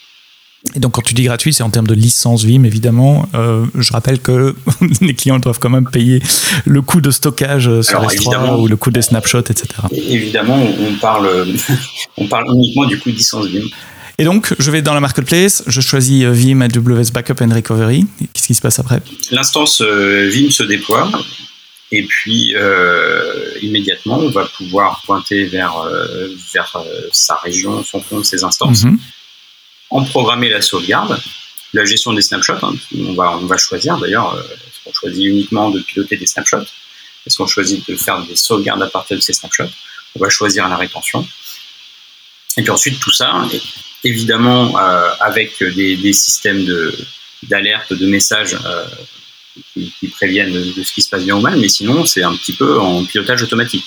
Et 0.75 0.81
donc, 0.81 0.93
quand 0.93 1.03
tu 1.03 1.15
dis 1.15 1.25
gratuit, 1.25 1.53
c'est 1.53 1.63
en 1.63 1.71
termes 1.71 1.87
de 1.87 1.95
licence 1.95 2.45
Vim, 2.45 2.65
évidemment. 2.65 3.29
Euh, 3.35 3.67
je 3.79 3.93
rappelle 3.93 4.19
que 4.19 4.55
les 5.01 5.15
clients 5.15 5.39
doivent 5.39 5.59
quand 5.59 5.71
même 5.71 5.89
payer 5.89 6.23
le 6.65 6.83
coût 6.83 7.01
de 7.01 7.11
stockage 7.11 7.83
sur 7.83 8.03
S3 8.03 8.61
ou 8.61 8.67
le 8.67 8.77
coût 8.77 8.91
des 8.91 9.03
snapshots, 9.03 9.41
etc. 9.41 9.67
Évidemment, 9.93 10.59
on 10.81 10.95
parle, 10.95 11.29
on 12.17 12.27
parle 12.27 12.47
uniquement 12.55 12.87
du 12.87 12.99
coût 12.99 13.11
de 13.11 13.17
licence 13.17 13.47
Vim. 13.47 13.67
Et 14.17 14.25
donc, 14.25 14.55
je 14.59 14.71
vais 14.71 14.81
dans 14.81 14.95
la 14.95 15.01
marketplace, 15.01 15.65
je 15.67 15.81
choisis 15.81 16.25
euh, 16.25 16.31
Vim 16.31 16.61
AWS 16.61 17.13
Backup 17.13 17.43
and 17.43 17.55
Recovery. 17.55 18.07
Qu'est-ce 18.33 18.47
qui 18.47 18.55
se 18.55 18.63
passe 18.63 18.79
après? 18.79 19.01
L'instance 19.31 19.81
euh, 19.81 20.31
Vim 20.33 20.51
se 20.51 20.63
déploie. 20.63 21.11
Et 21.93 22.03
puis, 22.03 22.55
immédiatement, 23.63 24.19
on 24.19 24.31
va 24.31 24.49
pouvoir 24.57 25.03
pointer 25.07 25.45
vers, 25.45 25.89
vers 26.53 26.77
sa 27.13 27.37
région, 27.37 27.85
son 27.85 28.01
compte, 28.01 28.25
ses 28.25 28.43
instances. 28.43 28.85
Mhm 28.85 28.99
en 29.91 30.05
programmer 30.05 30.49
la 30.49 30.63
sauvegarde, 30.63 31.21
la 31.73 31.85
gestion 31.85 32.13
des 32.13 32.23
snapshots. 32.23 32.63
Hein. 32.63 32.75
on, 32.97 33.15
va, 33.15 33.57
choisir 33.57 33.99
d'ailleurs, 33.99 34.35
euh, 34.35 34.43
est-ce 34.43 34.85
qu'on 34.85 34.93
choisit 34.93 35.25
uniquement 35.27 35.71
de 35.71 35.81
piloter 35.81 36.17
des 36.17 36.27
snapshots? 36.27 36.67
Est-ce 37.27 37.39
qu'on 37.39 37.47
choisit 37.47 37.87
de 37.89 37.97
faire 37.97 38.23
des 38.23 38.37
sauvegardes 38.37 38.83
à 38.83 38.89
partir 38.89 39.17
de 39.17 39.23
ces 39.23 39.33
snapshots? 39.33 39.71
On 40.17 40.21
va 40.21 40.29
choisir 40.29 40.69
la 40.69 40.77
rétention. 40.77 41.27
Et 42.57 42.63
puis 42.63 42.71
ensuite, 42.71 43.01
tout 43.01 43.13
ça, 43.13 43.47
évidemment, 44.05 44.79
euh, 44.79 45.11
avec 45.21 45.63
des, 45.63 46.13
systèmes 46.13 46.65
d'alerte, 47.43 47.93
de, 47.93 48.07
messages 48.07 48.57
euh, 48.65 48.85
qui, 49.73 50.09
préviennent 50.09 50.53
de, 50.53 50.83
ce 50.83 50.93
qui 50.93 51.03
se 51.03 51.09
passe 51.09 51.25
bien 51.25 51.37
ou 51.37 51.41
mal, 51.41 51.59
mais 51.59 51.69
sinon, 51.69 52.05
c'est 52.05 52.23
un 52.23 52.37
petit 52.37 52.53
peu 52.53 52.79
en 52.79 53.05
pilotage 53.05 53.43
automatique. 53.43 53.87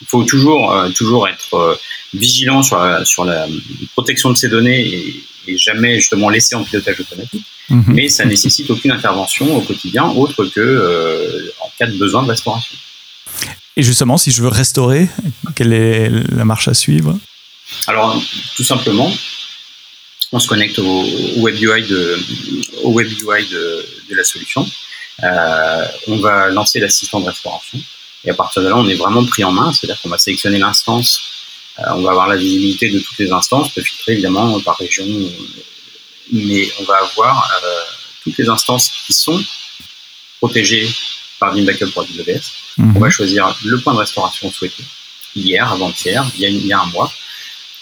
Il 0.00 0.06
faut 0.06 0.24
toujours, 0.24 0.74
toujours 0.94 1.28
être 1.28 1.78
vigilant 2.14 2.62
sur 2.62 2.78
la, 2.78 3.04
sur 3.04 3.24
la 3.24 3.46
protection 3.92 4.30
de 4.30 4.36
ces 4.36 4.48
données 4.48 4.86
et, 4.86 5.24
jamais 5.58 5.96
justement 5.96 6.30
laisser 6.30 6.54
en 6.54 6.64
pilotage 6.64 7.00
automatique. 7.00 7.44
Mhm. 7.68 7.84
Mais 7.88 8.08
ça 8.08 8.24
nécessite 8.24 8.70
aucune 8.70 8.92
intervention 8.92 9.54
au 9.54 9.60
quotidien 9.60 10.04
autre 10.04 10.46
que 10.46 10.60
euh, 10.60 11.52
en 11.60 11.70
cas 11.78 11.86
de 11.86 11.98
besoin 11.98 12.22
de 12.22 12.28
restauration. 12.28 12.74
Et 13.76 13.82
justement, 13.82 14.16
si 14.16 14.30
je 14.30 14.40
veux 14.40 14.48
restaurer, 14.48 15.08
quelle 15.54 15.74
est 15.74 16.08
la 16.32 16.46
marche 16.46 16.68
à 16.68 16.74
suivre? 16.74 17.18
Alors, 17.86 18.22
tout 18.56 18.64
simplement, 18.64 19.12
on 20.32 20.38
se 20.38 20.48
connecte 20.48 20.78
au, 20.78 21.04
web 21.38 21.56
UI 21.56 21.82
de, 21.82 22.18
au 22.84 22.92
web 22.92 23.08
UI 23.08 23.46
de, 23.46 23.86
de 24.10 24.14
la 24.14 24.24
solution. 24.24 24.66
Euh, 25.22 25.84
on 26.08 26.16
va 26.18 26.48
lancer 26.48 26.80
l'assistant 26.80 27.20
de 27.20 27.26
restauration. 27.26 27.78
Et 28.24 28.30
à 28.30 28.34
partir 28.34 28.62
de 28.62 28.68
là, 28.68 28.76
on 28.76 28.88
est 28.88 28.94
vraiment 28.94 29.24
pris 29.24 29.44
en 29.44 29.52
main, 29.52 29.72
c'est-à-dire 29.72 30.00
qu'on 30.00 30.08
va 30.08 30.18
sélectionner 30.18 30.58
l'instance, 30.58 31.22
euh, 31.78 31.82
on 31.96 32.02
va 32.02 32.10
avoir 32.10 32.28
la 32.28 32.36
visibilité 32.36 32.90
de 32.90 32.98
toutes 33.00 33.18
les 33.18 33.32
instances, 33.32 33.68
on 33.68 33.70
peut 33.70 33.82
filtrer 33.82 34.12
évidemment 34.12 34.58
par 34.60 34.76
région, 34.76 35.06
mais 36.32 36.70
on 36.80 36.84
va 36.84 36.96
avoir 36.96 37.50
euh, 37.62 37.82
toutes 38.22 38.38
les 38.38 38.48
instances 38.48 38.90
qui 39.06 39.12
sont 39.12 39.42
protégées 40.40 40.88
par 41.38 41.54
Vim 41.54 41.64
Backup 41.64 41.90
pour 41.92 42.02
AWS. 42.02 42.52
Mhm. 42.78 42.96
On 42.96 43.00
va 43.00 43.10
choisir 43.10 43.54
le 43.64 43.78
point 43.80 43.92
de 43.92 43.98
restauration 43.98 44.50
souhaité, 44.50 44.84
hier, 45.36 45.70
avant-hier, 45.70 46.24
il, 46.38 46.44
il, 46.44 46.66
y 46.66 46.72
a 46.72 46.80
un 46.80 46.86
mois. 46.86 47.12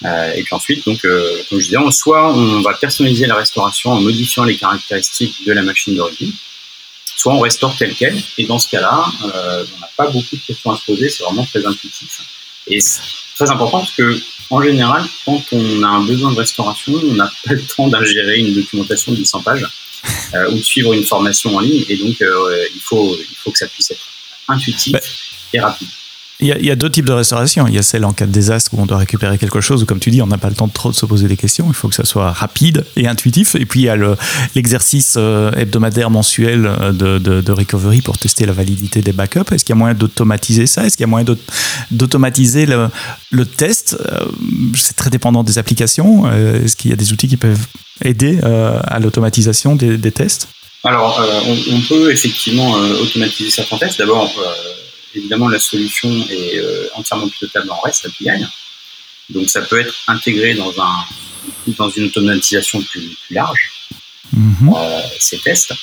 Euh, 0.05 0.33
et 0.35 0.43
puis 0.43 0.55
ensuite, 0.55 0.85
donc, 0.85 1.05
euh, 1.05 1.43
comme 1.49 1.61
je 1.61 1.67
disais, 1.67 1.79
soit 1.91 2.33
on 2.33 2.61
va 2.63 2.75
personnaliser 2.75 3.27
la 3.27 3.37
restauration 3.37 3.93
en 3.93 4.01
modifiant 4.01 4.45
les 4.45 4.57
caractéristiques 4.57 5.45
de 5.47 5.53
la 5.53 5.63
machine 5.63 5.95
d'origine, 5.95 6.33
soit 7.23 7.35
on 7.35 7.41
restaure 7.41 7.77
tel 7.77 7.95
quel. 7.95 8.21
Et 8.37 8.47
dans 8.47 8.59
ce 8.59 8.69
cas-là, 8.69 9.05
euh, 9.25 9.65
on 9.77 9.81
n'a 9.81 9.91
pas 9.97 10.09
beaucoup 10.09 10.35
de 10.35 10.41
questions 10.41 10.73
à 10.73 10.77
se 10.77 10.85
poser, 10.85 11.09
c'est 11.09 11.23
vraiment 11.23 11.45
très 11.45 11.65
intuitif. 11.65 12.21
Et 12.67 12.81
c'est 12.81 13.01
très 13.37 13.49
important 13.49 13.79
parce 13.79 13.93
que, 13.93 14.21
en 14.51 14.61
général, 14.61 15.05
quand 15.25 15.41
on 15.53 15.83
a 15.85 15.87
un 15.87 16.05
besoin 16.05 16.33
de 16.33 16.39
restauration, 16.39 16.93
on 16.95 17.15
n'a 17.15 17.31
pas 17.45 17.53
le 17.53 17.63
temps 17.63 17.87
d'ingérer 17.87 18.39
une 18.39 18.53
documentation 18.53 19.13
de 19.13 19.19
800 19.19 19.43
pages 19.43 19.67
euh, 20.35 20.51
ou 20.51 20.59
de 20.59 20.63
suivre 20.65 20.93
une 20.95 21.05
formation 21.05 21.55
en 21.55 21.61
ligne. 21.61 21.85
Et 21.89 21.97
donc, 21.97 22.21
euh, 22.23 22.65
il, 22.75 22.81
faut, 22.81 23.17
il 23.17 23.37
faut 23.37 23.53
que 23.53 23.59
ça 23.59 23.69
puisse 23.69 23.93
être 23.93 24.09
intuitif 24.49 24.97
et 25.53 25.61
rapide. 25.61 25.89
Il 26.43 26.49
y, 26.49 26.71
a, 26.73 26.75
deux 26.75 26.91
types 26.91 27.05
de 27.05 27.13
restauration. 27.13 27.69
Il 27.69 27.75
y 27.75 27.79
a 27.79 27.83
celle 27.83 28.05
en 28.05 28.13
cas 28.13 28.27
de 28.27 28.33
désastre 28.33 28.75
où 28.75 28.83
on 28.83 28.87
doit 28.87 28.99
récupérer 28.99 29.39
quelque 29.39 29.61
chose, 29.61 29.85
ou 29.85 29.87
comme 29.87 30.01
tu 30.01 30.11
dis, 30.11 30.21
on 30.23 30.27
n'a 30.27 30.39
pas 30.39 30.49
le 30.49 30.57
temps 30.57 30.67
de 30.67 30.73
trop 30.73 30.93
se 30.93 31.07
poser 31.07 31.29
des 31.29 31.37
questions. 31.37 31.67
Il 31.69 31.75
faut 31.75 31.89
que 31.89 31.95
ça 31.95 32.05
soit 32.05 32.33
rapide 32.33 32.85
et 32.97 33.07
intuitif. 33.07 33.55
Et 33.55 33.65
puis 33.65 33.83
il 33.83 33.85
y 33.85 33.89
a 33.89 33.97
l'exercice 34.57 35.15
euh, 35.17 35.53
hebdomadaire, 35.53 36.11
mensuel 36.11 36.67
euh, 36.67 36.91
de, 36.93 37.53
recovery 37.53 38.01
pour 38.01 38.19
tester 38.19 38.45
la 38.45 38.53
validité 38.53 39.03
des 39.03 39.13
backups. 39.13 39.53
Est-ce 39.53 39.65
qu'il 39.65 39.73
y 39.73 39.77
a 39.77 39.79
moyen 39.79 39.95
d'automatiser 39.95 40.67
ça? 40.67 40.85
Est-ce 40.85 40.97
qu'il 40.97 41.05
y 41.05 41.09
a 41.09 41.11
moyen 41.11 41.25
d'automatiser 41.93 42.67
le, 42.67 43.47
test? 43.47 43.97
Euh, 44.05 44.25
C'est 44.77 44.97
très 44.97 45.11
dépendant 45.11 45.45
des 45.45 45.59
applications. 45.59 46.29
Est-ce 46.33 46.75
qu'il 46.75 46.91
y 46.91 46.93
a 46.93 46.97
des 46.97 47.13
outils 47.13 47.29
qui 47.29 47.37
peuvent 47.37 47.67
aider 48.05 48.41
à 48.43 48.99
l'automatisation 48.99 49.77
des, 49.77 50.11
tests? 50.11 50.49
Alors, 50.83 51.25
on, 51.47 51.77
on, 51.77 51.81
peut 51.83 52.11
effectivement 52.11 52.73
automatiser 53.01 53.51
certains 53.51 53.79
tests. 53.79 53.99
D'abord, 53.99 54.29
évidemment, 55.15 55.49
la 55.49 55.59
solution 55.59 56.09
est 56.31 56.59
euh, 56.59 56.89
entièrement 56.95 57.29
pilotable 57.29 57.71
en 57.71 57.81
REST 57.81 58.07
API. 58.07 58.45
Donc, 59.31 59.49
ça 59.49 59.63
peut 59.63 59.81
être 59.81 59.95
intégré 60.09 60.55
dans, 60.55 60.73
un, 60.81 61.05
dans 61.79 61.89
une 61.91 62.05
automatisation 62.05 62.83
plus, 62.83 63.17
large, 63.31 63.73
mhm. 64.33 64.73
euh, 64.75 65.01
ces 65.19 65.39
tests. 65.39 65.75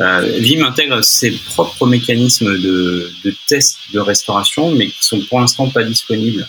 Euh, 0.00 0.38
Vim 0.40 0.64
intègre 0.64 1.02
ses 1.02 1.30
propres 1.30 1.86
mécanismes 1.86 2.58
de, 2.58 3.12
de 3.24 3.34
tests 3.46 3.78
de 3.92 4.00
restauration, 4.00 4.72
mais 4.72 4.88
qui 4.88 5.04
sont 5.04 5.20
pour 5.26 5.40
l'instant 5.40 5.68
pas 5.70 5.84
disponibles 5.84 6.48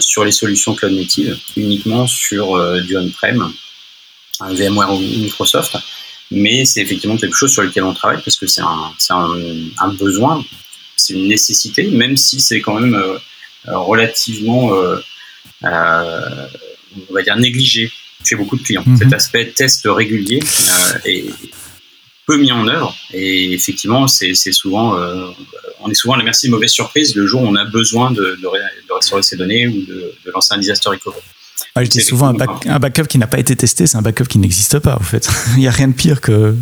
sur 0.00 0.24
les 0.24 0.32
solutions 0.32 0.74
cloud 0.74 0.92
native, 0.92 1.36
uniquement 1.56 2.06
sur 2.06 2.80
du 2.82 2.96
on-prem, 2.96 3.52
VMware 4.40 4.92
ou 4.92 4.98
Microsoft. 4.98 5.76
Mais 6.30 6.64
c'est 6.64 6.80
effectivement 6.80 7.16
quelque 7.16 7.36
chose 7.36 7.52
sur 7.52 7.62
lequel 7.62 7.84
on 7.84 7.94
travaille 7.94 8.20
parce 8.22 8.36
que 8.36 8.46
c'est 8.46 8.62
un, 8.62 8.92
un, 9.10 9.36
un, 9.78 9.88
besoin 9.94 10.44
c'est 10.96 11.12
une 11.12 11.28
nécessité, 11.28 11.88
même 11.88 12.16
si 12.16 12.40
c'est 12.40 12.60
quand 12.60 12.80
même 12.80 12.94
euh, 12.94 13.18
euh, 13.68 13.78
relativement, 13.78 14.74
euh, 14.74 14.98
on 15.62 17.14
va 17.14 17.22
dire, 17.22 17.36
négligé 17.36 17.90
chez 18.24 18.36
beaucoup 18.36 18.56
de 18.56 18.62
clients. 18.62 18.84
Mhm. 18.86 18.96
Cet 18.96 19.12
aspect 19.12 19.46
test 19.54 19.82
régulier 19.84 20.40
est 21.04 21.26
peu 22.26 22.38
mis 22.38 22.50
en 22.50 22.66
œuvre 22.66 22.96
et 23.12 23.52
effectivement 23.52 24.08
c'est 24.08 24.34
souvent 24.50 24.98
on 25.80 25.88
est 25.88 25.94
souvent 25.94 26.14
à 26.14 26.16
la 26.16 26.24
merci 26.24 26.46
de 26.46 26.50
mauvaises 26.50 26.72
surprises 26.72 27.14
le 27.14 27.24
jour 27.24 27.42
où 27.42 27.46
on 27.46 27.54
a 27.54 27.64
besoin 27.64 28.10
de, 28.10 28.36
de, 28.42 28.92
restaurer 28.92 29.22
ses 29.22 29.36
données 29.36 29.68
ou 29.68 29.80
de, 29.86 30.12
de 30.24 30.30
lancer 30.32 30.52
un 30.52 30.58
disaster 30.58 30.88
recovery. 30.88 31.22
Ah, 31.76 31.84
je 31.84 31.90
dis 31.90 32.00
souvent 32.00 32.32
un, 32.66 32.78
backup 32.78 33.04
qui 33.04 33.18
n'a 33.18 33.26
pas 33.26 33.38
été 33.38 33.54
testé, 33.54 33.86
c'est 33.86 33.98
un 33.98 34.02
backup 34.02 34.24
qui 34.24 34.38
n'existe 34.38 34.78
pas 34.78 34.96
en 34.96 35.02
fait. 35.02 35.28
Il 35.54 35.60
n'y 35.60 35.68
a 35.68 35.70
rien 35.70 35.88
de 35.88 35.92
pire 35.92 36.22
que, 36.22 36.56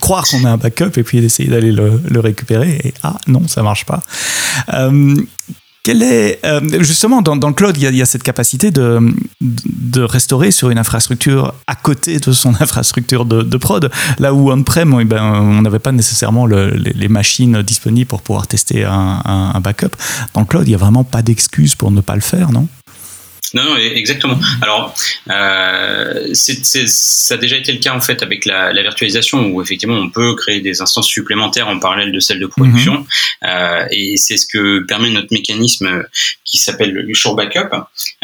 croire 0.00 0.26
qu'on 0.26 0.44
a 0.44 0.50
un 0.50 0.56
backup 0.56 0.98
et 0.98 1.04
puis 1.04 1.20
d'essayer 1.20 1.48
d'aller 1.48 1.70
le, 1.70 2.18
récupérer 2.18 2.80
et 2.82 2.94
ah 3.04 3.16
non, 3.28 3.46
ça 3.46 3.62
marche 3.62 3.86
pas. 3.86 4.02
Euh, 4.74 5.14
est, 5.88 6.44
euh, 6.44 6.60
justement, 6.82 7.22
dans, 7.22 7.34
le 7.34 7.52
cloud, 7.52 7.76
il 7.76 7.94
y, 7.94 8.02
a, 8.02 8.06
cette 8.06 8.24
capacité 8.24 8.72
de, 8.72 8.98
de, 9.40 10.02
restaurer 10.02 10.50
sur 10.50 10.70
une 10.70 10.78
infrastructure 10.78 11.54
à 11.68 11.76
côté 11.76 12.18
de 12.18 12.32
son 12.32 12.50
infrastructure 12.60 13.24
de, 13.24 13.56
prod. 13.56 13.90
Là 14.18 14.34
où 14.34 14.50
on-prem, 14.50 14.98
eh 15.00 15.04
ben, 15.04 15.22
on 15.22 15.62
n'avait 15.62 15.78
pas 15.78 15.92
nécessairement 15.92 16.46
les, 16.46 17.08
machines 17.08 17.62
disponibles 17.62 18.08
pour 18.08 18.22
pouvoir 18.22 18.48
tester 18.48 18.84
un, 18.84 19.22
un, 19.24 19.60
backup. 19.60 19.94
Dans 20.34 20.40
le 20.40 20.46
cloud, 20.46 20.64
il 20.66 20.70
n'y 20.70 20.74
a 20.74 20.78
vraiment 20.78 21.04
pas 21.04 21.22
d'excuse 21.22 21.76
pour 21.76 21.92
ne 21.92 22.00
pas 22.00 22.16
le 22.16 22.20
faire, 22.20 22.50
non? 22.50 22.66
Non, 23.56 23.64
non, 23.64 23.76
exactement. 23.76 24.38
Alors, 24.60 24.94
euh, 25.30 26.28
ça 26.34 27.34
a 27.34 27.36
déjà 27.38 27.56
été 27.56 27.72
le 27.72 27.78
cas 27.78 27.94
en 27.94 28.02
fait 28.02 28.22
avec 28.22 28.44
la, 28.44 28.70
virtualisation 28.82 29.46
où 29.46 29.62
effectivement 29.62 29.96
on 29.96 30.10
peut 30.10 30.34
créer 30.36 30.60
des 30.60 30.82
instances 30.82 31.08
supplémentaires 31.08 31.68
en 31.68 31.78
parallèle 31.78 32.12
de 32.12 32.20
celles 32.20 32.38
de 32.38 32.46
production. 32.46 33.06
Euh, 33.44 33.86
et 33.90 34.18
c'est 34.18 34.36
ce 34.36 34.46
que 34.46 34.80
permet 34.80 35.08
notre 35.08 35.28
mécanisme 35.30 36.04
qui 36.44 36.58
s'appelle 36.58 36.92
le 36.92 37.14
Shore 37.14 37.34
Backup 37.34 37.74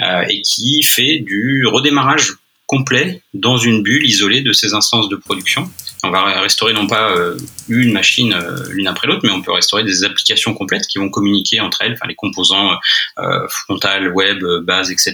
euh, 0.00 0.22
et 0.28 0.42
qui 0.42 0.82
fait 0.82 1.20
du 1.20 1.66
redémarrage 1.66 2.34
complet 2.72 3.20
dans 3.34 3.58
une 3.58 3.82
bulle 3.82 4.06
isolée 4.06 4.40
de 4.40 4.54
ces 4.54 4.72
instances 4.72 5.10
de 5.10 5.16
production. 5.16 5.70
On 6.04 6.10
va 6.10 6.40
restaurer 6.40 6.72
non 6.72 6.86
pas 6.86 7.10
euh, 7.10 7.36
une 7.68 7.92
machine 7.92 8.32
euh, 8.32 8.64
l'une 8.70 8.86
après 8.86 9.06
l'autre, 9.06 9.20
mais 9.24 9.30
on 9.30 9.42
peut 9.42 9.52
restaurer 9.52 9.84
des 9.84 10.04
applications 10.04 10.54
complètes 10.54 10.86
qui 10.86 10.98
vont 10.98 11.10
communiquer 11.10 11.60
entre 11.60 11.82
elles, 11.82 11.92
enfin 11.92 12.08
les 12.08 12.14
composants 12.14 12.70
euh, 13.18 13.46
frontal, 13.48 14.08
web, 14.14 14.42
base, 14.62 14.90
etc. 14.90 15.12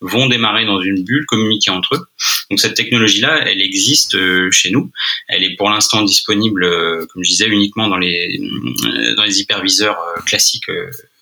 vont 0.00 0.28
démarrer 0.28 0.64
dans 0.64 0.80
une 0.80 1.04
bulle, 1.04 1.26
communiquer 1.26 1.70
entre 1.72 1.94
eux. 1.94 2.06
Donc 2.48 2.58
cette 2.58 2.74
technologie-là, 2.74 3.42
elle 3.46 3.60
existe 3.60 4.16
chez 4.50 4.70
nous. 4.70 4.90
Elle 5.28 5.44
est 5.44 5.56
pour 5.56 5.68
l'instant 5.68 6.02
disponible, 6.02 6.66
comme 7.08 7.22
je 7.22 7.28
disais, 7.28 7.48
uniquement 7.48 7.88
dans 7.88 7.98
les 7.98 8.40
dans 9.14 9.24
les 9.24 9.40
hyperviseurs 9.40 9.98
classiques 10.24 10.70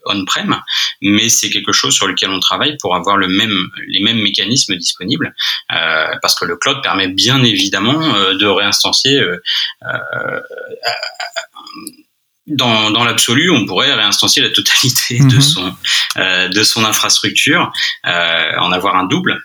on-prem, 0.07 0.61
mais 1.03 1.29
c'est 1.29 1.51
quelque 1.51 1.73
chose 1.73 1.95
sur 1.95 2.07
lequel 2.07 2.31
on 2.31 2.41
travaille 2.41 2.77
pour 2.79 2.95
avoir 2.95 3.17
le 3.17 3.29
même, 3.29 3.69
les 3.89 4.01
mêmes 4.01 4.21
mécanismes 4.21 4.77
disponibles, 4.77 5.35
euh, 5.73 6.15
parce 6.23 6.35
que 6.35 6.45
le 6.45 6.57
cloud 6.57 6.83
permet 6.83 7.09
bien 7.09 7.43
évidemment 7.43 8.03
euh, 8.15 8.35
de 8.35 8.47
réinstancier. 8.47 9.21
Euh, 9.21 9.39
dans, 12.47 12.93
dans 12.93 13.03
l'absolu, 13.03 13.51
on 13.51 13.67
pourrait 13.67 13.93
réinstancier 13.93 14.41
la 14.41 14.51
totalité 14.51 15.19
de 15.19 15.25
mhm. 15.25 15.41
son 15.41 15.75
de 16.17 16.63
son 16.63 16.85
infrastructure, 16.85 17.73
en 18.05 18.73
avoir 18.73 18.95
un 18.95 19.05
double. 19.05 19.43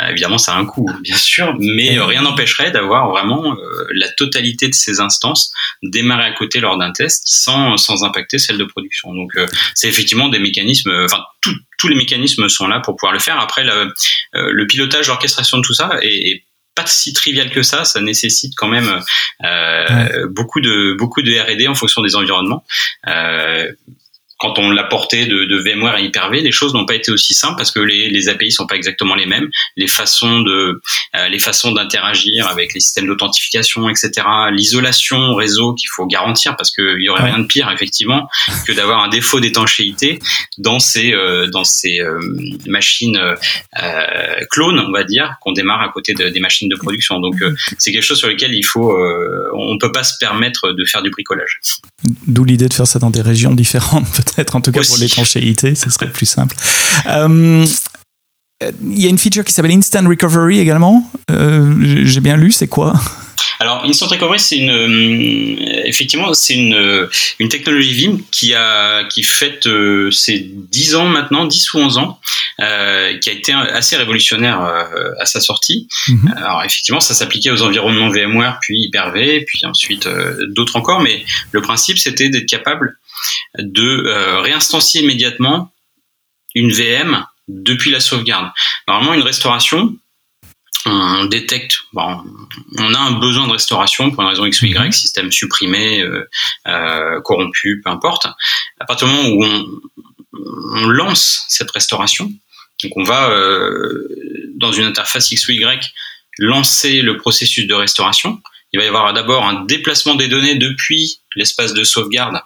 Euh, 0.00 0.08
évidemment, 0.08 0.38
ça 0.38 0.54
a 0.54 0.58
un 0.58 0.66
coût, 0.66 0.88
bien 1.00 1.16
sûr, 1.16 1.54
mais 1.58 1.98
rien 1.98 2.22
n'empêcherait 2.22 2.70
d'avoir 2.70 3.08
vraiment 3.10 3.54
euh, 3.54 3.86
la 3.94 4.08
totalité 4.10 4.68
de 4.68 4.74
ces 4.74 5.00
instances 5.00 5.52
démarrer 5.82 6.24
à 6.24 6.32
côté 6.32 6.60
lors 6.60 6.78
d'un 6.78 6.92
test 6.92 7.22
sans, 7.26 7.76
sans 7.76 8.04
impacter 8.04 8.38
celle 8.38 8.58
de 8.58 8.64
production. 8.64 9.14
Donc, 9.14 9.36
euh, 9.36 9.46
c'est 9.74 9.88
effectivement 9.88 10.28
des 10.28 10.38
mécanismes, 10.38 11.04
enfin, 11.04 11.24
tous 11.78 11.88
les 11.88 11.96
mécanismes 11.96 12.48
sont 12.48 12.68
là 12.68 12.80
pour 12.80 12.96
pouvoir 12.96 13.12
le 13.12 13.18
faire. 13.18 13.38
Après, 13.38 13.64
le, 13.64 13.92
le 14.32 14.66
pilotage, 14.66 15.08
l'orchestration 15.08 15.58
de 15.58 15.62
tout 15.62 15.74
ça 15.74 15.98
est, 16.02 16.42
pas 16.76 16.86
si 16.86 17.12
trivial 17.12 17.50
que 17.50 17.62
ça. 17.62 17.84
Ça 17.84 18.00
nécessite 18.00 18.52
quand 18.56 18.68
même 18.68 19.00
euh, 19.42 20.28
beaucoup 20.28 20.60
de 20.60 20.94
beaucoup 20.96 21.22
de 21.22 21.32
R&D 21.32 21.66
en 21.66 21.74
fonction 21.74 22.02
des 22.02 22.14
environnements. 22.14 22.64
Euh, 23.08 23.72
quand 24.38 24.58
on 24.58 24.70
l'a 24.70 24.84
porté 24.84 25.26
de, 25.26 25.44
de, 25.44 25.56
VMware 25.56 25.94
à 25.94 26.00
Hyper-V, 26.00 26.40
les 26.40 26.52
choses 26.52 26.74
n'ont 26.74 26.84
pas 26.84 26.94
été 26.94 27.10
aussi 27.10 27.32
simples 27.32 27.56
parce 27.56 27.70
que 27.70 27.80
les, 27.80 28.10
les 28.10 28.28
API 28.28 28.50
sont 28.50 28.66
pas 28.66 28.76
exactement 28.76 29.14
les 29.14 29.26
mêmes, 29.26 29.48
les 29.76 29.86
façons 29.86 30.40
de, 30.40 30.82
euh, 31.14 31.28
les 31.28 31.38
façons 31.38 31.72
d'interagir 31.72 32.46
avec 32.46 32.74
les 32.74 32.80
systèmes 32.80 33.06
d'authentification, 33.06 33.88
etc. 33.88 34.10
L'isolation 34.52 35.34
réseau 35.34 35.74
qu'il 35.74 35.88
faut 35.88 36.06
garantir 36.06 36.56
parce 36.56 36.70
qu'il 36.70 37.00
y 37.00 37.08
aurait 37.08 37.24
rien 37.24 37.38
de 37.38 37.46
pire 37.46 37.70
effectivement 37.70 38.28
que 38.66 38.72
d'avoir 38.72 39.02
un 39.02 39.08
défaut 39.08 39.40
d'étanchéité 39.40 40.18
dans 40.58 40.78
ces 40.78 41.14
euh, 41.14 41.46
dans 41.46 41.64
ces 41.64 42.00
euh, 42.00 42.20
machines 42.66 43.18
clones, 44.50 44.78
on 44.80 44.92
va 44.92 45.04
dire, 45.04 45.36
qu'on 45.40 45.52
démarre 45.52 45.80
à 45.80 45.88
côté 45.88 46.12
de, 46.12 46.28
des 46.28 46.40
machines 46.40 46.68
de 46.68 46.76
production. 46.76 47.20
Donc 47.20 47.36
c'est 47.78 47.92
quelque 47.92 48.02
chose 48.02 48.18
sur 48.18 48.28
lequel 48.28 48.54
il 48.54 48.62
faut, 48.64 48.96
on 49.54 49.78
peut 49.78 49.92
pas 49.92 50.04
se 50.04 50.14
permettre 50.18 50.72
de 50.72 50.84
faire 50.84 51.02
du 51.02 51.10
bricolage. 51.10 51.60
D'où 52.26 52.44
l'idée 52.44 52.68
de 52.68 52.74
faire 52.74 52.86
ça 52.86 52.98
dans 52.98 53.10
des 53.10 53.22
régions 53.22 53.54
différentes 53.54 54.25
peut-être, 54.26 54.56
en 54.56 54.60
tout 54.60 54.72
cas 54.72 54.82
pour 54.82 54.96
l'étanchéité, 54.98 55.74
ce 55.74 55.90
serait 55.90 56.10
plus 56.10 56.26
simple. 56.26 56.56
Euh, 57.06 57.66
il 58.62 59.02
y 59.02 59.06
a 59.06 59.10
une 59.10 59.18
feature 59.18 59.44
qui 59.44 59.52
s'appelle 59.52 59.72
Instant 59.72 60.08
Recovery 60.08 60.58
également. 60.58 61.10
Euh, 61.30 62.04
j'ai 62.04 62.20
bien 62.20 62.36
lu, 62.36 62.52
c'est 62.52 62.68
quoi? 62.68 62.94
Alors, 63.58 63.84
Instant 63.84 64.06
Recovery, 64.06 64.38
c'est 64.38 64.56
une, 64.56 64.70
euh, 64.70 65.82
effectivement, 65.84 66.32
c'est 66.34 66.54
une, 66.54 67.08
une 67.38 67.48
technologie 67.48 67.94
Vim 67.94 68.18
qui 68.30 68.54
a, 68.54 69.04
qui 69.04 69.22
fête 69.22 69.66
euh, 69.66 70.10
ses 70.10 70.50
10 70.52 70.94
ans 70.96 71.06
maintenant, 71.06 71.46
10 71.46 71.74
ou 71.74 71.78
11 71.78 71.98
ans, 71.98 72.20
euh, 72.60 73.16
qui 73.18 73.30
a 73.30 73.32
été 73.32 73.52
assez 73.52 73.96
révolutionnaire 73.96 74.60
à 75.18 75.26
sa 75.26 75.40
sortie. 75.40 75.88
Mhm. 76.08 76.34
Alors, 76.36 76.62
effectivement, 76.64 77.00
ça 77.00 77.14
s'appliquait 77.14 77.50
aux 77.50 77.62
environnements 77.62 78.10
VMware, 78.10 78.58
puis 78.60 78.78
Hyper-V, 78.80 79.44
puis 79.46 79.66
ensuite 79.66 80.08
d'autres 80.54 80.76
encore, 80.76 81.00
mais 81.00 81.24
le 81.52 81.62
principe, 81.62 81.98
c'était 81.98 82.28
d'être 82.28 82.46
capable 82.46 82.98
de 83.58 84.40
réinstancier 84.40 85.02
immédiatement 85.02 85.72
une 86.54 86.72
VM 86.72 87.24
depuis 87.48 87.90
la 87.90 88.00
sauvegarde. 88.00 88.50
Normalement, 88.88 89.14
une 89.14 89.22
restauration, 89.22 89.96
on 90.86 91.24
détecte, 91.26 91.80
bon, 91.92 92.22
on 92.78 92.94
a 92.94 92.98
un 92.98 93.12
besoin 93.12 93.46
de 93.46 93.52
restauration 93.52 94.10
pour 94.10 94.22
une 94.22 94.28
raison 94.28 94.44
X 94.44 94.62
ou 94.62 94.66
Y, 94.66 94.78
mhm. 94.78 94.92
système 94.92 95.32
supprimé, 95.32 96.00
euh, 96.00 96.28
euh, 96.68 97.20
corrompu, 97.22 97.80
peu 97.84 97.90
importe. 97.90 98.26
À 98.80 98.84
partir 98.84 99.08
du 99.08 99.14
moment 99.14 99.28
où 99.28 99.44
on, 99.44 99.80
lance 100.88 101.44
cette 101.48 101.70
restauration, 101.70 102.30
donc 102.82 102.92
on 102.96 103.02
va 103.02 103.30
euh, 103.30 104.08
dans 104.56 104.70
une 104.70 104.84
interface 104.84 105.30
X 105.32 105.48
ou 105.48 105.52
Y 105.52 105.92
lancer 106.38 107.02
le 107.02 107.16
processus 107.16 107.66
de 107.66 107.74
restauration. 107.74 108.40
Il 108.72 108.78
va 108.78 108.84
y 108.84 108.88
avoir 108.88 109.12
d'abord 109.12 109.44
un 109.44 109.64
déplacement 109.64 110.14
des 110.14 110.28
données 110.28 110.56
depuis 110.56 111.20
l'espace 111.34 111.72
de 111.72 111.82
sauvegarde 111.82 112.40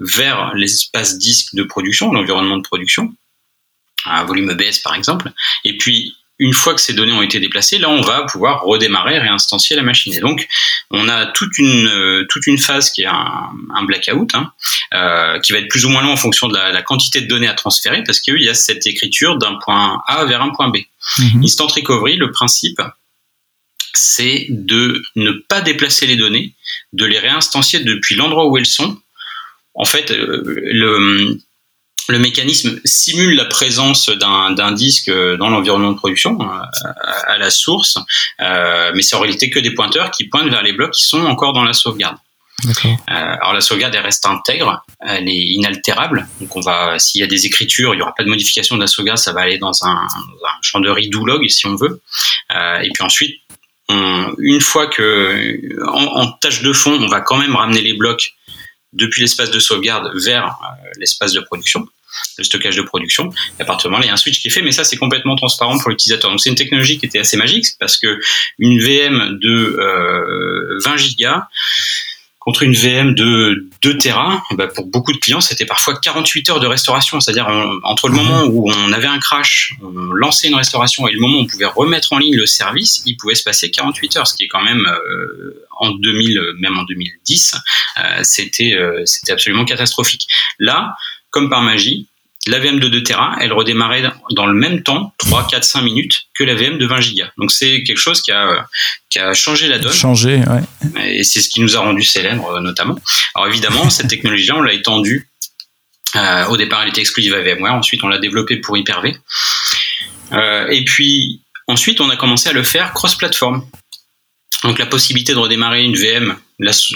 vers 0.00 0.54
l'espace 0.54 1.18
disque 1.18 1.54
de 1.54 1.62
production, 1.62 2.12
l'environnement 2.12 2.56
de 2.56 2.62
production, 2.62 3.14
un 4.04 4.24
volume 4.24 4.50
EBS 4.50 4.80
par 4.82 4.94
exemple, 4.94 5.32
et 5.64 5.76
puis 5.76 6.14
une 6.38 6.52
fois 6.52 6.74
que 6.74 6.80
ces 6.80 6.94
données 6.94 7.12
ont 7.12 7.22
été 7.22 7.40
déplacées, 7.40 7.78
là, 7.78 7.90
on 7.90 8.00
va 8.00 8.22
pouvoir 8.22 8.62
redémarrer 8.62 9.16
et 9.16 9.18
réinstancier 9.18 9.74
la 9.74 9.82
machine. 9.82 10.14
Et 10.14 10.20
donc, 10.20 10.46
on 10.90 11.08
a 11.08 11.26
toute 11.26 11.58
une 11.58 11.88
euh, 11.88 12.26
toute 12.28 12.46
une 12.46 12.58
phase 12.58 12.90
qui 12.90 13.02
est 13.02 13.06
un, 13.06 13.50
un 13.74 13.82
blackout, 13.84 14.34
hein, 14.34 14.52
euh, 14.94 15.40
qui 15.40 15.52
va 15.52 15.58
être 15.58 15.68
plus 15.68 15.84
ou 15.84 15.88
moins 15.88 16.02
long 16.02 16.12
en 16.12 16.16
fonction 16.16 16.48
de 16.48 16.54
la, 16.54 16.70
la 16.70 16.82
quantité 16.82 17.20
de 17.20 17.26
données 17.26 17.48
à 17.48 17.54
transférer, 17.54 18.04
parce 18.04 18.20
qu'il 18.20 18.40
y 18.40 18.48
a 18.48 18.54
cette 18.54 18.86
écriture 18.86 19.36
d'un 19.36 19.56
point 19.56 20.00
A 20.06 20.24
vers 20.26 20.42
un 20.42 20.50
point 20.50 20.68
B. 20.68 20.78
Mhm. 21.18 21.42
Instant 21.42 21.66
recovery, 21.66 22.16
le 22.16 22.30
principe, 22.30 22.80
c'est 23.94 24.46
de 24.48 25.02
ne 25.16 25.32
pas 25.32 25.60
déplacer 25.60 26.06
les 26.06 26.16
données, 26.16 26.54
de 26.92 27.04
les 27.04 27.18
réinstancier 27.18 27.80
depuis 27.80 28.14
l'endroit 28.14 28.46
où 28.46 28.56
elles 28.56 28.66
sont. 28.66 29.00
En 29.74 29.84
fait, 29.84 30.10
euh, 30.10 30.42
le 30.44 31.38
le 32.08 32.18
mécanisme 32.18 32.80
simule 32.84 33.36
la 33.36 33.44
présence 33.44 34.08
d'un 34.08 34.72
disque 34.72 35.10
dans 35.10 35.50
l'environnement 35.50 35.92
de 35.92 35.96
production 35.96 36.38
euh, 36.40 36.90
à, 37.26 37.36
la 37.36 37.50
source, 37.50 37.98
euh, 38.40 38.92
mais 38.94 39.02
c'est 39.02 39.14
en 39.14 39.20
réalité 39.20 39.50
que 39.50 39.60
des 39.60 39.74
pointeurs 39.74 40.10
qui 40.10 40.26
pointent 40.28 40.48
vers 40.48 40.62
les 40.62 40.72
blocs 40.72 40.92
qui 40.92 41.04
sont 41.04 41.24
encore 41.26 41.52
dans 41.52 41.64
la 41.64 41.74
sauvegarde. 41.74 42.16
Euh, 42.66 42.96
alors 43.06 43.52
la 43.52 43.60
sauvegarde 43.60 43.94
elle 43.94 44.02
reste 44.02 44.26
intègre, 44.26 44.84
elle 45.00 45.28
est 45.28 45.32
inaltérable. 45.32 46.26
Donc 46.40 46.56
on 46.56 46.60
va, 46.60 46.98
s'il 46.98 47.20
y 47.20 47.24
a 47.24 47.28
des 47.28 47.46
écritures, 47.46 47.94
il 47.94 47.98
y 47.98 48.02
aura 48.02 48.14
pas 48.14 48.24
de 48.24 48.28
modification 48.28 48.76
de 48.76 48.80
la 48.80 48.88
sauvegarde, 48.88 49.18
ça 49.18 49.32
va 49.32 49.42
aller 49.42 49.58
dans 49.58 49.84
un, 49.84 49.90
un 49.90 50.62
champ 50.62 50.80
de 50.80 50.90
redo 50.90 51.24
log 51.24 51.46
si 51.48 51.66
on 51.66 51.76
veut. 51.76 52.00
Euh, 52.56 52.80
et 52.80 52.90
puis 52.90 53.04
ensuite, 53.04 53.36
on, 53.90 54.34
une 54.38 54.60
fois 54.60 54.86
que 54.86 55.78
en, 55.86 56.22
en, 56.22 56.32
tâche 56.32 56.62
de 56.62 56.72
fond, 56.72 56.98
on 57.00 57.06
va 57.06 57.20
quand 57.20 57.36
même 57.36 57.54
ramener 57.54 57.80
les 57.80 57.94
blocs 57.94 58.34
depuis 58.92 59.22
l'espace 59.22 59.50
de 59.50 59.58
sauvegarde 59.58 60.10
vers 60.14 60.46
euh, 60.46 60.90
l'espace 60.98 61.32
de 61.32 61.40
production 61.40 61.86
le 62.38 62.44
stockage 62.44 62.76
de 62.76 62.82
production. 62.82 63.30
Et 63.58 63.62
à 63.62 63.64
partir 63.64 63.90
il 64.00 64.06
y 64.06 64.08
a 64.08 64.12
un 64.12 64.16
switch 64.16 64.40
qui 64.40 64.48
est 64.48 64.50
fait, 64.50 64.62
mais 64.62 64.72
ça, 64.72 64.84
c'est 64.84 64.96
complètément 64.96 65.36
transparent 65.36 65.78
pour 65.78 65.90
l'utilisateur. 65.90 66.30
Donc, 66.30 66.40
c'est 66.40 66.50
une 66.50 66.56
technologie 66.56 66.98
qui 66.98 67.06
était 67.06 67.18
assez 67.18 67.36
magique 67.36 67.66
parce 67.78 67.96
que 67.96 68.18
une 68.58 68.80
VM 68.80 69.38
de 69.38 69.76
euh, 69.78 70.78
20 70.84 70.96
gigas 70.96 71.48
contre 72.48 72.62
une 72.62 72.72
VM 72.72 73.14
de 73.14 73.68
2 73.82 73.98
Tera, 73.98 74.42
bah 74.52 74.68
pour 74.68 74.86
beaucoup 74.86 75.12
de 75.12 75.18
clients, 75.18 75.42
c'était 75.42 75.66
parfois 75.66 75.98
48 76.00 76.48
heures 76.48 76.60
de 76.60 76.66
restauration. 76.66 77.20
C'est-à-dire, 77.20 77.46
entre 77.82 78.08
le 78.08 78.14
moment 78.14 78.44
où 78.44 78.70
on 78.70 78.92
avait 78.94 79.06
un 79.06 79.18
crash, 79.18 79.74
on 79.82 80.14
lançait 80.14 80.48
une 80.48 80.54
restauration 80.54 81.06
et 81.06 81.12
le 81.12 81.20
moment 81.20 81.40
où 81.40 81.42
on 81.42 81.46
pouvait 81.46 81.66
remettre 81.66 82.14
en 82.14 82.18
ligne 82.18 82.36
le 82.36 82.46
service, 82.46 83.02
il 83.04 83.18
pouvait 83.18 83.34
se 83.34 83.42
passer 83.42 83.70
48 83.70 84.16
heures, 84.16 84.26
ce 84.26 84.34
qui 84.34 84.44
est 84.44 84.48
quand 84.48 84.62
même, 84.62 84.80
euh, 84.86 85.62
en 85.78 85.90
2000, 85.90 86.40
même 86.58 86.78
en 86.78 86.84
2010, 86.84 87.54
euh, 87.98 88.20
c'était, 88.22 88.72
euh, 88.72 89.02
c'était 89.04 89.32
absolument 89.32 89.66
catastrophique. 89.66 90.26
Là, 90.58 90.96
comme 91.28 91.50
par 91.50 91.60
magie, 91.60 92.06
la 92.46 92.60
VM 92.60 92.78
de 92.78 92.88
2 92.88 93.02
Tera, 93.02 93.36
elle 93.40 93.52
redémarrait 93.52 94.04
dans 94.30 94.46
le 94.46 94.54
même 94.54 94.82
temps, 94.82 95.12
3, 95.18 95.46
4, 95.48 95.64
5 95.64 95.82
minutes, 95.82 96.26
que 96.34 96.44
la 96.44 96.54
VM 96.54 96.78
de 96.78 96.86
20 96.86 97.00
Go. 97.00 97.24
Donc 97.36 97.50
c'est 97.50 97.82
quelque 97.82 97.98
chose 97.98 98.22
qui 98.22 98.30
a, 98.30 98.66
qui 99.10 99.18
a 99.18 99.34
changé 99.34 99.68
la 99.68 99.78
donne. 99.78 99.92
Changé, 99.92 100.36
ouais. 100.38 101.18
Et 101.18 101.24
c'est 101.24 101.40
ce 101.40 101.48
qui 101.48 101.60
nous 101.60 101.76
a 101.76 101.80
rendu 101.80 102.02
célèbres, 102.02 102.56
euh, 102.56 102.60
notamment. 102.60 102.96
Alors 103.34 103.48
évidemment, 103.48 103.90
cette 103.90 104.08
technologie-là, 104.08 104.56
on 104.56 104.62
l'a 104.62 104.72
étendue. 104.72 105.28
Euh, 106.16 106.46
au 106.46 106.56
départ, 106.56 106.82
elle 106.82 106.88
était 106.88 107.00
exclusive 107.00 107.34
à 107.34 107.42
VMware. 107.42 107.74
Ensuite, 107.74 108.02
on 108.02 108.08
l'a 108.08 108.18
développée 108.18 108.56
pour 108.56 108.76
Hyper-V. 108.76 109.14
Euh, 110.32 110.68
et 110.68 110.84
puis, 110.84 111.42
ensuite, 111.66 112.00
on 112.00 112.08
a 112.08 112.16
commencé 112.16 112.48
à 112.48 112.52
le 112.52 112.62
faire 112.62 112.94
cross-platform. 112.94 113.66
Donc 114.64 114.78
la 114.80 114.86
possibilité 114.86 115.34
de 115.34 115.38
redémarrer 115.38 115.84
une 115.84 115.94
VM, 115.94 116.34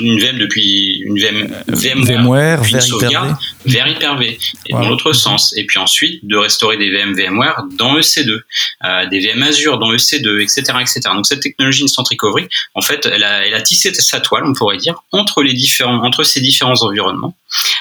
une 0.00 0.18
VM 0.18 0.38
depuis 0.38 1.00
une 1.04 1.16
VM, 1.16 1.54
euh, 1.68 2.02
VMware, 2.02 2.62
vers 2.64 2.84
Hyper-V, 2.84 3.34
vers 3.66 3.86
Hyper-V, 3.86 4.38
et 4.66 4.72
dans 4.72 4.88
l'autre 4.88 5.12
sens. 5.12 5.54
Et 5.56 5.64
puis 5.64 5.78
ensuite 5.78 6.26
de 6.26 6.36
restaurer 6.36 6.76
des 6.76 6.90
VM 6.90 7.14
VMware 7.14 7.62
dans 7.78 7.96
EC2, 7.96 8.40
euh, 8.84 9.06
des 9.06 9.20
VM 9.20 9.44
Azure 9.44 9.78
dans 9.78 9.92
EC2, 9.92 10.40
etc., 10.42 10.78
etc. 10.80 11.00
Donc 11.14 11.26
cette 11.26 11.40
technologie 11.40 11.84
Instant 11.84 12.02
Recovery, 12.02 12.48
en 12.74 12.82
fait, 12.82 13.06
elle 13.06 13.22
a, 13.22 13.46
elle 13.46 13.54
a 13.54 13.62
tissé 13.62 13.94
sa 13.94 14.18
toile, 14.18 14.42
on 14.44 14.54
pourrait 14.54 14.78
dire, 14.78 15.04
entre 15.12 15.44
les 15.44 15.54
différents, 15.54 16.02
entre 16.04 16.24
ces 16.24 16.40
différents 16.40 16.82
environnements, 16.82 17.36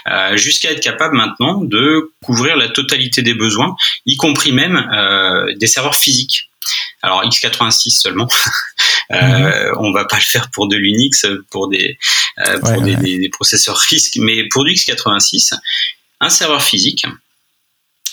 euh, 0.07 0.37
jusqu'à 0.37 0.71
être 0.71 0.81
capable 0.81 1.15
maintenant 1.15 1.61
de 1.63 2.11
couvrir 2.23 2.55
la 2.55 2.69
totalité 2.69 3.23
des 3.23 3.33
besoins, 3.33 3.75
y 4.05 4.15
compris 4.15 4.51
même 4.51 4.75
euh, 4.93 5.55
des 5.55 5.67
serveurs 5.67 5.95
physiques. 5.95 6.50
Alors 7.01 7.23
x86 7.23 8.01
seulement. 8.01 8.27
euh, 9.11 9.73
on 9.79 9.91
va 9.91 10.05
pas 10.05 10.17
le 10.17 10.23
faire 10.23 10.49
pour 10.51 10.67
de 10.67 10.75
l'Unix, 10.75 11.25
pour 11.49 11.67
des 11.67 11.97
euh, 12.39 12.59
pour 12.59 12.81
des, 12.81 12.95
Des, 12.95 13.29
processeurs 13.29 13.77
RISC, 13.77 14.17
mais 14.17 14.47
pour 14.49 14.63
du 14.63 14.71
x86, 14.71 15.53
un 16.19 16.29
serveur 16.29 16.61
physique, 16.61 17.05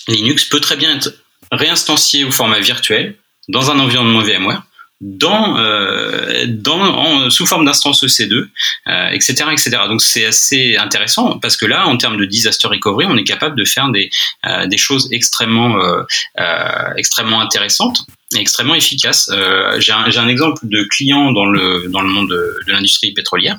Linux 0.09 0.45
peut 0.45 0.61
très 0.61 0.77
bien 0.77 0.97
être 0.97 1.13
réinstancié 1.53 2.25
au 2.25 2.31
format 2.31 2.61
virtuel 2.61 3.17
dans 3.49 3.71
un 3.71 3.79
environnement 3.79 4.21
VMware 4.21 4.63
dans, 5.01 5.59
euh, 5.59 6.47
dans 6.49 7.31
sous 7.31 7.47
forme 7.47 7.65
d'instance 7.65 8.03
EC2, 8.03 8.49
euh, 8.89 9.09
etc., 9.11 9.45
etc. 9.53 9.71
Donc 9.89 10.03
c'est 10.03 10.27
assez 10.27 10.77
intéressant 10.77 11.39
parce 11.39 11.57
que 11.57 11.67
là, 11.67 11.87
en 11.87 11.97
termes 11.97 12.17
de 12.17 12.25
disaster 12.25 12.67
recovery, 12.69 13.07
on 13.09 13.17
est 13.17 13.25
capable 13.25 13.57
de 13.57 13.65
faire 13.65 13.91
des, 13.91 14.11
euh, 14.47 14.67
des 14.67 14.79
choses 14.79 15.09
extrêmement 15.13 15.79
extrêmement 16.97 17.41
intéressantes 17.41 18.03
et 18.37 18.41
extrêmement 18.41 18.75
efficaces. 18.75 19.31
J'ai 19.79 19.93
un, 19.93 20.05
un, 20.05 20.29
exemple 20.29 20.61
de 20.65 20.85
client 20.85 21.33
dans 21.33 21.47
le 21.47 21.89
dans 21.89 22.03
le 22.03 22.09
monde 22.09 22.29
de, 22.29 22.61
de 22.67 22.73
l'industrie 22.73 23.13
pétrolière 23.13 23.59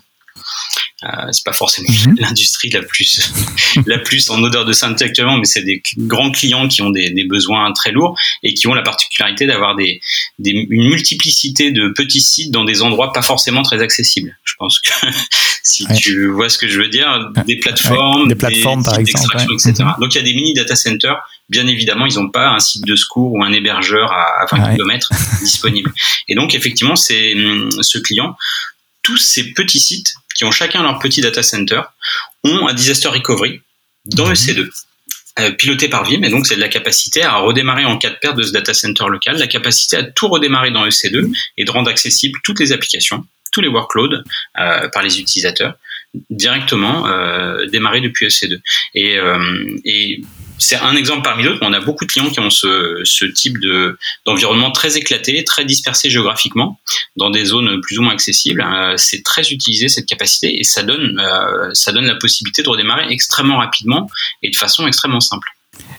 euh, 1.04 1.32
c'est 1.32 1.46
pas 1.46 1.54
forcément 1.54 1.88
mhm. 1.90 2.18
l'industrie 2.20 2.70
la 2.70 2.82
plus 2.82 3.32
la 3.86 4.00
plus 4.00 4.30
en 4.30 4.44
odeur 4.44 4.66
de 4.66 4.74
sainteté 4.74 5.06
actuellement, 5.06 5.38
mais 5.38 5.46
c'est 5.46 5.64
des 5.64 5.82
grands 5.98 6.32
clients 6.32 6.68
qui 6.68 6.82
ont 6.82 6.90
des, 6.90 7.12
des, 7.12 7.24
besoins 7.24 7.72
très 7.72 7.92
lourds 7.92 8.18
et 8.44 8.54
qui 8.54 8.68
ont 8.68 8.74
la 8.74 8.82
particularité 8.82 9.46
d'avoir 9.46 9.76
des, 9.76 10.02
des, 10.40 10.52
une 10.52 10.90
multiplicité 10.90 11.72
de 11.72 11.90
petits 11.90 12.22
sites 12.22 12.52
dans 12.52 12.66
des 12.66 12.82
endroits 12.82 13.14
pas 13.14 13.22
forcément 13.22 13.64
très 13.64 13.82
accessibles. 13.82 14.38
Je 14.44 14.54
pense 14.60 14.80
que 14.80 14.92
si 15.72 15.86
tu 15.96 16.28
vois 16.28 16.50
ce 16.50 16.58
que 16.58 16.68
je 16.68 16.80
veux 16.80 16.88
dire, 16.88 17.32
des 17.46 17.58
plateformes, 17.58 18.28
des 18.28 18.36
plateformes 18.36 18.84
par 18.84 18.98
exemple, 18.98 19.38
etc. 19.54 19.74
Mhm. 19.80 19.96
Donc 20.00 20.16
il 20.16 20.18
y 20.18 20.22
a 20.22 20.24
des 20.24 20.34
mini 20.34 20.54
data 20.54 20.76
centers. 20.76 21.18
Bien 21.50 21.68
évidemment, 21.68 22.06
ils 22.06 22.16
n'ont 22.16 22.30
pas 22.30 22.50
un 22.50 22.60
site 22.60 22.86
de 22.86 22.96
secours 22.96 23.34
ou 23.34 23.44
un 23.44 23.52
hébergeur 23.52 24.12
à, 24.12 24.44
à 24.44 24.46
20 24.56 24.76
km 24.76 25.10
disponible. 25.42 25.94
Et 26.28 26.36
donc 26.36 26.56
effectivement, 26.56 26.96
c'est 26.96 27.34
ce 27.82 27.98
client 27.98 28.36
tous 29.02 29.18
ces 29.18 29.54
petits 29.54 29.80
sites 29.80 30.14
qui 30.36 30.46
ont 30.46 30.52
chacun 30.52 30.84
leur 30.84 31.00
petit 31.00 31.22
data 31.22 31.42
center 31.42 31.82
ont 32.44 32.68
un 32.68 32.74
disaster 32.74 33.08
recovery 33.08 33.62
dans 34.06 34.28
mhm. 34.28 34.34
EC2 34.34 34.70
euh, 35.40 35.52
piloté 35.52 35.88
par 35.88 36.04
Vim 36.04 36.22
et 36.24 36.30
donc 36.30 36.46
c'est 36.46 36.56
de 36.56 36.60
la 36.60 36.68
capacité 36.68 37.24
à 37.24 37.38
redémarrer 37.38 37.86
en 37.86 37.98
cas 37.98 38.10
de 38.10 38.16
perte 38.16 38.36
de 38.36 38.44
ce 38.44 38.52
data 38.52 38.74
center 38.74 39.06
local, 39.08 39.38
la 39.38 39.48
capacité 39.48 39.98
à 39.98 40.04
tout 40.04 40.28
redémarrer 40.28 40.72
dans 40.72 40.86
EC2 40.86 41.32
et 41.58 41.66
de 41.66 41.72
rendre 41.72 41.90
accessibles 41.90 42.40
toutes 42.44 42.60
les 42.60 42.72
applications, 42.72 43.26
tous 43.52 43.62
les 43.62 43.68
workloads 43.68 44.24
euh, 44.60 44.90
par 44.90 45.04
les 45.04 45.20
utilisateurs 45.20 45.76
directement 46.30 47.08
euh, 47.08 47.68
démarrer 47.68 48.02
depuis 48.02 48.28
EC2 48.28 48.60
et, 48.96 49.18
euh, 49.18 49.78
et 49.86 50.22
c'est 50.62 50.76
un 50.76 50.96
exemple 50.98 51.22
parmi 51.24 51.44
d'autres. 51.44 51.60
On 51.62 51.72
a 51.72 51.80
beaucoup 51.80 52.06
de 52.06 52.12
clients 52.12 52.30
qui 52.30 52.42
ont 52.42 52.50
ce, 52.50 53.26
type 53.26 53.60
de 53.60 53.98
d'environnement 54.26 54.72
très 54.72 54.98
éclaté, 54.98 55.46
très 55.46 55.64
dispersé 55.64 56.10
géographiquement, 56.10 56.82
dans 57.16 57.30
des 57.30 57.46
zones 57.46 57.80
plus 57.80 57.98
ou 57.98 58.02
moins 58.02 58.12
accessibles. 58.12 58.66
C'est 58.98 59.24
très 59.24 59.54
utilisé 59.54 59.88
cette 59.88 60.06
capacité 60.06 60.60
et 60.60 60.66
ça 60.66 60.84
donne 60.84 61.24
ça 61.74 61.94
donne 61.94 62.06
la 62.06 62.16
possibilité 62.16 62.62
de 62.62 62.68
redémarrer 62.68 63.06
extrêmement 63.10 63.60
rapidement 63.60 64.10
et 64.44 64.50
de 64.50 64.56
façon 64.58 64.86
extrêmement 64.86 65.22
simple. 65.22 65.48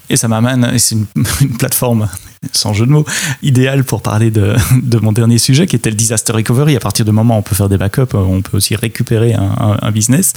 Et 0.09 0.17
ça 0.17 0.27
m'amène, 0.27 0.77
c'est 0.79 0.97
une, 1.41 1.57
plateforme, 1.57 2.09
sans 2.53 2.73
jeu 2.73 2.85
de 2.85 2.91
mots, 2.91 3.07
idéale 3.43 3.85
pour 3.85 4.03
parler 4.03 4.31
de, 4.31 4.57
mon 5.01 5.13
dernier 5.13 5.39
sujet 5.39 5.67
qui 5.67 5.77
était 5.77 5.91
le 5.91 5.97
disaster 5.97 6.33
recovery. 6.33 6.77
À 6.77 6.81
partir 6.81 7.05
du 7.05 7.13
moment 7.13 7.37
où 7.37 7.39
on 7.39 7.43
peut 7.43 7.55
faire 7.55 7.69
des 7.69 7.79
backups, 7.79 8.15
on 8.15 8.43
peut 8.43 8.57
aussi 8.57 8.75
récupérer 8.75 9.35
un, 9.35 9.91
business. 9.93 10.33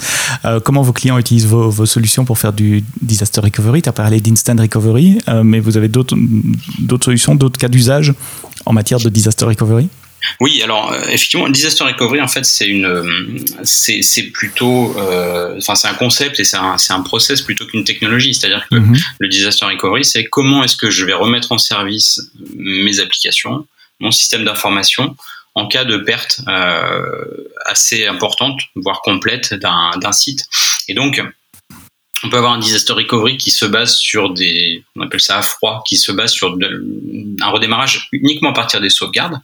Euh, 0.46 0.60
comment 0.60 0.82
vos 0.82 0.94
clients 0.94 1.18
utilisent 1.18 1.48
vos, 1.48 1.70
vos, 1.70 1.86
solutions 1.86 2.24
pour 2.24 2.38
faire 2.38 2.54
du 2.54 2.84
disaster 3.02 3.42
recovery? 3.42 3.82
Tu 3.82 3.90
as 3.90 3.94
parlé 3.94 4.22
d'instant 4.22 4.56
recovery, 4.58 5.20
euh, 5.28 5.44
mais 5.44 5.60
vous 5.60 5.76
avez 5.76 5.88
d'autres 5.88 6.16
solutions, 7.04 7.36
d'autres 7.36 7.60
cas 7.60 7.70
d'usage 7.70 8.14
en 8.66 8.74
matière 8.74 9.00
de 9.00 9.10
disaster 9.10 9.46
recovery? 9.46 9.90
Oui, 10.40 10.62
alors 10.62 10.92
euh, 10.92 11.02
effectivement, 11.08 11.46
le 11.46 11.52
disaster 11.52 11.84
recovery, 11.84 12.22
en 12.22 12.28
fait, 12.28 12.46
c'est 12.46 12.68
une, 12.68 12.86
euh, 12.86 13.38
c'est 13.64 14.32
plutôt, 14.34 14.98
euh, 14.98 15.58
enfin, 15.58 15.76
c'est 15.76 15.88
un 15.88 15.94
concept 15.94 16.40
et 16.40 16.44
c'est 16.44 16.58
un, 16.58 16.78
un 16.90 17.02
process 17.02 17.42
plutôt 17.42 17.66
qu'une 17.66 17.84
technologie. 17.84 18.34
C'est-à-dire 18.34 18.68
que 18.70 18.76
mhm. 18.76 18.98
le 19.20 19.28
disaster 19.28 19.66
recovery, 19.66 20.06
c'est 20.06 20.26
comment 20.26 20.64
est-ce 20.64 20.78
que 20.78 20.90
je 20.90 21.06
vais 21.06 21.14
remettre 21.14 21.52
en 21.52 21.58
service 21.58 22.22
mes 22.56 23.00
applications, 23.00 23.68
mon 24.00 24.12
système 24.12 24.46
d'information 24.46 25.16
en 25.56 25.68
cas 25.68 25.86
de 25.86 25.98
perte 25.98 26.42
euh, 26.48 27.26
assez 27.66 28.08
importante, 28.08 28.60
voire 28.76 29.02
complète 29.02 29.54
d'un 29.54 30.12
site. 30.12 30.46
Et 30.88 30.96
donc, 30.96 31.22
on 32.24 32.30
peut 32.30 32.38
avoir 32.38 32.54
un 32.54 32.60
disaster 32.60 32.94
recovery 32.94 33.38
qui 33.38 33.52
se 33.52 33.66
base 33.66 33.96
sur 33.96 34.32
des, 34.32 34.84
on 34.96 35.02
appelle 35.02 35.22
ça 35.22 35.38
à 35.38 35.42
froid, 35.44 35.84
qui 35.88 35.98
se 35.98 36.12
base 36.12 36.32
sur 36.32 36.58
un 36.58 37.50
redémarrage 37.50 38.08
uniquement 38.12 38.50
à 38.50 38.54
partir 38.54 38.82
des 38.82 38.90
sauvegardes 38.90 39.40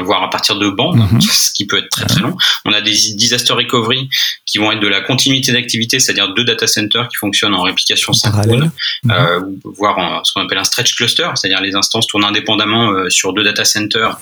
voire 0.00 0.22
à 0.22 0.30
partir 0.30 0.56
de 0.56 0.68
bandes, 0.68 0.96
mhm. 0.96 1.20
ce 1.20 1.52
qui 1.52 1.66
peut 1.66 1.78
être 1.78 1.88
très 1.90 2.06
très 2.06 2.20
long. 2.20 2.36
On 2.64 2.72
a 2.72 2.80
des 2.80 2.92
disaster 3.14 3.52
recovery 3.52 4.08
qui 4.46 4.58
vont 4.58 4.72
être 4.72 4.80
de 4.80 4.88
la 4.88 5.00
continuité 5.00 5.52
d'activité, 5.52 6.00
c'est-à-dire 6.00 6.32
deux 6.34 6.44
data 6.44 6.66
centers 6.66 7.08
qui 7.08 7.16
fonctionnent 7.16 7.54
en 7.54 7.62
réplication 7.62 8.12
synchrone, 8.12 8.70
mhm. 9.04 9.10
euh, 9.10 9.40
voire 9.76 9.98
en, 9.98 10.24
ce 10.24 10.32
qu'on 10.32 10.42
appelle 10.42 10.58
un 10.58 10.64
stretch 10.64 10.94
cluster, 10.94 11.28
c'est-à-dire 11.34 11.60
les 11.60 11.74
instances 11.74 12.06
tournent 12.06 12.24
indépendamment 12.24 12.90
euh, 12.90 13.10
sur 13.10 13.32
deux 13.32 13.44
data 13.44 13.64
centers. 13.64 14.18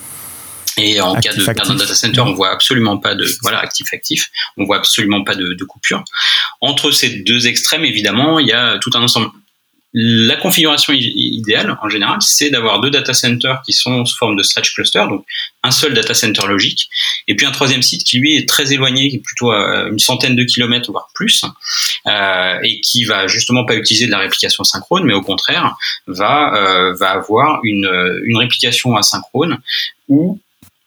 Et 0.75 0.99
en 1.01 1.13
cas 1.13 1.33
de 1.33 1.43
perte 1.43 1.67
d'un 1.67 1.75
data 1.75 1.93
center, 1.93 2.21
on 2.21 2.33
voit 2.33 2.49
absolument 2.49 2.97
pas 2.97 3.13
de 3.13 3.27
voilà 3.43 3.59
actif 3.59 3.93
actif, 3.93 4.31
on 4.57 4.65
voit 4.65 4.77
absolument 4.77 5.23
pas 5.23 5.35
de, 5.35 5.53
de 5.53 5.63
coupure. 5.65 6.03
Entre 6.61 6.89
ces 6.89 7.09
deux 7.09 7.45
extrêmes, 7.45 7.85
évidemment, 7.85 8.39
il 8.39 8.47
y 8.47 8.53
a 8.53 8.79
tout 8.79 8.89
un 8.95 9.03
ensemble 9.03 9.29
la 9.93 10.35
configuration 10.37 10.91
idéale, 10.93 11.77
en 11.81 11.87
général, 11.87 12.17
c'est 12.21 12.49
d'avoir 12.49 12.81
deux 12.81 12.89
data 12.89 13.13
centers 13.13 13.61
qui 13.63 13.73
sont 13.73 14.05
sous 14.05 14.17
forme 14.17 14.35
de 14.35 14.41
stretch 14.41 14.73
cluster, 14.73 15.05
donc 15.07 15.23
un 15.61 15.69
seul 15.69 15.93
data 15.93 16.15
center 16.15 16.47
logique, 16.47 16.89
et 17.27 17.35
puis 17.35 17.45
un 17.45 17.51
troisième 17.51 17.83
site 17.83 18.03
qui 18.03 18.17
lui 18.17 18.35
est 18.35 18.49
très 18.49 18.73
éloigné, 18.73 19.09
qui 19.09 19.17
est 19.17 19.23
plutôt 19.23 19.51
à 19.51 19.87
une 19.89 19.99
centaine 19.99 20.35
de 20.35 20.43
kilomètres 20.43 20.91
voire 20.91 21.09
plus, 21.13 21.45
euh, 22.07 22.57
et 22.63 22.81
qui 22.81 23.05
va 23.05 23.27
justement 23.27 23.65
pas 23.65 23.75
utiliser 23.75 24.07
de 24.07 24.11
la 24.11 24.17
réplication 24.17 24.63
synchrone, 24.63 25.03
mais 25.03 25.13
au 25.13 25.21
contraire 25.21 25.75
va 26.07 26.55
euh, 26.55 26.93
va 26.95 27.11
avoir 27.11 27.59
une, 27.63 28.21
une 28.23 28.37
réplication 28.37 28.97
asynchrone 28.97 29.59
où 30.09 30.39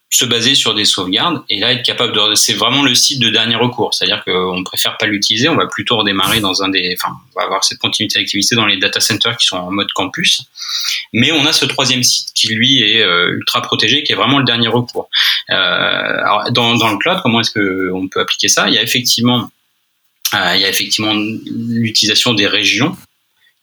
se 0.08 0.24
baser 0.24 0.54
sur 0.54 0.74
des 0.74 0.84
sauvegardes 0.84 1.42
et 1.50 1.58
là 1.58 1.72
être 1.72 1.82
capable 1.84 2.12
de 2.12 2.34
c'est 2.36 2.52
vraiment 2.52 2.82
le 2.82 2.94
site 2.94 3.20
de 3.20 3.28
dernier 3.28 3.56
recours. 3.56 3.92
C'est-à-dire 3.92 4.22
qu'on 4.24 4.62
préfère 4.64 4.96
pas 4.98 5.06
l'utiliser 5.06 5.48
on 5.48 5.56
va 5.56 5.66
plutôt 5.66 5.96
redémarrer 5.96 6.40
dans 6.40 6.62
un 6.62 6.68
des 6.68 6.96
enfin 6.96 7.14
on 7.34 7.40
va 7.40 7.44
avoir 7.44 7.64
cette 7.64 7.78
continuité 7.78 8.20
d'activité 8.20 8.54
dans 8.54 8.66
les 8.66 8.78
data 8.78 9.00
centers 9.00 9.36
qui 9.36 9.46
sont 9.46 9.56
en 9.56 9.70
mode 9.70 9.90
campus. 9.92 10.42
Mais 11.12 11.32
on 11.32 11.44
a 11.44 11.52
ce 11.52 11.64
troisième 11.64 12.04
site 12.04 12.28
qui 12.34 12.54
lui 12.54 12.82
est 12.82 13.02
euh, 13.02 13.32
ultra 13.32 13.62
protégé 13.62 14.04
qui 14.04 14.12
est 14.12 14.16
vraiment 14.16 14.38
le 14.38 14.44
dernier 14.44 14.68
recours. 14.68 15.08
Euh, 15.50 15.54
alors 15.54 16.52
dans, 16.52 16.76
dans 16.76 16.90
le 16.90 16.98
cloud 16.98 17.18
comment 17.22 17.40
est-ce 17.40 17.50
que 17.50 17.90
on 17.92 18.06
peut 18.08 18.20
appliquer 18.20 18.48
ça? 18.48 18.68
Il 18.68 18.74
y 18.74 18.78
a 18.78 18.82
effectivement 18.82 19.50
euh, 20.34 20.52
il 20.54 20.62
y 20.62 20.64
a 20.64 20.68
effectivement 20.68 21.14
l'utilisation 21.14 22.32
des 22.32 22.46
régions 22.46 22.96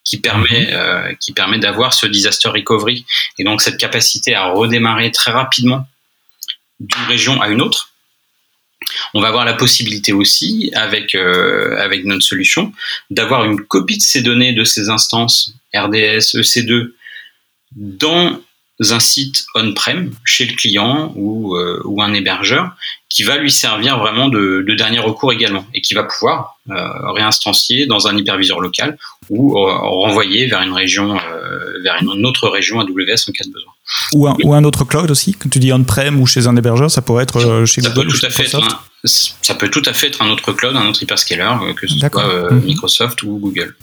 qui 0.03 0.17
permet 0.17 0.67
mhm. 0.67 0.73
euh, 0.73 1.13
qui 1.19 1.31
permet 1.31 1.59
d'avoir 1.59 1.93
ce 1.93 2.05
disaster 2.05 2.49
recovery. 2.49 3.05
Et 3.39 3.43
donc 3.43 3.61
cette 3.61 3.77
capacité 3.77 4.35
à 4.35 4.51
redémarrer 4.51 5.11
très 5.11 5.31
rapidement 5.31 5.87
d'une 6.83 7.05
région 7.07 7.41
à 7.41 7.47
une 7.47 7.61
autre. 7.61 7.89
On 9.13 9.21
va 9.21 9.29
avoir 9.29 9.45
la 9.45 9.53
possibilité 9.53 10.11
aussi, 10.11 10.71
avec, 10.75 11.15
euh, 11.15 11.77
avec 11.79 12.05
notre 12.05 12.23
solution, 12.23 12.73
d'avoir 13.09 13.45
une 13.45 13.61
copie 13.61 13.97
de 13.97 14.03
ces 14.03 14.21
données 14.21 14.53
de 14.53 14.63
ces 14.63 14.89
instances 14.89 15.53
RDS, 15.73 16.35
EC2 16.35 16.93
dans 17.75 18.39
un 18.79 18.99
site 18.99 19.45
on-prem 19.55 20.11
chez 20.23 20.45
le 20.45 20.55
client 20.55 21.11
ou, 21.15 21.55
euh, 21.55 21.81
ou, 21.85 22.01
un 22.01 22.13
hébergeur 22.13 22.71
qui 23.07 23.21
va 23.23 23.37
lui 23.37 23.51
servir 23.51 23.99
vraiment 23.99 24.29
de, 24.29 24.65
de 24.67 24.75
dernier 24.75 24.99
recours 24.99 25.31
également 25.31 25.65
et 25.75 25.81
qui 25.81 25.93
va 25.93 26.03
pouvoir 26.03 26.57
euh, 26.71 27.11
réinstancier 27.11 27.85
dans 27.85 28.07
un 28.07 28.17
hyperviseur 28.17 28.59
local 28.59 28.97
ou 29.29 29.57
euh, 29.57 29.71
renvoyer 29.77 30.47
vers 30.47 30.61
une 30.63 30.73
région, 30.73 31.17
vers 31.83 31.97
une 32.01 32.25
autre 32.25 32.49
région 32.49 32.79
AWS 32.79 33.29
en 33.29 33.31
cas 33.31 33.43
de 33.45 33.51
besoin. 33.51 33.71
Ou 34.13 34.27
un, 34.27 34.35
ou 34.43 34.53
un 34.53 34.63
autre 34.63 34.85
cloud 34.85 35.11
aussi, 35.11 35.33
que 35.35 35.47
tu 35.49 35.59
dis 35.59 35.71
on-prem 35.71 36.19
ou 36.19 36.25
chez 36.25 36.47
un 36.47 36.55
hébergeur, 36.55 36.89
ça 36.89 37.03
pourrait 37.03 37.23
être 37.23 37.65
chez 37.65 37.81
ça 37.81 37.89
Google 37.89 38.07
peut 38.07 38.17
tout 38.17 38.25
à 38.25 38.29
fait 38.31 38.43
être 38.45 38.55
un, 38.55 38.81
Ça 39.05 39.55
peut 39.55 39.69
tout 39.69 39.83
à 39.85 39.93
fait 39.93 40.07
être 40.07 40.21
un 40.23 40.29
autre 40.29 40.51
cloud, 40.51 40.75
un 40.75 40.87
autre 40.87 41.03
hyperscaler, 41.03 41.73
que 41.75 41.87
ce 41.87 41.99
soit 41.99 42.51
mmh. 42.51 42.59
Microsoft 42.61 43.21
ou 43.23 43.37
Google. 43.37 43.75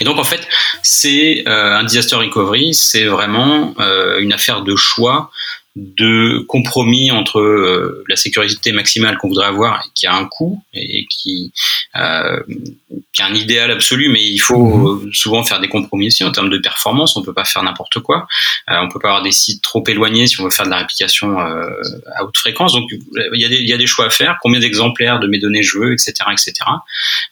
Et 0.00 0.04
donc 0.04 0.18
en 0.18 0.24
fait, 0.24 0.48
c'est 0.82 1.44
euh, 1.46 1.76
un 1.76 1.84
disaster 1.84 2.16
recovery, 2.16 2.74
c'est 2.74 3.04
vraiment 3.04 3.74
euh, 3.80 4.18
une 4.18 4.32
affaire 4.32 4.62
de 4.62 4.76
choix 4.76 5.30
de 5.76 6.38
compromis 6.46 7.10
entre 7.10 7.40
euh, 7.40 8.04
la 8.08 8.14
sécurité 8.14 8.70
maximale 8.70 9.18
qu'on 9.18 9.26
voudrait 9.26 9.46
avoir 9.46 9.80
et 9.80 9.88
qui 9.94 10.06
a 10.06 10.14
un 10.14 10.26
coût 10.26 10.62
et 10.72 11.04
qui, 11.10 11.52
euh, 11.96 12.40
qui 13.12 13.22
a 13.22 13.26
un 13.26 13.34
idéal 13.34 13.72
absolu 13.72 14.08
mais 14.08 14.24
il 14.24 14.38
faut 14.38 14.98
mhm. 14.98 15.12
souvent 15.12 15.42
faire 15.42 15.60
des 15.60 15.68
compromis 15.68 16.06
aussi 16.06 16.22
en 16.22 16.30
termes 16.30 16.50
de 16.50 16.58
performance. 16.58 17.16
On 17.16 17.22
peut 17.22 17.34
pas 17.34 17.44
faire 17.44 17.64
n'importe 17.64 17.98
quoi. 17.98 18.28
Euh, 18.70 18.78
on 18.82 18.88
peut 18.88 19.00
pas 19.00 19.08
avoir 19.08 19.22
des 19.22 19.32
sites 19.32 19.62
trop 19.62 19.82
éloignés 19.88 20.28
si 20.28 20.40
on 20.40 20.44
veut 20.44 20.50
faire 20.50 20.66
de 20.66 20.70
la 20.70 20.78
réplication 20.78 21.40
euh, 21.40 21.68
à 22.14 22.24
haute 22.24 22.36
fréquence. 22.36 22.72
Donc 22.72 22.88
il 22.92 23.40
y 23.40 23.44
a 23.44 23.48
des 23.48 23.56
il 23.56 23.68
y 23.68 23.72
a 23.72 23.76
des 23.76 23.86
choix 23.88 24.06
à 24.06 24.10
faire. 24.10 24.38
Combien 24.42 24.60
d'exemplaires 24.60 25.18
de 25.18 25.26
mes 25.26 25.38
données 25.40 25.64
je 25.64 25.78
veux 25.78 25.92
etc 25.92 26.14
etc 26.30 26.52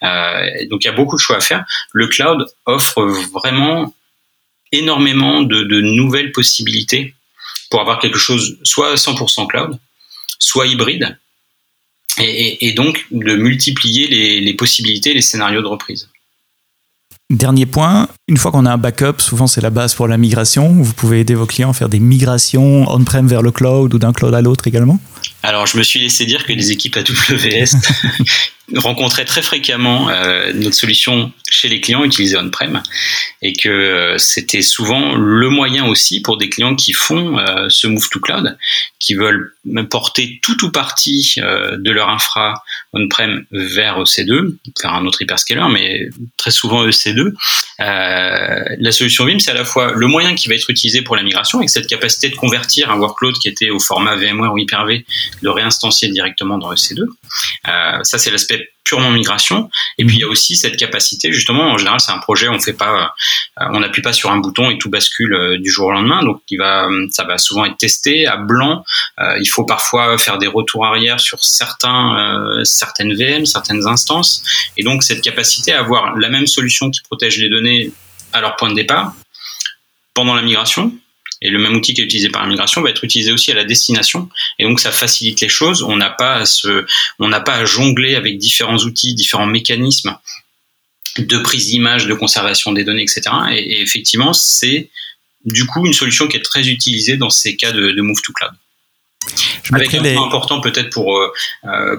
euh, 0.02 0.66
donc 0.68 0.84
il 0.84 0.88
y 0.88 0.90
a 0.90 0.94
beaucoup 0.94 1.16
de 1.16 1.20
choix 1.20 1.36
à 1.36 1.40
faire. 1.40 1.64
Le 1.92 2.08
cloud 2.08 2.44
offre 2.66 3.02
vraiment 3.32 3.94
énormément 4.72 5.42
de, 5.42 5.62
de 5.62 5.80
nouvelles 5.80 6.32
possibilités 6.32 7.14
pour 7.72 7.80
avoir 7.80 7.98
quelque 8.00 8.18
chose 8.18 8.58
soit 8.64 8.96
100% 8.96 9.46
cloud, 9.46 9.78
soit 10.38 10.66
hybride, 10.66 11.16
et, 12.18 12.72
donc 12.72 13.06
de 13.10 13.34
multiplier 13.34 14.08
les, 14.08 14.42
les 14.42 14.52
possibilités, 14.52 15.14
les 15.14 15.22
scénarios 15.22 15.62
de 15.62 15.66
reprise. 15.66 16.10
Dernier 17.30 17.64
point, 17.64 18.10
une 18.28 18.36
fois 18.36 18.50
qu'on 18.50 18.66
a 18.66 18.72
un 18.72 18.76
backup, 18.76 19.20
souvent 19.20 19.46
c'est 19.46 19.62
la 19.62 19.70
base 19.70 19.94
pour 19.94 20.06
la 20.06 20.18
migration. 20.18 20.68
Vous 20.82 20.92
pouvez 20.92 21.20
aider 21.20 21.34
vos 21.34 21.46
clients 21.46 21.70
à 21.70 21.72
faire 21.72 21.88
des 21.88 21.98
migrations 21.98 22.84
on-prem 22.90 23.26
vers 23.26 23.40
le 23.40 23.52
cloud 23.52 23.94
ou 23.94 23.98
d'un 23.98 24.12
cloud 24.12 24.34
à 24.34 24.42
l'autre 24.42 24.68
également? 24.68 25.00
Alors 25.42 25.66
je 25.66 25.76
me 25.76 25.82
suis 25.82 26.00
laissé 26.00 26.24
dire 26.24 26.46
que 26.46 26.52
les 26.52 26.70
équipes 26.70 26.96
AWS 26.96 27.76
rencontraient 28.76 29.24
très 29.24 29.42
fréquemment 29.42 30.08
euh, 30.08 30.52
notre 30.54 30.76
solution 30.76 31.32
chez 31.52 31.68
les 31.68 31.80
clients 31.80 32.02
utilisés 32.02 32.36
on-prem 32.38 32.82
et 33.42 33.52
que 33.52 33.68
euh, 33.68 34.18
c'était 34.18 34.62
souvent 34.62 35.14
le 35.14 35.50
moyen 35.50 35.86
aussi 35.86 36.22
pour 36.22 36.38
des 36.38 36.48
clients 36.48 36.74
qui 36.74 36.92
font 36.92 37.38
euh, 37.38 37.66
ce 37.68 37.86
move 37.86 38.08
to 38.08 38.20
cloud, 38.20 38.56
qui 38.98 39.14
veulent 39.14 39.54
porter 39.90 40.40
tout 40.42 40.64
ou 40.64 40.70
partie 40.70 41.34
euh, 41.38 41.76
de 41.76 41.90
leur 41.90 42.08
infra 42.08 42.62
on-prem 42.94 43.44
vers 43.50 44.00
EC2, 44.02 44.56
vers 44.82 44.94
un 44.94 45.04
autre 45.06 45.20
hyperscaler, 45.22 45.66
mais 45.70 46.08
très 46.36 46.50
souvent 46.50 46.86
EC2. 46.86 47.32
la 47.78 48.92
solution 48.92 49.26
Vim, 49.26 49.38
c'est 49.38 49.50
à 49.50 49.54
la 49.54 49.64
fois 49.64 49.92
le 49.92 50.06
moyen 50.06 50.34
qui 50.34 50.48
va 50.48 50.54
être 50.54 50.70
utilisé 50.70 51.02
pour 51.02 51.16
la 51.16 51.22
migration, 51.22 51.58
avec 51.58 51.70
cette 51.70 51.86
capacité 51.86 52.28
de 52.28 52.36
convertir 52.36 52.90
un 52.90 52.98
workload 52.98 53.34
qui 53.34 53.48
était 53.48 53.70
au 53.70 53.78
format 53.78 54.16
VMware 54.16 54.52
ou 54.52 54.58
Hyper-V, 54.58 55.04
de 55.42 55.48
réinstancier 55.48 56.08
directement 56.10 56.58
dans 56.58 56.72
EC2. 56.72 57.04
ça, 58.02 58.18
c'est 58.18 58.30
l'aspect 58.30 58.72
purement 58.84 59.10
migration. 59.10 59.70
Et 59.98 60.04
puis 60.04 60.16
il 60.16 60.20
y 60.20 60.24
a 60.24 60.28
aussi 60.28 60.56
cette 60.56 60.76
capacité, 60.76 61.32
justement, 61.32 61.70
en 61.70 61.78
général, 61.78 62.00
c'est 62.00 62.12
un 62.12 62.18
projet, 62.18 62.48
on 62.48 62.58
fait 62.58 62.72
pas, 62.72 63.14
euh, 63.60 63.64
on 63.70 63.80
n'appuie 63.80 64.02
pas 64.02 64.12
sur 64.12 64.30
un 64.30 64.38
bouton 64.38 64.70
et 64.70 64.78
tout 64.78 64.90
bascule 64.90 65.34
euh, 65.34 65.58
du 65.58 65.70
jour 65.70 65.86
au 65.86 65.92
lendemain. 65.92 66.22
Donc 66.22 66.42
il 66.50 66.58
va, 66.58 66.88
ça 67.10 67.24
va 67.24 67.38
souvent 67.38 67.64
être 67.64 67.76
testé 67.76 68.26
à 68.26 68.36
blanc. 68.36 68.84
Euh, 69.20 69.38
il 69.40 69.46
faut 69.46 69.64
parfois 69.64 70.18
faire 70.18 70.38
des 70.38 70.46
retours 70.46 70.84
arrière 70.84 71.20
sur 71.20 71.44
certains, 71.44 72.60
certaines 72.64 73.14
VM, 73.14 73.46
certaines 73.46 73.86
instances. 73.86 74.42
Et 74.76 74.82
donc 74.82 75.02
cette 75.02 75.22
capacité 75.22 75.72
à 75.72 75.80
avoir 75.80 76.16
la 76.18 76.28
même 76.28 76.46
solution 76.46 76.90
qui 76.90 77.00
protège 77.02 77.38
les 77.38 77.48
données 77.48 77.92
à 78.32 78.40
leur 78.40 78.56
point 78.56 78.70
de 78.70 78.74
départ 78.74 79.14
pendant 80.14 80.34
la 80.34 80.42
migration, 80.42 80.92
et 81.42 81.50
le 81.50 81.58
même 81.58 81.74
outil 81.74 81.92
qui 81.92 82.00
est 82.00 82.04
utilisé 82.04 82.30
par 82.30 82.42
la 82.42 82.48
migration 82.48 82.80
va 82.82 82.90
être 82.90 83.04
utilisé 83.04 83.32
aussi 83.32 83.50
à 83.50 83.54
la 83.54 83.64
destination. 83.64 84.28
Et 84.58 84.64
donc, 84.64 84.80
ça 84.80 84.92
facilite 84.92 85.40
les 85.40 85.48
choses. 85.48 85.82
On 85.82 85.96
n'a 85.96 86.10
pas 86.10 86.36
à 86.36 86.46
se, 86.46 86.86
on 87.18 87.28
n'a 87.28 87.40
pas 87.40 87.54
à 87.54 87.64
jongler 87.64 88.14
avec 88.14 88.38
différents 88.38 88.78
outils, 88.78 89.14
différents 89.14 89.46
mécanismes 89.46 90.16
de 91.18 91.38
prise 91.38 91.66
d'image, 91.66 92.06
de 92.06 92.14
conservation 92.14 92.72
des 92.72 92.84
données, 92.84 93.02
etc. 93.02 93.22
Et, 93.50 93.82
effectivement, 93.82 94.32
c'est 94.32 94.88
du 95.44 95.66
coup 95.66 95.84
une 95.84 95.92
solution 95.92 96.28
qui 96.28 96.36
est 96.36 96.42
très 96.42 96.68
utilisée 96.68 97.16
dans 97.16 97.30
ces 97.30 97.56
cas 97.56 97.72
de, 97.72 97.90
de 97.90 98.02
move 98.02 98.22
to 98.22 98.32
cloud. 98.32 98.52
Je 99.64 99.74
avec 99.74 99.94
un 99.94 100.02
point 100.02 100.26
important 100.26 100.60
peut-être 100.60 100.90
pour 100.90 101.16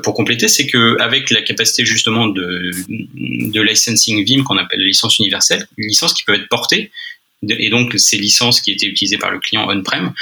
pour 0.03 0.13
compléter, 0.13 0.49
c'est 0.49 0.67
que 0.67 0.97
avec 0.99 1.29
la 1.29 1.41
capacité 1.41 1.85
justement 1.85 2.27
de 2.27 2.71
de 2.89 3.61
licensing 3.61 4.25
Vim 4.25 4.43
qu'on 4.43 4.57
appelle 4.57 4.81
la 4.81 4.87
licence 4.87 5.19
universelle, 5.19 5.65
une 5.77 5.87
licence 5.87 6.13
qui 6.13 6.23
peut 6.25 6.35
être 6.35 6.49
portée 6.49 6.91
et 7.49 7.69
donc 7.69 7.93
ces 7.97 8.17
licences 8.17 8.61
qui 8.61 8.71
étaient 8.71 8.87
utilisées 8.87 9.17
par 9.17 9.31
le 9.31 9.39
client 9.39 9.67
on-prem 9.69 10.13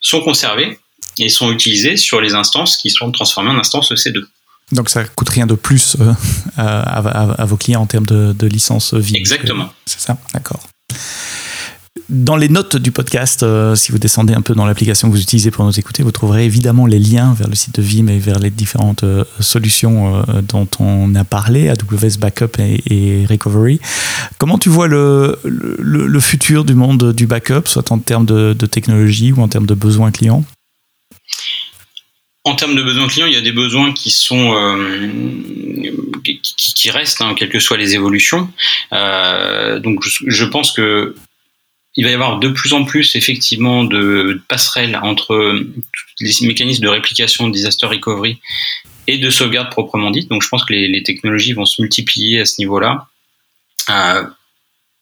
sont 0.00 0.20
conservées 0.20 0.78
et 1.18 1.28
sont 1.28 1.50
utilisées 1.52 1.96
sur 1.96 2.20
les 2.20 2.34
instances 2.34 2.76
qui 2.76 2.90
sont 2.90 3.10
transformées 3.10 3.50
en 3.50 3.58
instances 3.58 3.90
EC2. 3.92 4.24
Donc 4.72 4.90
ça 4.90 5.04
coûte 5.04 5.30
rien 5.30 5.46
de 5.46 5.54
plus 5.54 5.96
euh, 6.00 6.12
à, 6.56 7.44
vos 7.46 7.56
clients 7.56 7.80
en 7.80 7.86
termes 7.86 8.06
de, 8.06 8.32
de 8.32 8.46
licence 8.46 8.94
vie. 8.94 9.16
Exactement. 9.16 9.72
C'est 9.86 10.00
ça, 10.00 10.18
d'accord. 10.34 10.60
Dans 12.08 12.36
les 12.36 12.48
notes 12.48 12.76
du 12.76 12.90
podcast, 12.90 13.42
euh, 13.42 13.74
si 13.74 13.92
vous 13.92 13.98
descendez 13.98 14.32
un 14.32 14.40
peu 14.40 14.54
dans 14.54 14.64
l'application 14.64 15.08
que 15.08 15.14
vous 15.14 15.20
utilisez 15.20 15.50
pour 15.50 15.66
nous 15.66 15.78
écouter, 15.78 16.02
vous 16.02 16.10
trouverez 16.10 16.46
évidemment 16.46 16.86
les 16.86 16.98
liens 16.98 17.34
vers 17.34 17.48
le 17.48 17.54
site 17.54 17.76
de 17.76 17.82
Vim 17.82 18.06
et 18.06 18.18
vers 18.18 18.38
les 18.38 18.48
différentes 18.48 19.04
euh, 19.04 19.24
solutions 19.40 20.24
dont 20.42 20.68
on 20.80 21.14
a 21.14 21.24
parlé, 21.24 21.68
AWS 21.68 22.18
Backup 22.18 22.58
et, 22.58 23.26
Recovery. 23.28 23.78
Comment 24.38 24.56
tu 24.56 24.70
vois 24.70 24.88
le, 24.88 25.38
le, 25.44 26.20
futur 26.20 26.64
du 26.64 26.74
monde 26.74 27.12
du 27.12 27.26
backup, 27.26 27.66
soit 27.66 27.92
en 27.92 27.98
termes 27.98 28.24
de, 28.26 28.54
technologie 28.54 29.32
ou 29.32 29.42
en 29.42 29.48
termes 29.48 29.66
de 29.66 29.74
besoins 29.74 30.10
clients? 30.10 30.44
En 32.44 32.54
termes 32.54 32.74
de 32.74 32.82
besoins 32.82 33.08
clients, 33.08 33.26
il 33.26 33.34
y 33.34 33.36
a 33.36 33.42
des 33.42 33.52
besoins 33.52 33.92
qui 33.92 34.10
sont 34.10 34.54
euh, 34.54 35.06
qui, 36.24 36.90
restent, 36.90 37.20
hein, 37.20 37.34
quelles 37.36 37.50
que 37.50 37.60
soient 37.60 37.76
les 37.76 37.94
évolutions. 37.94 38.48
Euh, 38.94 39.78
donc, 39.80 40.02
je, 40.04 40.44
pense 40.46 40.72
que 40.72 41.14
il 41.98 42.04
va 42.04 42.12
y 42.12 42.14
avoir 42.14 42.38
de 42.38 42.48
plus 42.48 42.72
en 42.74 42.84
plus 42.84 43.16
effectivement 43.16 43.82
de 43.82 44.40
passerelles 44.46 44.96
entre 45.02 45.60
les 46.20 46.32
mécanismes 46.46 46.84
de 46.84 46.88
réplication, 46.88 47.48
disaster 47.48 47.86
recovery 47.86 48.38
et 49.08 49.18
de 49.18 49.30
sauvegarde 49.30 49.68
proprement 49.70 50.12
dite. 50.12 50.28
Donc, 50.28 50.44
je 50.44 50.48
pense 50.48 50.64
que 50.64 50.72
les, 50.72 51.02
technologies 51.02 51.54
vont 51.54 51.66
se 51.66 51.82
multiplier 51.82 52.42
à 52.42 52.46
ce 52.46 52.60
niveau-là. 52.60 53.08
Euh, 53.90 54.22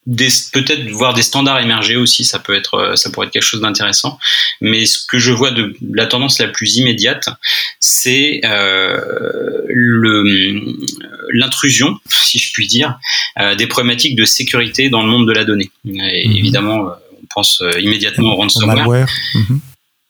peut-être 0.07 0.89
voir 0.91 1.15
des 1.15 1.23
standards 1.23 1.61
émerger 1.61 1.97
aussi, 1.97 2.25
ça 2.25 2.39
peut 2.39 2.55
être, 2.55 2.75
euh, 2.75 2.97
ça 2.97 3.11
pourrait 3.11 3.27
être 3.27 3.33
quelque 3.33 3.43
chose 3.43 3.61
d'intéressant. 3.61 4.19
Mais 4.61 4.87
ce 4.87 5.05
que 5.05 5.19
je 5.19 5.33
vois 5.33 5.51
de 5.51 5.77
la 5.93 6.07
tendance 6.07 6.39
la 6.39 6.49
plus 6.49 6.77
immédiate, 6.77 7.29
c'est 7.81 8.41
euh, 8.45 9.01
l'intrusion, 11.33 11.99
si 12.09 12.39
je 12.39 12.53
puis 12.53 12.67
dire, 12.67 12.99
euh, 13.41 13.55
des 13.55 13.67
problématiques 13.67 14.17
de 14.17 14.25
sécurité 14.25 14.89
dans 14.89 15.03
le 15.03 15.09
monde 15.09 15.27
de 15.27 15.33
la 15.33 15.45
donnée. 15.45 15.71
Et 15.85 16.29
mhm. 16.29 16.37
Évidemment, 16.37 16.91
on 17.13 17.27
pense 17.35 17.63
immédiatement 17.81 18.35
au 18.35 18.37
ransomware. 18.37 19.09
Mhm. 19.35 19.61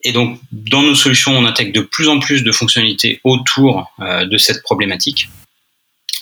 Et 0.05 0.13
donc, 0.13 0.39
dans 0.53 0.83
nos 0.83 0.95
solutions, 0.95 1.37
on 1.37 1.47
intègre 1.47 1.73
de 1.73 1.81
plus 1.81 2.09
en 2.09 2.21
plus 2.21 2.45
de 2.45 2.53
fonctionnalités 2.53 3.21
autour 3.25 3.91
de 3.99 4.39
cette 4.39 4.63
problématique. 4.63 5.29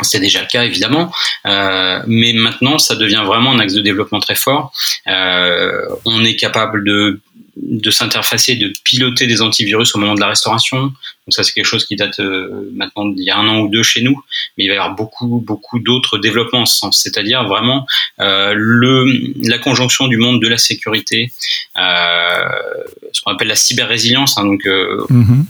C'est 0.02 0.20
déjà 0.20 0.40
le 0.40 0.46
cas 0.46 0.64
évidemment, 0.64 1.12
euh, 1.46 2.00
mais 2.06 2.32
maintenant 2.32 2.78
ça 2.78 2.96
devient 2.96 3.22
vraiment 3.24 3.52
un 3.52 3.60
axe 3.60 3.74
de 3.74 3.80
développement 3.80 4.18
très 4.18 4.34
fort. 4.34 4.72
Euh, 5.06 5.86
on 6.04 6.24
est 6.24 6.34
capable 6.34 6.84
de, 6.84 7.20
de 7.56 7.90
s'interfacer, 7.90 8.56
de 8.56 8.72
piloter 8.82 9.28
des 9.28 9.40
antivirus 9.40 9.94
au 9.94 9.98
moment 9.98 10.14
de 10.14 10.20
la 10.20 10.28
restauration. 10.28 10.82
Donc 10.82 10.92
ça 11.28 11.44
c'est 11.44 11.52
quelque 11.52 11.66
chose 11.66 11.84
qui 11.84 11.94
date 11.94 12.18
euh, 12.18 12.70
maintenant 12.74 13.06
d'il 13.06 13.24
y 13.24 13.30
a 13.30 13.36
un 13.36 13.46
an 13.46 13.60
ou 13.60 13.68
deux 13.68 13.84
chez 13.84 14.02
nous, 14.02 14.20
mais 14.58 14.64
il 14.64 14.68
va 14.68 14.74
y 14.74 14.78
avoir 14.78 14.96
beaucoup 14.96 15.40
beaucoup 15.46 15.78
d'autres 15.78 16.18
développements 16.18 16.62
en 16.62 16.66
ce 16.66 16.76
sens. 16.76 17.00
C'est-à-dire 17.00 17.44
vraiment 17.44 17.86
le 18.18 19.48
la 19.48 19.58
conjonction 19.58 20.08
du 20.08 20.16
monde 20.16 20.42
de 20.42 20.48
la 20.48 20.58
sécurité, 20.58 21.32
ce 21.76 23.22
qu'on 23.22 23.32
appelle 23.32 23.48
la 23.48 23.56
cyber 23.56 23.86
résilience. 23.86 24.38
Hein, 24.38 24.44
donc 24.44 24.64
mm-hmm 24.64 25.44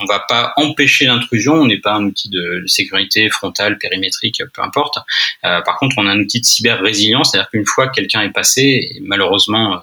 on 0.00 0.04
va 0.06 0.20
pas 0.20 0.52
empêcher 0.56 1.06
l'intrusion, 1.06 1.54
on 1.54 1.66
n'est 1.66 1.80
pas 1.80 1.94
un 1.94 2.04
outil 2.04 2.28
de, 2.28 2.64
sécurité 2.66 3.28
frontale, 3.30 3.78
périmétrique, 3.78 4.42
peu 4.52 4.62
importe. 4.62 4.98
Euh, 5.44 5.60
par 5.62 5.78
contre, 5.78 5.96
on 5.98 6.06
a 6.06 6.10
un 6.10 6.18
outil 6.18 6.40
de 6.40 6.46
cyber-résilience, 6.46 7.30
c'est-à-dire 7.30 7.50
qu'une 7.50 7.66
fois 7.66 7.88
que 7.88 7.94
quelqu'un 7.94 8.22
est 8.22 8.32
passé, 8.32 8.62
et 8.62 9.00
malheureusement, 9.00 9.82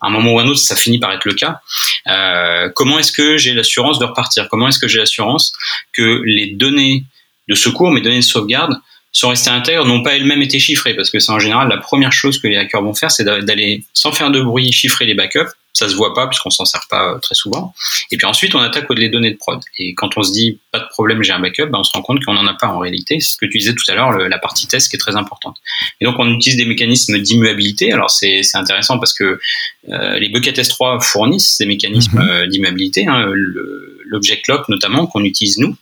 à 0.00 0.06
un 0.06 0.10
moment 0.10 0.32
ou 0.32 0.38
à 0.38 0.42
un 0.42 0.46
autre, 0.46 0.60
ça 0.60 0.76
finit 0.76 0.98
par 0.98 1.12
être 1.12 1.24
le 1.24 1.34
cas. 1.34 1.60
Euh, 2.06 2.70
comment 2.74 2.98
est-ce 2.98 3.12
que 3.12 3.36
j'ai 3.36 3.52
l'assurance 3.54 3.98
de 3.98 4.04
repartir? 4.04 4.48
Comment 4.48 4.68
est-ce 4.68 4.78
que 4.78 4.88
j'ai 4.88 4.98
l'assurance 4.98 5.52
que 5.92 6.22
les 6.24 6.52
données 6.52 7.04
de 7.48 7.54
secours, 7.54 7.90
mes 7.90 8.00
données 8.00 8.16
de 8.16 8.22
sauvegarde, 8.22 8.74
sont 9.18 9.28
restées 9.28 9.50
intègres, 9.50 9.84
n'ont 9.84 10.02
pas 10.02 10.16
elles-mêmes 10.16 10.42
été 10.42 10.58
chiffrées, 10.58 10.94
parce 10.94 11.10
que 11.10 11.18
c'est 11.18 11.32
en 11.32 11.38
général 11.38 11.68
la 11.68 11.78
première 11.78 12.12
chose 12.12 12.40
que 12.40 12.48
les 12.48 12.56
hackers 12.56 12.82
vont 12.82 12.94
faire, 12.94 13.10
c'est 13.10 13.24
d'aller, 13.24 13.84
sans 13.94 14.12
faire 14.12 14.30
de 14.30 14.40
bruit, 14.40 14.72
chiffrer 14.72 15.06
les 15.06 15.14
backups, 15.14 15.52
ça 15.78 15.88
se 15.88 15.94
voit 15.94 16.12
pas 16.12 16.26
puisqu'on 16.26 16.50
s'en 16.50 16.64
sert 16.64 16.86
pas 16.90 17.14
euh, 17.14 17.18
très 17.18 17.34
souvent. 17.34 17.72
Et 18.10 18.16
puis 18.16 18.26
ensuite, 18.26 18.54
on 18.54 18.58
attaque 18.60 18.86
les 18.90 19.08
données 19.08 19.30
de 19.30 19.36
prod. 19.36 19.60
Et 19.78 19.94
quand 19.94 20.16
on 20.16 20.22
se 20.22 20.32
dit 20.32 20.58
pas 20.72 20.80
de 20.80 20.88
problème, 20.88 21.22
j'ai 21.22 21.32
un 21.32 21.40
backup, 21.40 21.66
ben 21.66 21.78
on 21.78 21.84
se 21.84 21.92
rend 21.92 22.02
compte 22.02 22.24
qu'on 22.24 22.34
n'en 22.34 22.46
a 22.46 22.54
pas 22.54 22.66
en 22.66 22.78
réalité. 22.78 23.20
C'est 23.20 23.32
ce 23.32 23.36
que 23.36 23.46
tu 23.46 23.58
disais 23.58 23.74
tout 23.74 23.88
à 23.90 23.94
l'heure, 23.94 24.12
la 24.12 24.38
partie 24.38 24.66
test 24.66 24.90
qui 24.90 24.96
est 24.96 24.98
très 24.98 25.16
importante. 25.16 25.56
Et 26.00 26.04
donc 26.04 26.16
on 26.18 26.28
utilise 26.30 26.56
des 26.56 26.64
mécanismes 26.64 27.18
d'immuabilité. 27.18 27.92
Alors 27.92 28.10
c'est 28.10 28.42
intéressant 28.54 28.98
parce 28.98 29.14
que 29.14 29.38
euh, 29.90 30.18
les 30.18 30.28
Bucket 30.28 30.58
S3 30.58 31.00
fournissent 31.02 31.56
ces 31.56 31.66
mécanismes 31.66 32.18
euh, 32.18 32.46
d'immuabilité, 32.46 33.06
hein, 33.06 33.30
l'object 34.06 34.48
lock 34.48 34.68
notamment 34.68 35.06
qu'on 35.06 35.24
utilise 35.24 35.58
nous, 35.58 35.76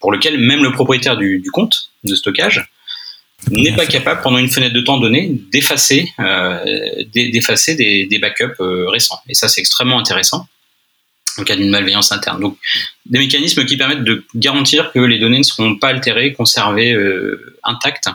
pour 0.00 0.12
lequel 0.12 0.38
même 0.38 0.62
le 0.62 0.72
propriétaire 0.72 1.16
du, 1.16 1.42
compte 1.52 1.90
de 2.04 2.14
stockage 2.14 2.68
n'est 3.50 3.76
pas 3.76 3.86
capable 3.86 4.22
pendant 4.22 4.38
une 4.38 4.48
fenêtre 4.48 4.74
de 4.74 4.80
temps 4.80 4.98
donnée 4.98 5.30
d'effacer 5.52 6.08
euh, 6.20 7.04
d'effacer 7.12 7.74
des, 7.74 8.06
des, 8.06 8.18
backups 8.18 8.60
euh, 8.60 8.88
récents. 8.88 9.20
Et 9.28 9.34
ça, 9.34 9.48
c'est 9.48 9.60
extrêmement 9.60 9.98
intéressant 9.98 10.46
en 11.38 11.44
cas 11.44 11.56
d'une 11.56 11.70
malveillance 11.70 12.12
interne. 12.12 12.40
Donc, 12.40 12.58
des 13.08 13.18
mécanismes 13.18 13.64
qui 13.64 13.76
permettent 13.76 14.04
de 14.04 14.24
garantir 14.34 14.90
que 14.92 14.98
les 14.98 15.18
données 15.18 15.38
ne 15.38 15.42
seront 15.44 15.76
pas 15.76 15.88
altérées, 15.88 16.32
conservées 16.32 16.92
euh, 16.92 17.54
intactes, 17.62 18.08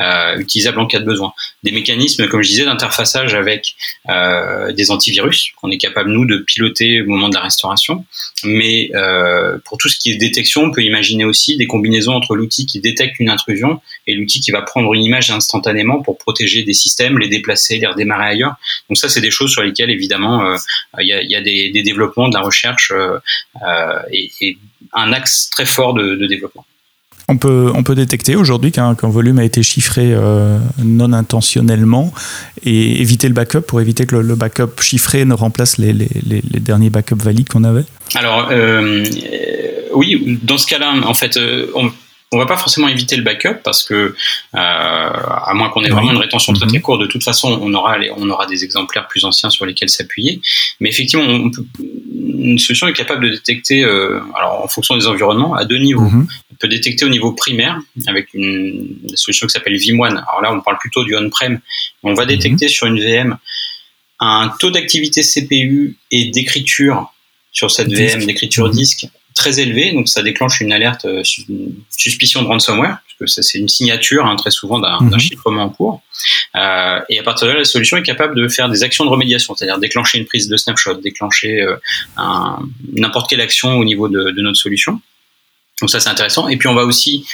euh, 0.00 0.38
utilisables 0.38 0.80
en 0.80 0.86
cas 0.86 0.98
de 0.98 1.04
besoin. 1.04 1.32
Des 1.62 1.70
mécanismes, 1.70 2.26
comme 2.28 2.42
je 2.42 2.48
disais, 2.48 2.64
d'interfaçage 2.64 3.34
avec 3.34 3.76
euh, 4.08 4.72
des 4.72 4.90
antivirus 4.90 5.52
qu'on 5.60 5.70
est 5.70 5.78
capable 5.78 6.10
nous 6.10 6.26
de 6.26 6.38
piloter 6.38 7.02
au 7.02 7.06
moment 7.06 7.28
de 7.28 7.34
la 7.34 7.40
restauration. 7.42 8.04
Mais 8.44 8.90
pour 9.64 9.78
tout 9.78 9.88
ce 9.88 9.98
qui 9.98 10.10
est 10.10 10.16
détection, 10.16 10.64
on 10.64 10.70
peut 10.72 10.82
imaginer 10.82 11.24
aussi 11.24 11.56
des 11.56 11.66
combinaisons 11.66 12.12
entre 12.12 12.34
l'outil 12.34 12.66
qui 12.66 12.80
détecte 12.80 13.20
une 13.20 13.30
intrusion 13.30 13.80
et 14.06 14.14
l'outil 14.14 14.40
qui 14.40 14.50
va 14.50 14.62
prendre 14.62 14.92
une 14.94 15.02
image 15.02 15.30
instantanément 15.30 16.02
pour 16.02 16.18
protéger 16.18 16.62
des 16.62 16.74
systèmes, 16.74 17.18
les 17.18 17.28
déplacer, 17.28 17.78
les 17.78 17.86
redémarrer 17.86 18.26
ailleurs. 18.26 18.54
Donc 18.88 18.96
ça, 18.96 19.08
c'est 19.08 19.20
des 19.20 19.30
choses 19.30 19.52
sur 19.52 19.62
lesquelles 19.62 19.90
évidemment 19.90 20.44
euh, 20.44 20.56
il 21.00 21.08
y 21.08 21.12
a, 21.12 21.22
y 21.22 21.36
a 21.36 21.40
des, 21.40 21.70
des, 21.70 21.82
développements, 21.82 22.28
de 22.28 22.34
la 22.34 22.42
recherche 22.42 22.92
euh, 22.92 23.18
et 24.10 24.30
et 24.40 24.58
un 24.92 25.12
axe 25.12 25.48
très 25.50 25.66
fort 25.66 25.94
de, 25.94 26.26
développement. 26.26 26.64
On 27.28 27.38
peut, 27.38 27.70
on 27.74 27.82
peut 27.82 27.94
détecter 27.94 28.36
aujourd'hui 28.36 28.72
qu'un 28.72 28.94
volume 28.94 29.38
a 29.38 29.44
été 29.44 29.62
chiffré 29.62 30.12
euh, 30.12 30.58
non 30.82 31.12
intentionnellement 31.12 32.12
et 32.64 33.00
éviter 33.00 33.28
le 33.28 33.34
backup 33.34 33.60
pour 33.60 33.80
éviter 33.80 34.06
que 34.06 34.16
le, 34.16 34.34
backup 34.34 34.80
chiffré 34.80 35.24
ne 35.24 35.32
remplace 35.32 35.78
les, 35.78 35.92
les, 35.92 36.08
les, 36.26 36.60
derniers 36.60 36.90
backups 36.90 37.22
valides 37.22 37.48
qu'on 37.48 37.64
avait? 37.64 37.84
Alors, 38.16 38.48
euh, 38.50 39.04
oui, 39.94 40.38
dans 40.42 40.58
ce 40.58 40.66
cas-là, 40.66 40.92
en 41.04 41.14
fait, 41.14 41.36
euh, 41.36 41.70
on, 41.74 41.90
on 42.32 42.38
va 42.38 42.46
pas 42.46 42.56
forcément 42.56 42.88
éviter 42.88 43.16
le 43.16 43.22
backup 43.22 43.62
parce 43.62 43.82
que, 43.82 43.94
euh, 43.94 44.14
à 44.54 45.52
moins 45.54 45.68
qu'on 45.68 45.84
ait 45.84 45.90
vraiment 45.90 46.12
une 46.12 46.18
rétention 46.18 46.52
très 46.54 46.66
très 46.66 46.78
mhm. 46.78 46.82
courte, 46.82 47.00
de 47.02 47.06
toute 47.06 47.22
façon, 47.22 47.58
on 47.60 47.72
aura, 47.74 47.98
on 48.16 48.28
aura 48.30 48.46
des 48.46 48.64
exemplaires 48.64 49.06
plus 49.06 49.24
anciens 49.24 49.50
sur 49.50 49.66
lesquels 49.66 49.90
s'appuyer. 49.90 50.40
Mais 50.80 50.88
effectivement, 50.88 51.24
on 51.26 51.50
peut, 51.50 51.64
une 51.78 52.58
solution 52.58 52.88
est 52.88 52.94
capable 52.94 53.24
de 53.24 53.30
détecter, 53.34 53.84
euh, 53.84 54.20
alors 54.34 54.64
en 54.64 54.68
fonction 54.68 54.96
des 54.96 55.06
environnements, 55.06 55.54
à 55.54 55.64
deux 55.64 55.78
niveaux. 55.78 56.08
Mhm. 56.08 56.26
On 56.52 56.54
peut 56.56 56.68
détecter 56.68 57.04
au 57.04 57.10
niveau 57.10 57.32
primaire 57.32 57.78
avec 58.06 58.28
une, 58.34 58.96
solution 59.14 59.46
qui 59.46 59.52
s'appelle 59.52 59.74
VM1. 59.74 60.08
Alors 60.08 60.40
là, 60.42 60.52
on 60.52 60.60
parle 60.60 60.78
plutôt 60.78 61.04
du 61.04 61.14
on-prem. 61.14 61.60
On 62.02 62.14
va 62.14 62.24
mhm. 62.24 62.30
détecter 62.30 62.68
sur 62.68 62.86
une 62.86 62.98
VM 62.98 63.36
un 64.20 64.52
taux 64.60 64.70
d'activité 64.70 65.22
CPU 65.22 65.96
et 66.10 66.26
d'écriture 66.26 67.12
sur 67.50 67.70
cette 67.70 67.92
VM, 67.92 68.24
d'écriture 68.24 68.70
disque 68.70 69.06
très 69.42 69.60
élevé, 69.60 69.92
donc 69.92 70.08
ça 70.08 70.22
déclenche 70.22 70.60
une 70.60 70.72
alerte, 70.72 71.04
euh, 71.04 71.22
une 71.48 71.74
suspicion 71.90 72.42
de 72.42 72.46
ransomware, 72.46 72.98
parce 73.18 73.34
que 73.34 73.42
c'est 73.42 73.58
une 73.58 73.68
signature 73.68 74.24
hein, 74.24 74.36
très 74.36 74.50
souvent 74.50 74.78
d'un 74.78 75.00
mhm. 75.00 75.18
chiffrement 75.18 75.64
en 75.64 75.68
cours. 75.68 76.02
Euh, 76.54 77.00
et 77.08 77.18
à 77.18 77.22
partir 77.22 77.48
de 77.48 77.52
là, 77.52 77.58
la 77.58 77.64
solution 77.64 77.96
est 77.96 78.02
capable 78.02 78.36
de 78.36 78.46
faire 78.48 78.68
des 78.68 78.84
actions 78.84 79.04
de 79.04 79.10
remédiation, 79.10 79.54
c'est-à-dire 79.54 79.78
déclencher 79.78 80.18
une 80.18 80.26
prise 80.26 80.48
de 80.48 80.56
snapshot, 80.56 80.94
déclencher 80.94 81.60
euh, 81.60 81.76
n'importe 82.92 83.28
quelle 83.28 83.40
action 83.40 83.78
au 83.78 83.84
niveau 83.84 84.08
de, 84.08 84.30
de 84.30 84.42
notre 84.42 84.58
solution. 84.58 85.00
Donc 85.80 85.90
ça 85.90 85.98
c'est 85.98 86.10
intéressant. 86.10 86.48
Et 86.48 86.56
puis 86.56 86.68
on 86.68 86.74
va 86.74 86.84
aussi 86.84 87.26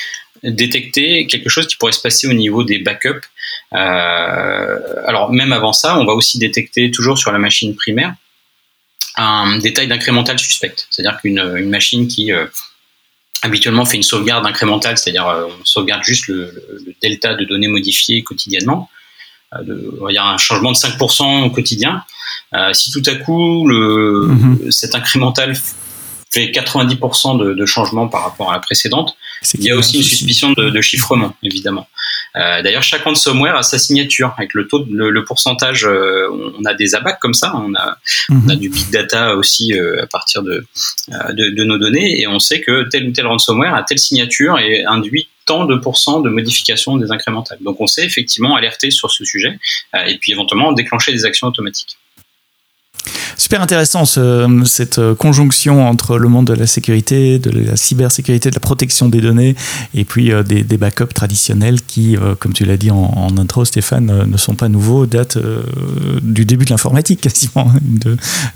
détecter 0.43 1.27
quelque 1.27 1.51
chose 1.51 1.67
qui 1.67 1.77
pourrait 1.77 1.93
se 1.93 2.01
passer 2.01 2.27
au 2.27 2.33
niveau 2.33 2.65
des 2.65 2.79
backups. 2.79 3.27
Euh, 3.75 4.79
alors 5.07 5.31
même 5.33 5.53
avant 5.53 5.75
ça, 5.75 5.99
on 5.99 6.07
va 6.07 6.15
aussi 6.15 6.39
détecter 6.39 6.91
toujours 6.91 7.19
sur 7.19 7.33
la 7.33 7.39
machine 7.39 7.75
primaire 7.75 8.15
un 9.19 9.59
détail 9.59 9.89
d'incrémental 9.89 10.39
suspect. 10.39 10.75
C'est-à-dire 10.91 11.21
qu'une 11.21 11.69
machine 11.69 12.09
qui 12.09 12.33
euh, 12.33 12.47
habituellement 13.43 13.85
fait 13.85 13.97
une 13.97 14.03
sauvegarde 14.03 14.47
incrémentale, 14.47 14.97
c'est-à-dire 14.99 15.29
euh, 15.29 15.47
on 15.47 15.65
sauvegarde 15.65 16.03
juste 16.05 16.29
le, 16.29 16.53
delta 17.03 17.35
de 17.35 17.45
données 17.45 17.69
modifiées 17.69 18.23
quotidiennement, 18.23 18.91
il 19.63 20.15
y 20.15 20.19
a 20.19 20.27
un 20.27 20.37
changement 20.37 20.73
de 20.73 20.77
5% 20.77 21.45
au 21.45 21.51
quotidien. 21.51 22.05
si 22.75 22.91
tout 22.91 23.03
à 23.07 23.15
coup 23.15 23.67
le, 23.67 24.31
cet 24.69 24.95
incrémental 24.95 25.57
fait 26.31 26.47
90% 26.47 27.39
de, 27.39 27.55
de 27.55 27.67
changement 27.67 28.09
par 28.09 28.23
rapport 28.23 28.51
à 28.51 28.55
la 28.55 28.61
précédente. 28.61 29.17
Il 29.55 29.65
y 29.65 29.71
a 29.71 29.77
aussi 29.77 29.99
une 29.99 30.03
suspicion 30.03 30.53
de, 30.53 30.81
chiffrement, 30.81 31.35
évidemment. 31.43 31.89
Euh, 32.37 32.63
D'ailleurs, 32.63 32.83
chaque 32.83 33.03
ransomware 33.03 33.57
a 33.57 33.63
sa 33.63 33.79
signature 33.79 34.35
avec 34.37 34.53
le 34.55 34.69
taux, 34.69 34.85
le, 34.91 35.25
pourcentage. 35.25 35.85
Euh, 35.85 36.29
on 36.59 36.65
a 36.65 36.75
des 36.75 36.95
abacs 36.95 37.19
comme 37.21 37.35
ça, 37.35 37.55
on 37.57 37.75
a, 37.75 37.99
on 38.31 38.49
a 38.49 38.55
mhm. 38.55 38.57
du 38.57 38.69
big 38.69 38.91
data 38.91 39.37
aussi 39.37 39.75
euh, 39.75 40.03
à 40.03 40.07
partir 40.07 40.43
de, 40.43 40.67
euh, 41.13 41.33
de, 41.33 41.51
de, 41.51 41.65
nos 41.65 41.79
données, 41.79 42.21
et 42.21 42.27
on 42.27 42.39
sait 42.39 42.61
que 42.61 42.89
tel 42.89 43.09
ou 43.09 43.13
tel 43.13 43.27
ransomware 43.27 43.75
a 43.75 43.83
telle 43.83 43.99
signature 43.99 44.59
et 44.59 44.85
induit 44.85 45.29
tant 45.47 45.65
de 45.65 45.77
pourcents 45.77 46.21
de 46.21 46.29
modification 46.29 46.97
des 46.99 47.11
incrémentales. 47.11 47.59
Donc, 47.63 47.81
on 47.81 47.87
sait 47.87 48.05
effectivement 48.05 48.55
alerter 48.55 48.91
sur 48.91 49.11
ce 49.11 49.25
sujet 49.25 49.59
et 50.07 50.19
puis 50.19 50.33
éventuellement 50.33 50.73
déclencher 50.73 51.11
des 51.13 51.25
actions 51.25 51.47
automatiques. 51.47 51.97
Super 53.37 53.63
intéressant 53.63 54.05
ce, 54.05 54.63
cette 54.67 55.01
conjonction 55.15 55.89
entre 55.89 56.19
le 56.19 56.29
monde 56.29 56.47
de 56.47 56.55
la 56.55 56.67
sécurité, 56.67 57.39
de 57.39 57.51
la 57.51 57.77
cybersécurité, 57.77 58.51
de 58.51 58.55
la 58.55 58.61
protection 58.61 59.09
des 59.09 59.21
données 59.21 59.55
et 59.95 60.05
puis 60.05 60.33
euh, 60.33 60.43
des, 60.43 60.65
backups 60.79 61.15
traditionnels 61.15 61.81
qui, 61.83 62.17
euh, 62.17 62.35
comme 62.39 62.53
tu 62.53 62.65
l'as 62.65 62.77
dit 62.77 62.91
en, 62.91 63.29
intro, 63.37 63.65
Stéphane, 63.65 64.11
euh, 64.11 64.27
ne 64.27 64.37
sont 64.37 64.55
pas 64.55 64.69
nouveaux, 64.69 65.07
datent 65.07 65.39
du 66.23 66.45
début 66.45 66.65
de 66.65 66.71
l'informatique 66.71 67.21
quasiment, 67.29 67.71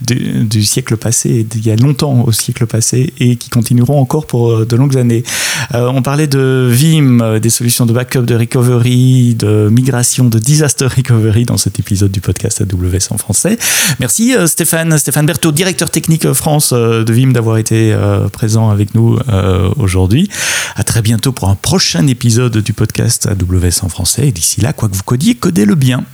du 0.00 0.64
siècle 0.64 0.96
passé, 0.96 1.46
il 1.54 1.66
y 1.66 1.70
a 1.70 1.76
longtemps 1.76 2.24
au 2.24 2.32
siècle 2.32 2.66
passé 2.66 3.12
et 3.18 3.36
qui 3.36 3.50
continueront 3.50 4.00
encore 4.00 4.26
pour 4.26 4.66
de 4.66 4.76
longues 4.76 4.96
années. 4.96 5.22
on 5.72 6.02
parlait 6.02 6.26
de 6.26 6.68
Vim, 6.70 7.38
des 7.40 7.50
solutions 7.50 7.86
de 7.86 7.92
backup, 7.92 8.22
de 8.22 8.34
recovery, 8.34 9.34
de 9.34 9.68
migration, 9.70 10.24
de 10.26 10.38
disaster 10.38 10.86
recovery 10.86 11.44
dans 11.44 11.56
cet 11.56 11.78
épisode 11.78 12.10
du 12.10 12.20
podcast 12.20 12.62
AWS 12.62 13.12
en 13.12 13.18
français. 13.18 13.58
Merci 14.00 14.34
euh, 14.42 14.46
Stéphane, 14.46 14.98
Stéphane 14.98 15.26
Berthaud, 15.26 15.52
directeur 15.52 15.90
technique 15.90 16.32
France 16.32 16.72
euh, 16.72 17.04
de 17.04 17.12
VIM, 17.12 17.32
d'avoir 17.32 17.58
été 17.58 17.92
euh, 17.92 18.28
présent 18.28 18.70
avec 18.70 18.94
nous 18.94 19.18
aujourd'hui. 19.78 20.28
À 20.76 20.84
très 20.84 21.02
bientôt 21.02 21.32
pour 21.32 21.48
un 21.48 21.54
prochain 21.54 22.06
épisode 22.06 22.58
du 22.58 22.72
podcast 22.72 23.26
AWS 23.26 23.84
en 23.84 23.88
français. 23.88 24.28
Et 24.28 24.32
d'ici 24.32 24.60
là, 24.60 24.72
quoi 24.72 24.88
que 24.88 24.94
vous 24.94 25.02
codiez, 25.02 25.34
codez-le 25.34 25.74
bien. 25.74 26.04